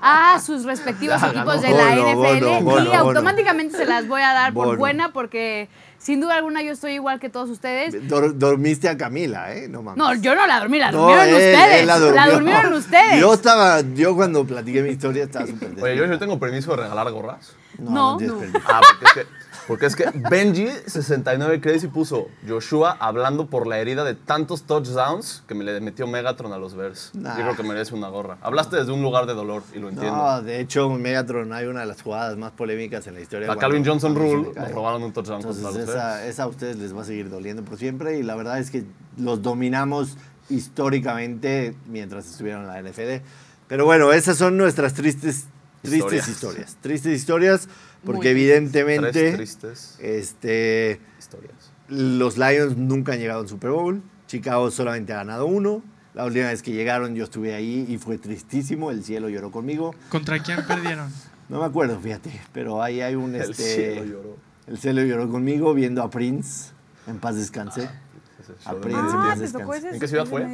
a 0.00 0.38
sus 0.40 0.62
respectivos 0.64 1.20
Ya, 1.20 1.28
equipos 1.30 1.60
ganó. 1.60 1.62
de 1.62 1.72
la 1.72 2.14
Bono, 2.14 2.22
NFL. 2.28 2.44
bono, 2.44 2.58
y 2.84 2.86
bono, 2.86 2.94
automáticamente 3.00 3.76
se 3.76 3.86
las 3.86 4.06
voy 4.06 4.22
a 4.22 4.32
dar 4.32 4.52
por 4.54 4.76
buena 4.76 5.12
porque 5.12 5.68
sin 5.98 6.20
duda 6.20 6.34
alguna 6.36 6.62
yo 6.62 6.72
estoy 6.72 6.92
igual 6.92 7.18
que 7.20 7.28
todos 7.28 7.48
ustedes. 7.50 7.94
Dor- 8.08 8.34
dormiste 8.36 8.88
a 8.88 8.96
Camila, 8.96 9.54
¿eh? 9.54 9.68
No 9.68 9.82
mames. 9.82 9.98
No, 9.98 10.14
yo 10.14 10.34
no 10.34 10.46
la 10.46 10.60
dormí, 10.60 10.78
la 10.78 10.90
No, 10.92 10.98
durmieron 10.98 11.28
él- 11.28 11.34
ustedes. 11.34 11.80
él 11.80 11.86
la, 11.86 11.98
durmió. 11.98 12.32
durmieron 12.32 12.72
ustedes. 12.74 13.20
Yo 13.20 13.34
estaba, 13.34 13.80
yo 13.94 14.14
cuando 14.14 14.44
platiqué 14.46 14.82
mi 14.82 14.90
historia 14.90 15.24
estaba 15.24 15.46
súper 15.46 15.70
Oye, 15.82 15.96
yo, 15.96 16.06
yo 16.06 16.18
tengo 16.18 16.38
permiso 16.38 16.70
de 16.72 16.82
regalar 16.82 17.10
gorras. 17.10 17.54
No, 17.78 18.18
no. 18.20 18.38
permiso. 18.38 18.58
Ah, 18.66 18.80
porque 18.88 19.04
es 19.04 19.12
que, 19.26 19.45
porque 19.66 19.86
es 19.86 19.96
que 19.96 20.04
Benji69 20.06 21.60
Crazy 21.60 21.88
puso 21.88 22.28
Joshua 22.46 22.96
hablando 23.00 23.46
por 23.46 23.66
la 23.66 23.78
herida 23.78 24.04
de 24.04 24.14
tantos 24.14 24.62
touchdowns 24.62 25.42
que 25.48 25.54
me 25.54 25.64
le 25.64 25.80
metió 25.80 26.06
Megatron 26.06 26.52
a 26.52 26.58
los 26.58 26.74
Bears. 26.74 27.10
Nah. 27.14 27.36
Yo 27.36 27.42
creo 27.42 27.56
que 27.56 27.62
merece 27.62 27.94
una 27.94 28.08
gorra. 28.08 28.38
Hablaste 28.42 28.76
desde 28.76 28.92
un 28.92 29.02
lugar 29.02 29.26
de 29.26 29.34
dolor 29.34 29.62
y 29.74 29.78
lo 29.78 29.88
entiendo. 29.88 30.16
No, 30.16 30.42
de 30.42 30.60
hecho, 30.60 30.88
Megatron 30.90 31.52
hay 31.52 31.66
una 31.66 31.80
de 31.80 31.86
las 31.86 32.02
jugadas 32.02 32.36
más 32.36 32.52
polémicas 32.52 33.06
en 33.06 33.14
la 33.14 33.20
historia. 33.20 33.48
la 33.48 33.56
Calvin 33.56 33.84
Johnson 33.84 34.14
Rule 34.14 34.50
nos 34.54 34.70
robaron 34.72 35.02
un 35.02 35.12
touchdown 35.12 35.40
Entonces, 35.40 35.62
contra 35.62 35.80
los 35.80 35.88
esa, 35.90 36.14
Bears. 36.14 36.26
esa 36.28 36.42
a 36.44 36.46
ustedes 36.46 36.76
les 36.76 36.96
va 36.96 37.02
a 37.02 37.04
seguir 37.04 37.30
doliendo 37.30 37.62
por 37.62 37.78
siempre 37.78 38.18
y 38.18 38.22
la 38.22 38.34
verdad 38.36 38.58
es 38.58 38.70
que 38.70 38.84
los 39.18 39.42
dominamos 39.42 40.16
históricamente 40.48 41.74
mientras 41.88 42.26
estuvieron 42.26 42.62
en 42.62 42.68
la 42.68 42.80
NFL. 42.90 43.24
Pero 43.68 43.84
bueno, 43.84 44.12
esas 44.12 44.36
son 44.36 44.56
nuestras 44.56 44.94
tristes, 44.94 45.46
tristes 45.82 45.98
Historias. 45.98 46.28
historias. 46.28 46.76
Tristes 46.80 47.12
historias 47.16 47.68
porque 48.04 48.18
Muy 48.18 48.28
evidentemente 48.28 49.32
tristes 49.32 49.98
este, 50.00 51.00
historias. 51.18 51.72
los 51.88 52.36
Lions 52.38 52.76
nunca 52.76 53.12
han 53.12 53.18
llegado 53.18 53.40
a 53.40 53.42
un 53.42 53.48
Super 53.48 53.70
Bowl. 53.70 54.02
Chicago 54.26 54.70
solamente 54.70 55.12
ha 55.12 55.16
ganado 55.16 55.46
uno. 55.46 55.82
La 56.14 56.24
última 56.24 56.46
vez 56.48 56.62
que 56.62 56.72
llegaron 56.72 57.14
yo 57.14 57.24
estuve 57.24 57.54
ahí 57.54 57.84
y 57.88 57.98
fue 57.98 58.16
tristísimo. 58.18 58.90
El 58.90 59.04
cielo 59.04 59.28
lloró 59.28 59.50
conmigo. 59.50 59.94
¿Contra 60.08 60.38
quién 60.42 60.64
perdieron? 60.66 61.10
No 61.48 61.60
me 61.60 61.66
acuerdo, 61.66 62.00
fíjate, 62.00 62.40
pero 62.52 62.82
ahí 62.82 63.00
hay 63.00 63.14
un... 63.14 63.32
El 63.36 63.42
este, 63.42 63.62
cielo 63.76 64.04
lloró. 64.04 64.36
El 64.66 64.78
cielo 64.78 65.04
lloró 65.04 65.30
conmigo 65.30 65.74
viendo 65.74 66.02
a 66.02 66.10
Prince. 66.10 66.72
En 67.06 67.18
paz 67.20 67.36
descanse. 67.36 67.82
Ese 67.82 68.52
A 68.64 68.74
Prince, 68.74 68.98
Ah, 69.00 69.10
en 69.12 69.28
paz 69.28 69.38
descanse. 69.38 69.88
¿En 69.90 70.00
qué 70.00 70.08
ciudad 70.08 70.26
fue? 70.26 70.44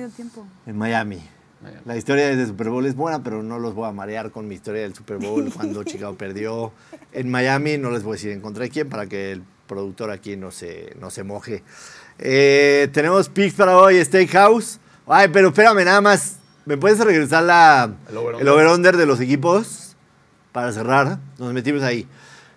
En 0.66 0.76
Miami. 0.76 1.22
La 1.84 1.96
historia 1.96 2.34
de 2.34 2.46
Super 2.46 2.70
Bowl 2.70 2.84
es 2.86 2.94
buena, 2.96 3.22
pero 3.22 3.42
no 3.42 3.58
los 3.58 3.74
voy 3.74 3.88
a 3.88 3.92
marear 3.92 4.30
con 4.30 4.48
mi 4.48 4.54
historia 4.54 4.82
del 4.82 4.94
Super 4.94 5.18
Bowl 5.18 5.50
cuando 5.56 5.84
Chicago 5.84 6.14
perdió 6.16 6.72
en 7.12 7.30
Miami. 7.30 7.78
No 7.78 7.90
les 7.90 8.02
voy 8.02 8.12
a 8.12 8.14
decir 8.16 8.30
en 8.32 8.40
contra 8.40 8.64
de 8.64 8.70
quién 8.70 8.88
para 8.88 9.06
que 9.06 9.32
el 9.32 9.42
productor 9.66 10.10
aquí 10.10 10.36
no 10.36 10.50
se, 10.50 10.94
no 11.00 11.10
se 11.10 11.22
moje. 11.24 11.62
Eh, 12.18 12.88
tenemos 12.92 13.28
picks 13.28 13.54
para 13.54 13.76
hoy, 13.78 14.04
Steakhouse. 14.04 14.78
Ay, 15.06 15.28
pero 15.32 15.48
espérame 15.48 15.84
nada 15.84 16.00
más. 16.00 16.36
¿Me 16.64 16.76
puedes 16.76 16.98
regresar 17.00 17.42
la, 17.42 17.92
El 18.08 18.16
over-under. 18.16 18.48
over-under 18.48 18.96
de 18.96 19.06
los 19.06 19.20
equipos? 19.20 19.96
Para 20.52 20.72
cerrar. 20.72 21.18
Nos 21.38 21.52
metimos 21.52 21.82
ahí. 21.82 22.06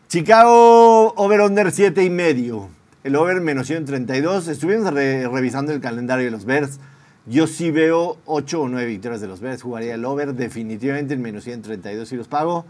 Chicago 0.10 1.14
over-under 1.16 1.72
7 1.72 2.04
y 2.04 2.10
medio. 2.10 2.70
El 3.04 3.16
over 3.16 3.42
menos 3.42 3.68
132. 3.68 4.48
Estuvimos 4.48 4.94
re- 4.94 5.28
revisando 5.28 5.72
el 5.74 5.80
calendario 5.82 6.26
de 6.26 6.32
los 6.32 6.46
Bears. 6.46 6.80
Yo 7.26 7.48
sí 7.48 7.72
veo 7.72 8.18
8 8.26 8.62
o 8.62 8.70
9 8.70 8.86
victorias 8.88 9.22
de 9.22 9.28
los 9.28 9.40
Bears. 9.40 9.62
Jugaría 9.64 9.96
el 9.96 10.06
over 10.06 10.34
definitivamente 10.36 11.14
en 11.16 11.22
menos 11.22 11.44
132 11.44 12.08
si 12.08 12.16
los 12.16 12.28
pago. 12.28 12.66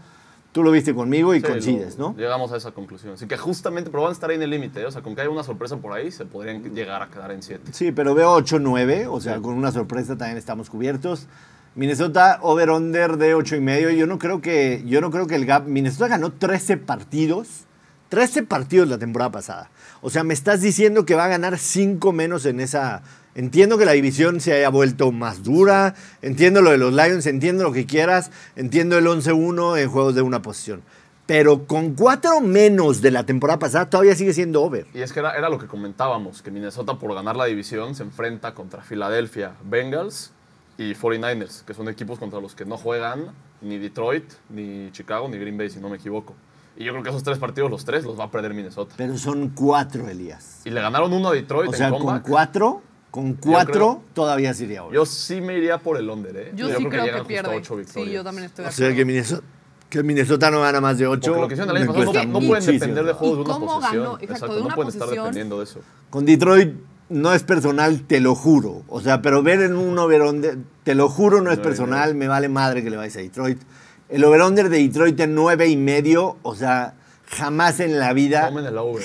Tú 0.52 0.62
lo 0.62 0.70
viste 0.70 0.94
conmigo 0.94 1.34
y 1.34 1.40
Sí, 1.40 1.46
coincides, 1.46 1.98
¿no? 1.98 2.14
Llegamos 2.16 2.50
a 2.52 2.56
esa 2.56 2.70
conclusión. 2.70 3.12
Así 3.12 3.26
que 3.26 3.36
justamente, 3.36 3.90
pero 3.90 4.04
van 4.04 4.10
a 4.10 4.14
estar 4.14 4.30
ahí 4.30 4.36
en 4.36 4.42
el 4.42 4.48
límite. 4.48 4.80
¿eh? 4.80 4.86
O 4.86 4.90
sea, 4.90 5.02
con 5.02 5.14
que 5.14 5.20
haya 5.20 5.28
una 5.28 5.42
sorpresa 5.42 5.76
por 5.76 5.92
ahí, 5.92 6.10
se 6.10 6.24
podrían 6.24 6.62
llegar 6.74 7.02
a 7.02 7.08
quedar 7.10 7.30
en 7.32 7.42
7. 7.42 7.72
Sí, 7.72 7.92
pero 7.92 8.14
veo 8.14 8.34
8-9, 8.34 9.06
o 9.10 9.20
sea, 9.20 9.34
Sí. 9.36 9.42
con 9.42 9.54
una 9.54 9.70
sorpresa 9.70 10.16
también 10.16 10.38
estamos 10.38 10.70
cubiertos. 10.70 11.26
Minnesota 11.74 12.38
over-under 12.40 13.18
de 13.18 13.34
8 13.34 13.56
y 13.56 13.60
medio. 13.60 13.90
Yo 13.90 14.06
no 14.06 14.18
creo 14.18 14.40
que 14.40 14.82
yo 14.86 15.02
no 15.02 15.10
creo 15.10 15.26
que 15.26 15.34
el 15.36 15.44
gap 15.44 15.66
Minnesota 15.66 16.08
ganó 16.08 16.32
13 16.32 16.78
partidos. 16.78 17.64
13 18.08 18.44
partidos 18.44 18.88
la 18.88 18.96
temporada 18.96 19.30
pasada. 19.30 19.68
O 20.00 20.10
sea, 20.10 20.24
me 20.24 20.34
estás 20.34 20.60
diciendo 20.60 21.04
que 21.04 21.14
va 21.14 21.24
a 21.24 21.28
ganar 21.28 21.58
5 21.58 22.12
menos 22.12 22.46
en 22.46 22.60
esa 22.60 23.02
Entiendo 23.36 23.76
que 23.76 23.84
la 23.84 23.92
división 23.92 24.40
se 24.40 24.54
haya 24.54 24.70
vuelto 24.70 25.12
más 25.12 25.42
dura, 25.42 25.94
entiendo 26.22 26.62
lo 26.62 26.70
de 26.70 26.78
los 26.78 26.94
Lions, 26.94 27.26
entiendo 27.26 27.64
lo 27.64 27.72
que 27.72 27.84
quieras, 27.84 28.30
entiendo 28.56 28.96
el 28.96 29.04
11-1 29.04 29.78
en 29.78 29.90
juegos 29.90 30.14
de 30.14 30.22
una 30.22 30.40
posición. 30.40 30.80
Pero 31.26 31.66
con 31.66 31.92
cuatro 31.92 32.40
menos 32.40 33.02
de 33.02 33.10
la 33.10 33.26
temporada 33.26 33.58
pasada 33.58 33.90
todavía 33.90 34.14
sigue 34.14 34.32
siendo 34.32 34.62
over. 34.62 34.86
Y 34.94 35.02
es 35.02 35.12
que 35.12 35.20
era, 35.20 35.50
lo 35.50 35.58
que 35.58 35.66
comentábamos, 35.66 36.40
que 36.40 36.50
Minnesota 36.50 36.98
por 36.98 37.14
ganar 37.14 37.36
la 37.36 37.44
división 37.44 37.94
se 37.94 38.04
enfrenta 38.04 38.54
contra 38.54 38.80
Philadelphia 38.82 39.52
Bengals 39.62 40.32
y 40.78 40.94
49ers, 40.94 41.62
que 41.66 41.74
son 41.74 41.90
equipos 41.90 42.18
contra 42.18 42.40
los 42.40 42.54
que 42.54 42.64
no 42.64 42.78
juegan 42.78 43.32
ni 43.60 43.76
Detroit, 43.76 44.24
ni 44.48 44.90
Chicago, 44.92 45.28
ni 45.28 45.36
Green 45.36 45.58
Bay, 45.58 45.68
si 45.68 45.78
no 45.78 45.90
me 45.90 45.96
equivoco. 45.96 46.34
Y 46.76 46.84
yo 46.84 46.92
creo 46.92 47.02
que 47.02 47.08
esos 47.10 47.22
tres 47.22 47.38
partidos, 47.38 47.70
los 47.70 47.84
tres, 47.84 48.04
los 48.04 48.18
va 48.18 48.24
a 48.24 48.30
perder 48.30 48.52
Minnesota. 48.54 48.94
Pero 48.98 49.16
son 49.16 49.48
cuatro, 49.50 50.08
Elías. 50.08 50.60
Y 50.64 50.70
le 50.70 50.80
ganaron 50.80 51.12
uno 51.12 51.28
a 51.30 51.32
Detroit 51.32 51.70
O 51.70 51.72
sea, 51.72 51.86
en 51.86 51.92
con 51.94 52.02
comeback. 52.02 52.28
cuatro, 52.28 52.82
con 53.10 53.32
cuatro 53.34 53.72
creo- 53.72 54.02
todavía 54.12 54.52
sería 54.52 54.84
over. 54.84 54.94
Yo 54.94 55.06
sí 55.06 55.40
me 55.40 55.56
iría 55.56 55.78
por 55.78 55.96
el 55.96 56.08
under, 56.10 56.36
¿eh? 56.36 56.52
Yo, 56.54 56.68
sí 56.68 56.84
creo 56.86 57.04
que, 57.16 57.24
pierde. 57.24 57.56
ocho 57.56 57.74
Sí, 57.74 57.80
victorias. 57.80 58.12
yo 58.14 58.24
también 58.24 58.44
estoy 58.44 58.64
de 58.64 58.68
o 58.68 58.72
sea, 58.72 58.86
acuerdo. 58.86 58.96
que 58.98 59.04
Minnesota, 59.06 59.42
que 59.88 60.02
Minnesota 60.02 60.50
no 60.50 60.60
gana 60.60 60.80
más 60.82 60.98
de 60.98 61.06
ocho. 61.06 61.30
Porque 61.32 61.40
lo 61.40 61.48
que 61.48 61.54
hicieron 61.54 61.76
el 61.76 61.82
año 61.82 61.92
pasado, 61.94 62.12
no, 62.24 62.40
no 62.40 62.46
pueden 62.46 62.66
depender 62.66 63.04
de 63.06 63.12
juegos 63.14 63.36
de 63.38 63.42
¿Y 63.42 63.46
una 63.46 63.54
cómo 63.54 63.66
posesión. 63.80 64.02
ganó? 64.04 64.18
Exacto, 64.20 64.54
de 64.54 64.60
no 64.60 64.66
una 64.66 64.74
pueden 64.74 64.88
estar 64.92 65.08
dependiendo 65.08 65.58
de 65.58 65.64
eso. 65.64 65.80
Con 66.10 66.26
Detroit 66.26 66.74
no 67.08 67.32
es 67.32 67.42
personal, 67.44 68.02
te 68.02 68.20
lo 68.20 68.34
juro. 68.34 68.82
O 68.88 69.00
sea, 69.00 69.22
pero 69.22 69.42
ver 69.42 69.62
en 69.62 69.76
un 69.76 69.98
over-under, 69.98 70.58
te 70.84 70.94
lo 70.94 71.08
juro, 71.08 71.40
no 71.40 71.50
es 71.52 71.58
personal, 71.58 72.14
me 72.16 72.28
vale 72.28 72.48
madre 72.50 72.82
que 72.84 72.90
le 72.90 72.96
vayas 72.98 73.16
a 73.16 73.20
Detroit. 73.20 73.62
El 74.08 74.24
over-under 74.24 74.68
de 74.68 74.78
Detroit 74.78 75.18
en 75.20 75.34
nueve 75.34 75.66
y 75.68 75.76
medio, 75.76 76.36
o 76.42 76.54
sea, 76.54 76.94
jamás 77.28 77.80
en 77.80 77.98
la 77.98 78.12
vida, 78.12 78.50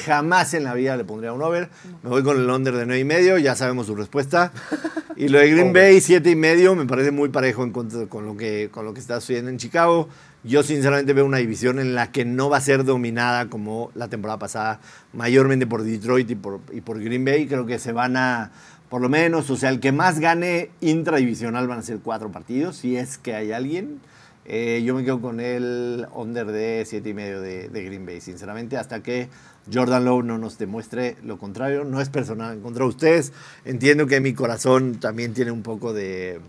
jamás 0.06 0.54
en 0.54 0.64
la 0.64 0.74
vida 0.76 0.96
le 0.96 1.04
pondría 1.04 1.34
un 1.34 1.42
over. 1.42 1.70
Me 2.04 2.10
voy 2.10 2.22
con 2.24 2.38
el 2.40 2.48
under 2.50 2.76
de 2.76 2.86
nueve 2.86 3.00
y 3.00 3.04
medio, 3.06 3.38
ya 3.40 3.56
sabemos 3.56 3.88
su 3.88 3.96
respuesta. 3.96 4.52
Y 5.16 5.28
lo 5.30 5.40
de 5.40 5.50
Green 5.50 5.74
Bay, 5.74 6.02
siete 6.02 6.30
y 6.30 6.36
medio, 6.36 6.76
me 6.76 6.86
parece 6.86 7.10
muy 7.12 7.30
parejo 7.30 7.64
en 7.64 7.72
contra- 7.72 8.06
con 8.08 8.26
lo 8.26 8.38
que, 8.38 8.70
con 8.72 8.86
lo 8.86 8.94
que 8.94 9.00
está 9.00 9.20
sucediendo 9.20 9.50
en 9.50 9.58
Chicago. 9.58 10.08
Yo 10.44 10.62
sinceramente 10.64 11.14
veo 11.14 11.26
una 11.26 11.38
división 11.38 11.80
en 11.80 11.94
la 11.96 12.12
que 12.12 12.26
no 12.26 12.50
va 12.50 12.58
a 12.58 12.62
ser 12.62 12.84
dominada 12.84 13.48
como 13.48 13.92
la 13.96 14.08
temporada 14.08 14.38
pasada, 14.40 14.80
mayormente 15.14 15.66
por 15.68 15.84
Detroit 15.84 16.30
y 16.32 16.36
por, 16.36 16.60
y 16.72 16.82
por 16.82 17.00
Green 17.00 17.26
Bay. 17.26 17.48
Creo 17.48 17.66
que 17.66 17.78
se 17.80 17.92
van 17.92 18.18
a, 18.18 18.52
por 18.90 19.02
lo 19.02 19.10
menos, 19.10 19.50
o 19.50 19.56
sea, 19.58 19.70
el 19.70 19.80
que 19.80 19.92
más 19.92 20.20
gane 20.20 20.70
intradivisional 20.82 21.68
van 21.68 21.80
a 21.80 21.84
ser 21.84 22.00
cuatro 22.04 22.32
partidos, 22.32 22.76
si 22.78 22.98
es 22.98 23.18
que 23.18 23.34
hay 23.36 23.52
alguien. 23.52 24.00
Eh, 24.54 24.84
yo 24.84 24.94
me 24.96 25.06
quedo 25.06 25.22
con 25.22 25.40
el 25.40 26.06
under 26.14 26.46
de 26.48 26.84
siete 26.86 27.08
y 27.10 27.14
medio 27.14 27.40
de, 27.40 27.70
de 27.70 27.84
Green 27.86 28.06
Bay, 28.06 28.20
sinceramente, 28.20 28.76
hasta 28.76 29.02
que 29.02 29.30
Jordan 29.74 30.04
Lowe 30.04 30.24
no 30.24 30.38
nos 30.38 30.58
demuestre 30.58 31.16
lo 31.24 31.38
contrario. 31.38 31.86
No 31.86 32.02
es 32.02 32.10
personal 32.10 32.60
contra 32.60 32.84
ustedes. 32.86 33.32
Entiendo 33.64 34.08
que 34.08 34.20
mi 34.20 34.34
corazón 34.34 34.96
también 35.00 35.34
tiene 35.34 35.52
un 35.52 35.64
poco 35.64 35.94
de, 35.94 36.42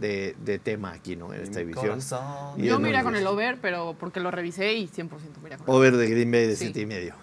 de- 0.00 0.34
de 0.44 0.58
tema 0.58 0.94
aquí, 0.94 1.14
¿no? 1.14 1.32
En 1.32 1.42
esta 1.42 1.60
división. 1.60 2.00
Yo 2.00 2.56
iría 2.58 2.76
under. 2.76 3.04
con 3.04 3.14
el 3.14 3.26
over, 3.28 3.58
pero 3.62 3.94
porque 4.00 4.18
lo 4.18 4.32
revisé 4.32 4.72
y 4.74 4.88
100% 4.88 5.08
me 5.40 5.46
iría 5.46 5.58
con 5.58 5.68
el 5.68 5.74
Over 5.76 5.96
de 5.96 6.10
Green 6.10 6.32
Bay 6.32 6.48
de 6.48 6.56
Sí. 6.56 6.64
siete 6.64 6.80
y 6.80 6.86
medio. 6.86 7.14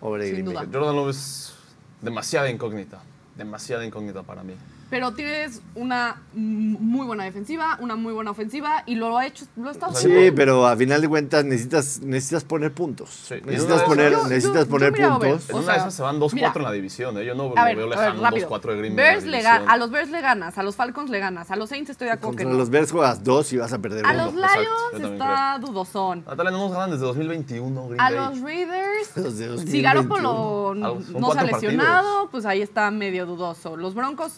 Over 0.00 0.20
de 0.22 0.26
Sin 0.26 0.34
Green 0.34 0.46
duda. 0.46 0.60
Bay. 0.62 0.70
Jordan 0.72 0.96
Love 0.96 1.10
es 1.10 1.54
demasiada 2.02 2.50
incógnita. 2.50 3.00
Demasiada 3.36 3.84
incógnita 3.86 4.24
para 4.24 4.42
mí. 4.42 4.54
Pero 4.90 5.12
tienes 5.14 5.62
una 5.76 6.16
mm, 6.34 6.76
muy 6.80 7.06
buena 7.06 7.24
defensiva, 7.24 7.78
una 7.80 7.94
muy 7.96 8.12
buena 8.12 8.32
ofensiva 8.32 8.82
y 8.86 8.96
lo 8.96 9.16
ha 9.16 9.26
hecho, 9.26 9.46
lo 9.56 9.70
está 9.70 9.88
Sí, 9.90 10.06
haciendo. 10.08 10.34
pero 10.34 10.66
a 10.66 10.76
final 10.76 11.00
de 11.00 11.08
cuentas 11.08 11.44
necesitas, 11.44 12.00
necesitas 12.02 12.44
poner 12.44 12.72
puntos. 12.72 13.08
Sí, 13.10 13.34
una 13.42 13.52
Necesitas 13.52 13.82
poner, 13.82 14.12
Yo- 14.12 14.26
necesitas 14.28 14.64
yo 14.64 14.70
poner 14.70 14.88
a 15.04 15.18
puntos. 15.18 15.48
En 15.50 15.54
O 15.56 15.58
una 15.58 15.66
de 15.68 15.72
sea, 15.72 15.82
esas 15.82 15.94
se 15.94 16.02
van 16.02 16.18
2-4 16.18 16.34
mira. 16.34 16.52
en 16.56 16.62
la 16.64 16.72
división, 16.72 17.18
¿eh? 17.18 17.24
Yo 17.24 17.34
no 17.34 17.44
A 17.44 17.46
lo 17.48 17.54
ver, 17.64 17.76
veo 17.76 17.86
a 17.86 17.88
ver, 17.88 17.98
lejano, 17.98 18.22
rápido. 18.22 18.48
2-4 18.48 18.72
de 18.72 18.78
Green 18.78 18.96
Bay. 18.96 19.04
en 19.06 19.10
Bears 19.12 19.24
la 19.24 19.30
le 19.30 19.36
división. 19.38 19.62
ga- 19.66 19.70
a 19.72 19.76
los 19.76 19.90
Bears 19.90 20.10
le 20.10 20.20
ganas, 20.20 20.58
a 20.58 20.62
los 20.62 20.76
Falcons 20.76 21.10
le 21.10 21.18
ganas, 21.20 21.50
a 21.50 21.56
los 21.56 21.68
Saints 21.70 21.90
estoy 21.90 22.06
de 22.06 22.12
acuerdo 22.14 22.36
que 22.36 22.42
Contra 22.44 22.52
no. 22.52 22.58
los 22.58 22.70
Bears 22.70 22.90
juegas 22.92 23.22
dos 23.24 23.52
y 23.52 23.56
vas 23.58 23.72
a 23.72 23.78
perder 23.78 24.04
A 24.04 24.10
uno. 24.12 24.24
los 24.26 24.34
exacto, 24.34 24.62
yo 24.92 24.98
Lions 24.98 25.12
está 25.12 25.58
dudosón. 25.60 26.24
Natalia, 26.26 26.50
no 26.50 26.58
nos 26.58 26.72
ganan 26.72 26.90
desde 26.90 27.04
2021, 27.04 27.86
Green 27.88 28.00
A 28.00 28.04
Bay. 28.10 28.14
los 28.16 28.40
Raiders, 28.40 29.10
Los 29.16 29.38
de 29.38 29.44
si 29.44 29.82
2021. 29.82 29.82
Garoppolo 29.82 30.74
no 30.74 31.32
se 31.32 31.38
ha 31.38 31.42
lesionado, 31.44 32.28
pues 32.30 32.44
ahí 32.46 32.60
está 32.62 32.90
medio 32.90 33.26
dudoso. 33.26 33.76
Los 33.76 33.94
Broncos, 33.94 34.32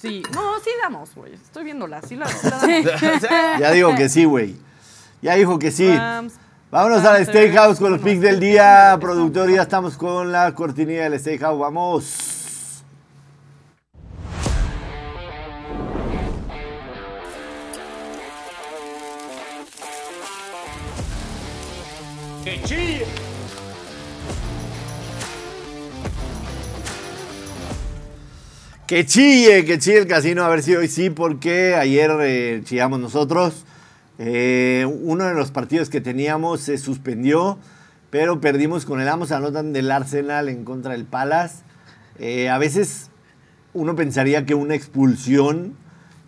sí. 0.00 0.22
No, 0.32 0.58
sí 0.60 0.70
damos, 0.82 1.14
güey. 1.14 1.34
Estoy 1.34 1.64
viéndola, 1.64 2.00
sí 2.02 2.16
la, 2.16 2.26
damos. 2.42 3.22
Ya 3.58 3.70
digo 3.72 3.94
que 3.94 4.08
sí, 4.08 4.24
güey. 4.24 4.56
Ya 5.22 5.34
dijo 5.34 5.58
que 5.58 5.70
sí. 5.70 5.94
Rams, 5.94 6.34
Vámonos 6.70 7.04
al 7.04 7.26
Steakhouse 7.26 7.80
con 7.80 7.90
los 7.90 8.00
picks 8.00 8.20
del 8.20 8.38
día. 8.38 8.96
Productor, 9.00 9.50
ya 9.50 9.62
estamos 9.62 9.96
con 9.96 10.30
la 10.30 10.54
cortinilla 10.54 11.10
del 11.10 11.18
Steakhouse. 11.18 11.58
Vamos. 11.58 12.84
Que 22.44 22.99
chille, 29.06 29.64
que 29.64 29.78
chille 29.78 29.98
el 29.98 30.06
casino, 30.08 30.42
a 30.42 30.48
ver 30.48 30.64
si 30.64 30.74
hoy 30.74 30.88
sí, 30.88 31.10
porque 31.10 31.76
ayer 31.76 32.10
eh, 32.22 32.60
chillamos 32.64 32.98
nosotros. 32.98 33.64
Eh, 34.18 34.84
uno 35.02 35.26
de 35.26 35.34
los 35.34 35.52
partidos 35.52 35.88
que 35.88 36.00
teníamos 36.00 36.62
se 36.62 36.76
suspendió, 36.76 37.56
pero 38.10 38.40
perdimos 38.40 38.86
con 38.86 39.00
el 39.00 39.06
Amos 39.06 39.30
anotan 39.30 39.72
del 39.72 39.92
Arsenal 39.92 40.48
en 40.48 40.64
contra 40.64 40.92
del 40.92 41.04
Palace. 41.04 41.58
Eh, 42.18 42.48
a 42.48 42.58
veces 42.58 43.10
uno 43.74 43.94
pensaría 43.94 44.44
que 44.44 44.56
una 44.56 44.74
expulsión 44.74 45.76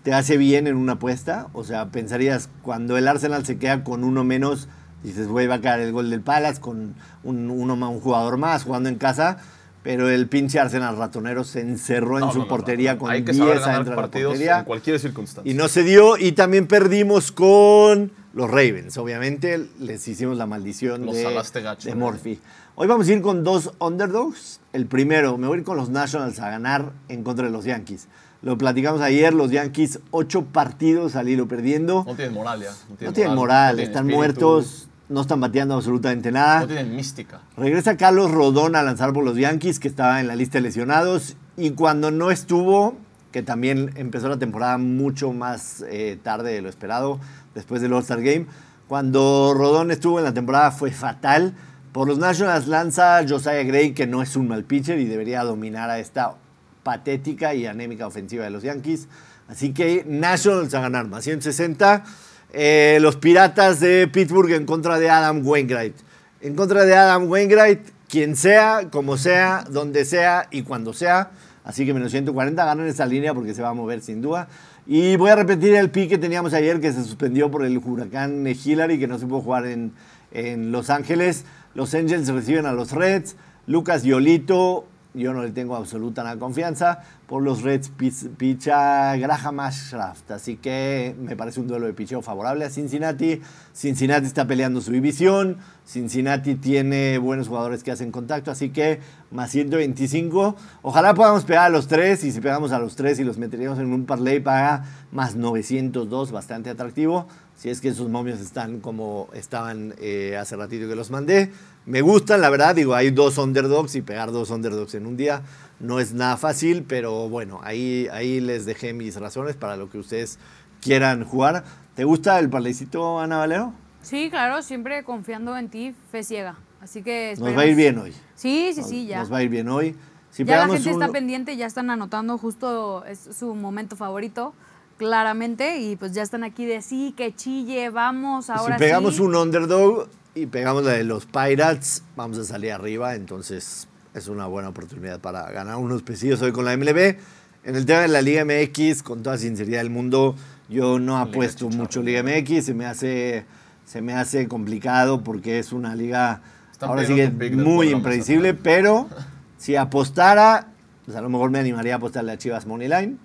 te 0.05 0.15
hace 0.15 0.37
bien 0.37 0.69
en 0.69 0.77
una 0.77 0.93
apuesta. 0.93 1.49
O 1.55 1.65
sea, 1.65 1.87
pensarías 1.87 2.49
cuando 2.63 2.97
el 2.97 3.09
Arsenal 3.09 3.45
se 3.45 3.59
queda 3.59 3.83
con 3.83 4.05
uno 4.05 4.23
menos, 4.23 4.69
dices, 5.03 5.27
güey, 5.27 5.49
va 5.49 5.57
a 5.57 5.61
caer 5.61 5.81
el 5.81 5.91
gol 5.91 6.11
del 6.11 6.21
Palace 6.21 6.61
con 6.61 6.95
un, 7.25 7.51
un 7.51 8.01
jugador 8.01 8.37
más 8.37 8.63
jugando 8.63 8.89
en 8.89 8.99
casa. 8.99 9.39
Pero 9.83 10.09
el 10.09 10.29
pinche 10.29 10.61
Arsenal 10.61 10.97
ratonero 10.97 11.43
se 11.45 11.61
encerró 11.61 12.19
en 12.19 12.27
No, 12.27 12.33
su 12.33 12.39
no, 12.39 12.45
no, 12.45 12.49
portería 12.49 12.99
con 12.99 13.11
Hay 13.11 13.25
que 13.25 13.33
10 13.33 13.39
saber 13.39 13.59
ganar 13.61 13.71
adentro 13.75 13.91
de 13.93 13.97
la 13.97 14.03
portería. 14.03 14.59
en 14.61 14.65
cualquier 14.65 15.01
circunstancia. 15.01 15.51
Y 15.51 15.55
no 15.57 15.67
se 15.69 15.83
dio. 15.83 16.17
Y 16.19 16.33
también 16.33 16.67
perdimos 16.69 17.33
con 17.33 18.13
los 18.33 18.49
Ravens. 18.49 18.97
Obviamente 18.97 19.67
les 19.81 20.07
hicimos 20.07 20.37
la 20.37 20.47
maldición 20.47 21.05
Los 21.05 21.17
de, 21.17 21.63
gacho, 21.63 21.89
de 21.89 21.95
¿no? 21.97 22.07
Murphy. 22.07 22.39
Hoy 22.77 22.87
vamos 22.87 23.09
a 23.09 23.13
ir 23.13 23.21
con 23.21 23.43
dos 23.45 23.73
underdogs. 23.81 24.61
El 24.73 24.87
primero, 24.87 25.37
me 25.37 25.47
voy 25.49 25.57
a 25.57 25.61
ir 25.61 25.65
con 25.65 25.77
los 25.77 25.91
Nationals 25.91 26.39
a 26.39 26.49
ganar 26.49 26.93
en 27.09 27.23
contra 27.25 27.45
de 27.47 27.51
los 27.51 27.65
Yankees. 27.65 28.07
Lo 28.41 28.57
platicamos 28.59 29.01
ayer, 29.03 29.35
los 29.35 29.51
Yankees, 29.51 30.01
ocho 30.11 30.45
partidos 30.47 31.15
al 31.17 31.29
hilo 31.29 31.47
perdiendo. 31.49 32.05
No 32.07 32.15
tienen 32.15 32.35
moral 32.35 32.61
ya. 32.61 32.71
No 32.71 32.97
tienen, 32.97 33.07
No 33.07 33.13
tienen 33.13 33.35
moral, 33.35 33.77
tienen 33.77 33.91
están 33.91 34.05
espíritu, 34.11 34.17
muertos, 34.19 34.89
no 35.13 35.21
están 35.21 35.41
bateando 35.41 35.75
absolutamente 35.75 36.33
nada. 36.33 36.61
No 36.61 36.67
tienen 36.67 36.97
mística. 36.97 37.41
Regresa 37.57 37.97
Carlos 37.97 38.31
Rodón 38.31 38.75
a 38.75 38.83
lanzar 38.83 39.13
por 39.13 39.25
los 39.25 39.37
Yankees, 39.37 39.79
que 39.79 39.89
estaba 39.89 40.21
en 40.21 40.27
la 40.27 40.37
lista 40.37 40.59
de 40.59 40.63
lesionados. 40.63 41.37
Y 41.57 41.73
cuando 41.73 42.11
no 42.11 42.31
estuvo, 42.31 42.97
que 43.31 43.43
también 43.43 43.93
empezó 43.97 44.29
la 44.29 44.39
temporada 44.39 44.79
mucho 44.79 45.33
más 45.33 45.85
eh, 45.89 46.19
tarde 46.23 46.53
de 46.53 46.63
lo 46.63 46.69
esperado, 46.69 47.21
después 47.55 47.83
del 47.83 47.93
All-Star 47.93 48.23
Game, 48.23 48.47
cuando 48.89 49.55
Rodón 49.55 49.91
estuvo 49.91 50.19
en 50.19 50.25
la 50.25 50.35
temporada 50.35 50.71
fue 50.71 50.91
fatal. 50.91 51.55
Por 51.93 52.09
los 52.09 52.19
Nationals 52.19 52.67
lanza 52.69 53.21
Josiah 53.29 53.63
Gray, 53.65 53.93
que 53.93 54.07
no 54.07 54.23
es 54.23 54.35
un 54.35 54.49
mal 54.49 54.65
pitcher 54.65 54.99
y 54.99 55.05
debería 55.05 55.45
dominar 55.45 55.91
a 55.91 55.99
esta 55.99 56.35
patética 56.83 57.55
y 57.55 57.67
anémica 57.67 58.07
ofensiva 58.07 58.45
de 58.45 58.51
los 58.51 58.63
Yankees. 58.63 59.09
Así 59.49 59.75
que 59.75 60.05
Nationals 60.07 60.73
a 60.73 60.81
ganar, 60.81 61.07
más 61.09 61.25
160. 61.25 62.05
Eh, 62.53 62.99
los 63.01 63.17
Piratas 63.17 63.81
de 63.81 64.09
Pittsburgh 64.09 64.53
en 64.53 64.67
contra 64.67 64.99
de 64.99 65.09
Adam 65.09 65.47
Wainwright. 65.47 65.95
En 66.43 66.55
contra 66.55 66.85
de 66.85 66.95
Adam 66.95 67.31
Wainwright, 67.31 67.81
quien 68.09 68.37
sea, 68.37 68.89
como 68.91 69.17
sea, 69.17 69.65
donde 69.71 70.05
sea 70.05 70.49
y 70.51 70.63
cuando 70.63 70.93
sea. 70.93 71.31
Así 71.65 71.87
que 71.87 71.95
menos 71.95 72.11
140 72.11 72.65
ganan 72.65 72.87
esa 72.87 73.07
línea 73.07 73.33
porque 73.33 73.55
se 73.55 73.63
va 73.63 73.71
a 73.71 73.75
mover 73.75 74.03
sin 74.03 74.21
duda. 74.21 74.49
Y 74.87 75.17
voy 75.17 75.31
a 75.31 75.37
repetir 75.37 75.75
el 75.75 75.91
pick 75.91 76.11
que 76.11 76.19
teníamos 76.19 76.53
ayer 76.53 76.81
que 76.81 76.93
se 76.93 77.03
suspendió 77.05 77.51
por 77.51 77.65
el 77.65 77.79
huracán 77.79 78.47
Hillary, 78.47 78.99
que 78.99 79.07
no 79.07 79.19
se 79.19 79.27
pudo 79.27 79.41
jugar 79.41 79.67
en, 79.67 79.93
en 80.33 80.73
Los 80.73 80.91
Ángeles. 80.91 81.45
Los 81.75 81.95
Angels 81.95 82.29
reciben 82.29 82.67
a 82.67 82.73
los 82.73 82.93
Reds. 82.93 83.37
Lucas 83.67 84.03
Yolito, 84.03 84.87
yo 85.15 85.33
no 85.35 85.43
le 85.43 85.51
tengo 85.51 85.77
absoluta 85.77 86.23
nada 86.23 86.39
confianza. 86.39 87.01
Por 87.27 87.43
los 87.43 87.63
Reds 87.63 87.91
picha 88.37 89.17
Graham 89.17 89.61
Ashcraft. 89.61 90.31
Así 90.31 90.57
que 90.57 91.15
me 91.21 91.37
parece 91.37 91.61
un 91.61 91.69
duelo 91.69 91.87
de 91.87 91.93
picheo 91.93 92.23
favorable 92.23 92.65
a 92.65 92.71
Cincinnati. 92.71 93.41
Cincinnati 93.75 94.27
está 94.27 94.47
peleando 94.47 94.81
su 94.81 94.93
división. 94.93 95.59
Cincinnati 95.87 96.55
tiene 96.55 97.19
buenos 97.19 97.49
jugadores 97.49 97.83
que 97.83 97.91
hacen 97.91 98.11
contacto. 98.11 98.51
Así 98.51 98.71
que 98.71 99.01
más 99.31 99.51
125. 99.51 100.57
Ojalá 100.83 101.15
podamos 101.15 101.45
pegar 101.45 101.67
a 101.67 101.71
los 101.71 101.89
tres. 101.89 102.25
Y 102.25 102.33
si 102.33 102.41
pegamos 102.41 102.73
a 102.73 102.79
los 102.79 102.97
tres 102.97 103.19
y 103.19 103.25
los 103.25 103.39
meteríamos 103.39 103.79
en 103.79 103.93
un 103.93 104.07
parlay 104.07 104.41
para 104.41 104.85
más 105.11 105.37
902, 105.37 106.33
bastante 106.33 106.71
atractivo. 106.71 107.27
Si 107.57 107.71
es 107.71 107.81
que 107.81 107.89
esos 107.89 108.09
momios 108.09 108.41
están 108.41 108.81
como 108.81 109.29
estaban 109.35 109.95
eh, 110.01 110.37
hace 110.39 110.57
ratito 110.57 110.89
que 110.89 110.97
los 110.97 111.11
mandé. 111.11 111.51
Me 111.85 112.01
gustan, 112.01 112.41
la 112.41 112.51
verdad. 112.51 112.75
Digo, 112.75 112.95
hay 112.95 113.11
dos 113.11 113.39
underdogs 113.39 113.95
y 113.97 114.03
pegar 114.03 114.33
dos 114.33 114.51
underdogs 114.51 114.95
en 114.95 115.07
un 115.07 115.17
día 115.17 115.43
no 115.83 115.99
es 115.99 116.15
nada 116.15 116.37
fácil, 116.37 116.85
pero 116.85 117.29
bueno, 117.29 117.61
ahí, 117.63 118.09
ahí 118.13 118.41
les 118.41 118.65
dejé 118.65 118.95
mis 118.95 119.17
razones 119.17 119.57
para 119.57 119.77
lo 119.77 119.91
que 119.91 119.99
ustedes 119.99 120.39
quieran 120.81 121.25
jugar. 121.25 121.65
¿Te 121.97 122.05
gusta 122.05 122.39
el 122.39 122.49
parlecito, 122.49 123.19
Ana 123.19 123.39
Valero? 123.39 123.75
Sí, 124.01 124.31
claro, 124.31 124.63
siempre 124.63 125.03
confiando 125.03 125.57
en 125.57 125.69
ti, 125.69 125.95
fe 126.11 126.23
ciega. 126.23 126.57
Así 126.81 127.03
que 127.03 127.35
Nos 127.39 127.57
va 127.57 127.63
a 127.63 127.67
ir 127.67 127.77
bien 127.77 127.99
hoy. 127.99 128.13
Sí, 128.35 128.73
sí, 128.75 128.83
sí, 128.83 129.07
ya. 129.07 129.19
Nos 129.19 129.33
va 129.33 129.39
a 129.39 129.43
ir 129.43 129.49
bien 129.49 129.69
hoy. 129.69 129.97
Si 130.31 130.45
ya 130.45 130.67
la 130.67 130.73
gente 130.73 130.91
está 130.91 131.09
pendiente, 131.09 131.57
ya 131.57 131.67
están 131.67 131.91
anotando, 131.91 132.39
justo 132.39 133.05
es 133.05 133.29
su 133.39 133.55
momento 133.55 133.97
favorito, 133.97 134.55
claramente, 134.97 135.79
y 135.79 135.97
pues 135.97 136.13
ya 136.13 136.23
están 136.23 136.43
aquí 136.43 136.65
de 136.65 136.81
sí, 136.81 137.13
que 137.17 137.35
chille, 137.35 137.91
vamos, 137.91 138.49
ahora 138.49 138.77
si 138.77 138.85
pegamos 138.85 139.17
sí. 139.17 139.23
un 139.23 139.37
underdog 139.37 140.09
y 140.35 140.47
pegamos 140.47 140.85
la 140.85 140.93
de 140.93 141.05
los 141.05 141.27
Pirates, 141.27 142.03
vamos 142.17 142.39
a 142.39 142.45
salir 142.45 142.73
arriba. 142.73 143.15
Entonces 143.15 143.89
es 144.15 144.29
una 144.29 144.47
buena 144.47 144.71
oportunidad 144.71 145.21
para 145.21 145.51
ganar 145.51 145.77
unos 145.77 146.03
pesillos 146.03 146.41
hoy 146.43 146.53
con 146.53 146.65
la 146.65 146.77
MLB. 146.77 147.17
En 147.65 147.77
el 147.77 147.87
tema 147.87 148.01
de 148.01 148.09
la 148.09 148.23
Liga 148.23 148.45
MX, 148.45 149.03
con 149.03 149.23
toda 149.23 149.39
sinceridad 149.39 149.79
del 149.79 149.91
mundo, 149.91 150.35
yo 150.69 150.99
no 150.99 151.13
Liga 151.13 151.21
apuesto 151.21 151.67
chicharrón. 151.67 151.79
mucho 151.79 152.03
Liga 152.03 152.23
MX. 152.23 152.65
Se 152.65 152.75
me 152.75 152.87
hace, 152.87 153.45
se 153.85 154.03
me 154.03 154.15
hace 154.15 154.49
complicado 154.49 155.23
porque 155.23 155.59
es 155.59 155.73
una 155.73 155.95
liga 155.95 156.41
Están 156.73 156.91
ahora 156.91 157.05
sí 157.05 157.15
que 157.15 157.31
muy 157.51 157.91
impredecible. 157.91 158.55
Pero 158.55 159.09
si 159.59 159.77
apostara, 159.77 160.69
pues 161.05 161.17
a 161.17 161.21
lo 161.21 161.29
mejor 161.29 161.51
me 161.51 161.59
animaría 161.59 161.95
a 161.95 161.97
apostarle 161.99 162.33
a 162.33 162.39
Chivas 162.39 162.67
Moneyline. 162.67 163.19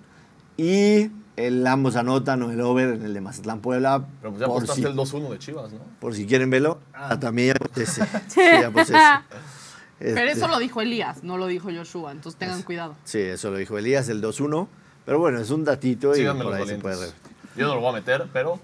Y 0.56 1.10
el 1.46 1.66
ambos 1.66 1.96
anotan 1.96 2.42
o 2.42 2.50
el 2.50 2.60
over 2.60 2.88
en 2.94 3.02
el 3.04 3.14
de 3.14 3.20
Mazatlán 3.20 3.60
Puebla. 3.60 4.04
Pero 4.20 4.32
pues 4.32 4.40
ya 4.40 4.46
por 4.46 4.56
apostaste 4.56 4.82
si- 4.82 4.86
el 4.88 4.94
2-1 4.96 5.30
de 5.30 5.38
Chivas, 5.38 5.72
¿no? 5.72 5.78
por 6.00 6.14
si 6.14 6.26
quieren 6.26 6.50
verlo. 6.50 6.80
Ah, 6.94 7.18
también 7.18 7.48
ya 7.48 7.54
aposté 7.54 7.82
ese. 7.84 8.02
Sí, 8.28 8.40
ya 8.40 8.66
aposté 8.68 8.94
ese. 8.94 9.02
Pero 10.00 10.10
Este, 10.20 10.30
eso 10.32 10.48
lo 10.48 10.58
dijo 10.58 10.80
Elías, 10.80 11.24
no 11.24 11.38
lo 11.38 11.46
dijo 11.46 11.70
Joshua, 11.74 12.12
entonces 12.12 12.38
tengan 12.38 12.62
cuidado. 12.62 12.94
Sí, 13.04 13.18
eso 13.18 13.50
lo 13.50 13.56
dijo 13.56 13.76
Elías, 13.78 14.08
el 14.08 14.22
2-1. 14.22 14.68
Pero 15.04 15.18
bueno, 15.18 15.40
es 15.40 15.50
un 15.50 15.64
datito 15.64 16.12
y 16.12 16.18
Síganme 16.18 16.44
por 16.44 16.54
ahí 16.54 16.66
se 16.66 16.76
puede 16.76 16.94
valientes. 16.96 17.22
ver. 17.24 17.56
Yo 17.56 17.66
no 17.66 17.74
lo 17.74 17.80
voy 17.80 17.90
a 17.90 17.92
meter, 17.94 18.26
pero 18.32 18.60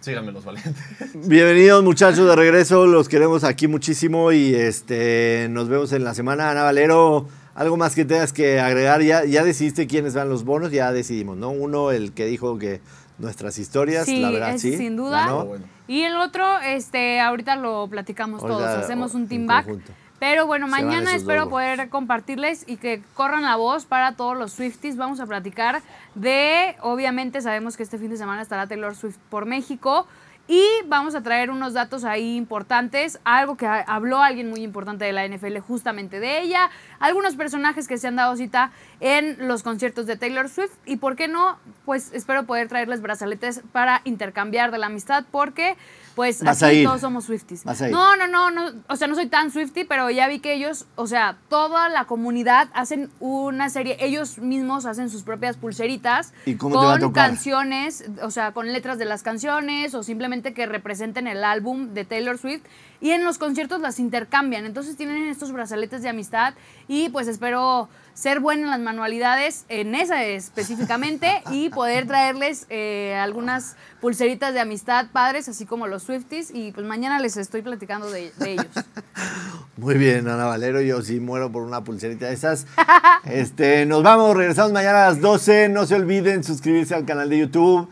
síganme 0.00 0.32
los 0.32 0.44
valientes. 0.44 0.82
Bienvenidos 1.14 1.84
muchachos 1.84 2.26
de 2.26 2.34
regreso, 2.34 2.86
los 2.86 3.08
queremos 3.08 3.44
aquí 3.44 3.68
muchísimo 3.68 4.32
y 4.32 4.54
este 4.54 5.46
nos 5.50 5.68
vemos 5.68 5.92
en 5.92 6.02
la 6.04 6.14
semana. 6.14 6.50
Ana 6.50 6.62
Valero, 6.64 7.28
algo 7.54 7.76
más 7.76 7.94
que 7.94 8.04
tengas 8.04 8.32
que 8.32 8.60
agregar, 8.60 9.02
ya, 9.02 9.24
ya 9.24 9.44
decidiste 9.44 9.86
quiénes 9.86 10.14
van 10.14 10.28
los 10.28 10.44
bonos, 10.44 10.70
ya 10.72 10.92
decidimos, 10.92 11.36
¿no? 11.36 11.50
Uno, 11.50 11.90
el 11.92 12.12
que 12.12 12.26
dijo 12.26 12.58
que 12.58 12.80
nuestras 13.18 13.58
historias, 13.58 14.06
Sí, 14.06 14.20
la 14.20 14.30
verdad 14.30 14.54
ese 14.54 14.72
sí. 14.72 14.76
sin 14.76 14.96
duda. 14.96 15.24
ganó. 15.26 15.44
Bueno. 15.46 15.64
Y 15.86 16.02
el 16.02 16.16
otro, 16.16 16.44
este, 16.60 17.20
ahorita 17.20 17.56
lo 17.56 17.86
platicamos 17.88 18.42
Ahorita, 18.42 18.58
todos, 18.58 18.84
hacemos 18.84 19.14
un 19.14 19.28
team 19.28 19.46
back. 19.46 19.66
conjunto. 19.66 19.92
Pero 20.18 20.46
bueno, 20.46 20.68
mañana 20.68 21.14
espero 21.14 21.50
poder 21.50 21.90
compartirles 21.90 22.64
y 22.66 22.76
que 22.76 23.02
corran 23.14 23.42
la 23.42 23.56
voz 23.56 23.84
para 23.84 24.12
todos 24.16 24.36
los 24.38 24.52
Swifties. 24.52 24.96
Vamos 24.96 25.20
a 25.20 25.26
platicar 25.26 25.82
de, 26.14 26.76
obviamente 26.80 27.42
sabemos 27.42 27.76
que 27.76 27.82
este 27.82 27.98
fin 27.98 28.08
de 28.10 28.16
semana 28.16 28.40
estará 28.40 28.66
Taylor 28.66 28.94
Swift 28.96 29.18
por 29.28 29.44
México 29.44 30.06
Y 30.46 30.62
vamos 30.88 31.14
a 31.14 31.22
traer 31.22 31.50
unos 31.50 31.72
datos 31.72 32.04
ahí 32.04 32.36
importantes, 32.36 33.18
algo 33.24 33.56
que 33.56 33.66
ha- 33.66 33.80
habló 33.80 34.22
alguien 34.22 34.50
muy 34.50 34.60
importante 34.62 35.06
de 35.06 35.12
la 35.12 35.24
NFL 35.26 35.58
justamente 35.60 36.20
de 36.20 36.42
ella, 36.42 36.68
algunos 37.00 37.34
personajes 37.34 37.88
que 37.88 37.96
se 37.96 38.08
han 38.08 38.16
dado 38.16 38.36
cita 38.36 38.70
en 39.00 39.48
los 39.48 39.62
conciertos 39.62 40.04
de 40.06 40.16
Taylor 40.16 40.50
Swift 40.50 40.72
y 40.84 40.96
por 40.96 41.16
qué 41.16 41.28
no, 41.28 41.58
pues 41.86 42.10
espero 42.12 42.44
poder 42.44 42.68
traerles 42.68 43.00
brazaletes 43.00 43.62
para 43.72 44.02
intercambiar 44.04 44.70
de 44.70 44.76
la 44.78 44.86
amistad 44.86 45.24
porque 45.30 45.76
pues 46.14 46.42
aquí 46.46 46.84
todos 46.84 47.00
somos 47.00 47.24
Swifties. 47.24 47.64
No, 47.90 48.14
no, 48.16 48.28
no, 48.28 48.50
no, 48.50 48.70
o 48.88 48.94
sea, 48.96 49.08
no 49.08 49.14
soy 49.16 49.26
tan 49.26 49.50
Swiftie, 49.50 49.84
pero 49.84 50.10
ya 50.10 50.28
vi 50.28 50.38
que 50.38 50.52
ellos, 50.54 50.86
o 50.94 51.06
sea, 51.08 51.38
toda 51.48 51.88
la 51.88 52.04
comunidad 52.04 52.68
hacen 52.72 53.10
una 53.18 53.68
serie, 53.70 53.96
ellos 53.98 54.38
mismos 54.38 54.86
hacen 54.86 55.10
sus 55.10 55.22
propias 55.24 55.56
pulseritas 55.56 56.32
¿Y 56.46 56.54
cómo 56.54 56.78
te 56.80 56.86
va 56.86 56.94
a 56.94 56.98
con 57.00 57.12
canciones, 57.12 58.04
o 58.22 58.30
sea, 58.30 58.52
con 58.52 58.72
letras 58.72 58.98
de 58.98 59.06
las 59.06 59.22
canciones 59.24 59.94
o 59.94 60.02
simplemente 60.04 60.33
que 60.42 60.66
representen 60.66 61.26
el 61.26 61.44
álbum 61.44 61.94
de 61.94 62.04
Taylor 62.04 62.38
Swift 62.38 62.62
y 63.00 63.10
en 63.10 63.24
los 63.24 63.38
conciertos 63.38 63.80
las 63.80 63.98
intercambian. 63.98 64.66
Entonces 64.66 64.96
tienen 64.96 65.28
estos 65.28 65.52
brazaletes 65.52 66.02
de 66.02 66.08
amistad 66.08 66.54
y 66.88 67.08
pues 67.10 67.28
espero 67.28 67.88
ser 68.14 68.40
buena 68.40 68.62
en 68.62 68.70
las 68.70 68.80
manualidades, 68.80 69.64
en 69.68 69.94
esa 69.94 70.24
específicamente, 70.24 71.42
y 71.50 71.68
poder 71.68 72.06
traerles 72.06 72.66
eh, 72.70 73.14
algunas 73.20 73.76
pulseritas 74.00 74.54
de 74.54 74.60
amistad 74.60 75.06
padres, 75.12 75.48
así 75.48 75.66
como 75.66 75.86
los 75.86 76.04
Swifties, 76.04 76.50
y 76.54 76.72
pues 76.72 76.86
mañana 76.86 77.18
les 77.20 77.36
estoy 77.36 77.62
platicando 77.62 78.10
de, 78.10 78.32
de 78.38 78.52
ellos. 78.52 78.66
Muy 79.76 79.96
bien, 79.96 80.28
Ana 80.28 80.44
Valero, 80.44 80.80
yo 80.80 81.02
sí 81.02 81.18
muero 81.18 81.50
por 81.50 81.62
una 81.62 81.82
pulserita 81.82 82.26
de 82.26 82.34
esas. 82.34 82.66
Este, 83.24 83.86
nos 83.86 84.02
vamos, 84.02 84.36
regresamos 84.36 84.72
mañana 84.72 85.06
a 85.06 85.10
las 85.10 85.20
12. 85.20 85.70
No 85.70 85.86
se 85.86 85.94
olviden 85.94 86.44
suscribirse 86.44 86.94
al 86.94 87.06
canal 87.06 87.30
de 87.30 87.38
YouTube. 87.38 87.88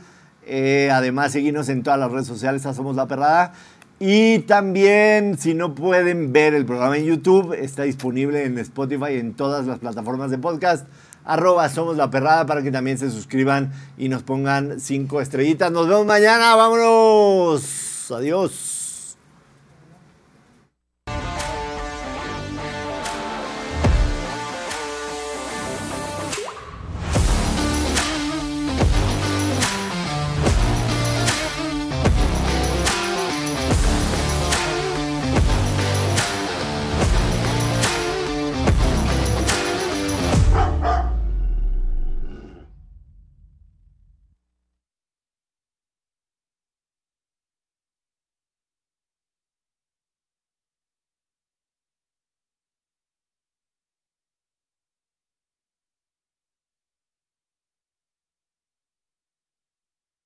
Eh, 0.47 0.91
además, 0.93 1.33
seguirnos 1.33 1.69
en 1.69 1.83
todas 1.83 1.99
las 1.99 2.11
redes 2.11 2.27
sociales, 2.27 2.63
Somos 2.63 2.97
La 2.97 3.07
Perrada. 3.07 3.53
Y 3.99 4.41
también, 4.41 5.39
si 5.39 5.55
no 5.55 5.75
pueden 5.75 6.33
ver 6.33 6.55
el 6.55 6.67
programa 6.67 6.97
en 6.97 7.05
YouTube, 7.05 7.53
está 7.53 7.85
disponible 7.85 8.45
en 8.45 8.59
Spotify, 8.59 9.15
en 9.19 9.35
todas 9.35 9.67
las 9.67 9.79
plataformas 9.79 10.31
de 10.31 10.39
podcast. 10.39 10.87
Arroba 11.25 11.69
Somos 11.69 11.97
La 11.97 12.11
para 12.11 12.63
que 12.63 12.73
también 12.73 12.99
se 12.99 13.11
suscriban 13.11 13.73
y 13.97 14.09
nos 14.09 14.25
pongan 14.25 14.81
cinco 14.81 15.21
estrellitas. 15.21 15.71
Nos 15.71 15.87
vemos 15.87 16.07
mañana, 16.07 16.57
vámonos. 16.57 18.11
Adiós. 18.11 18.72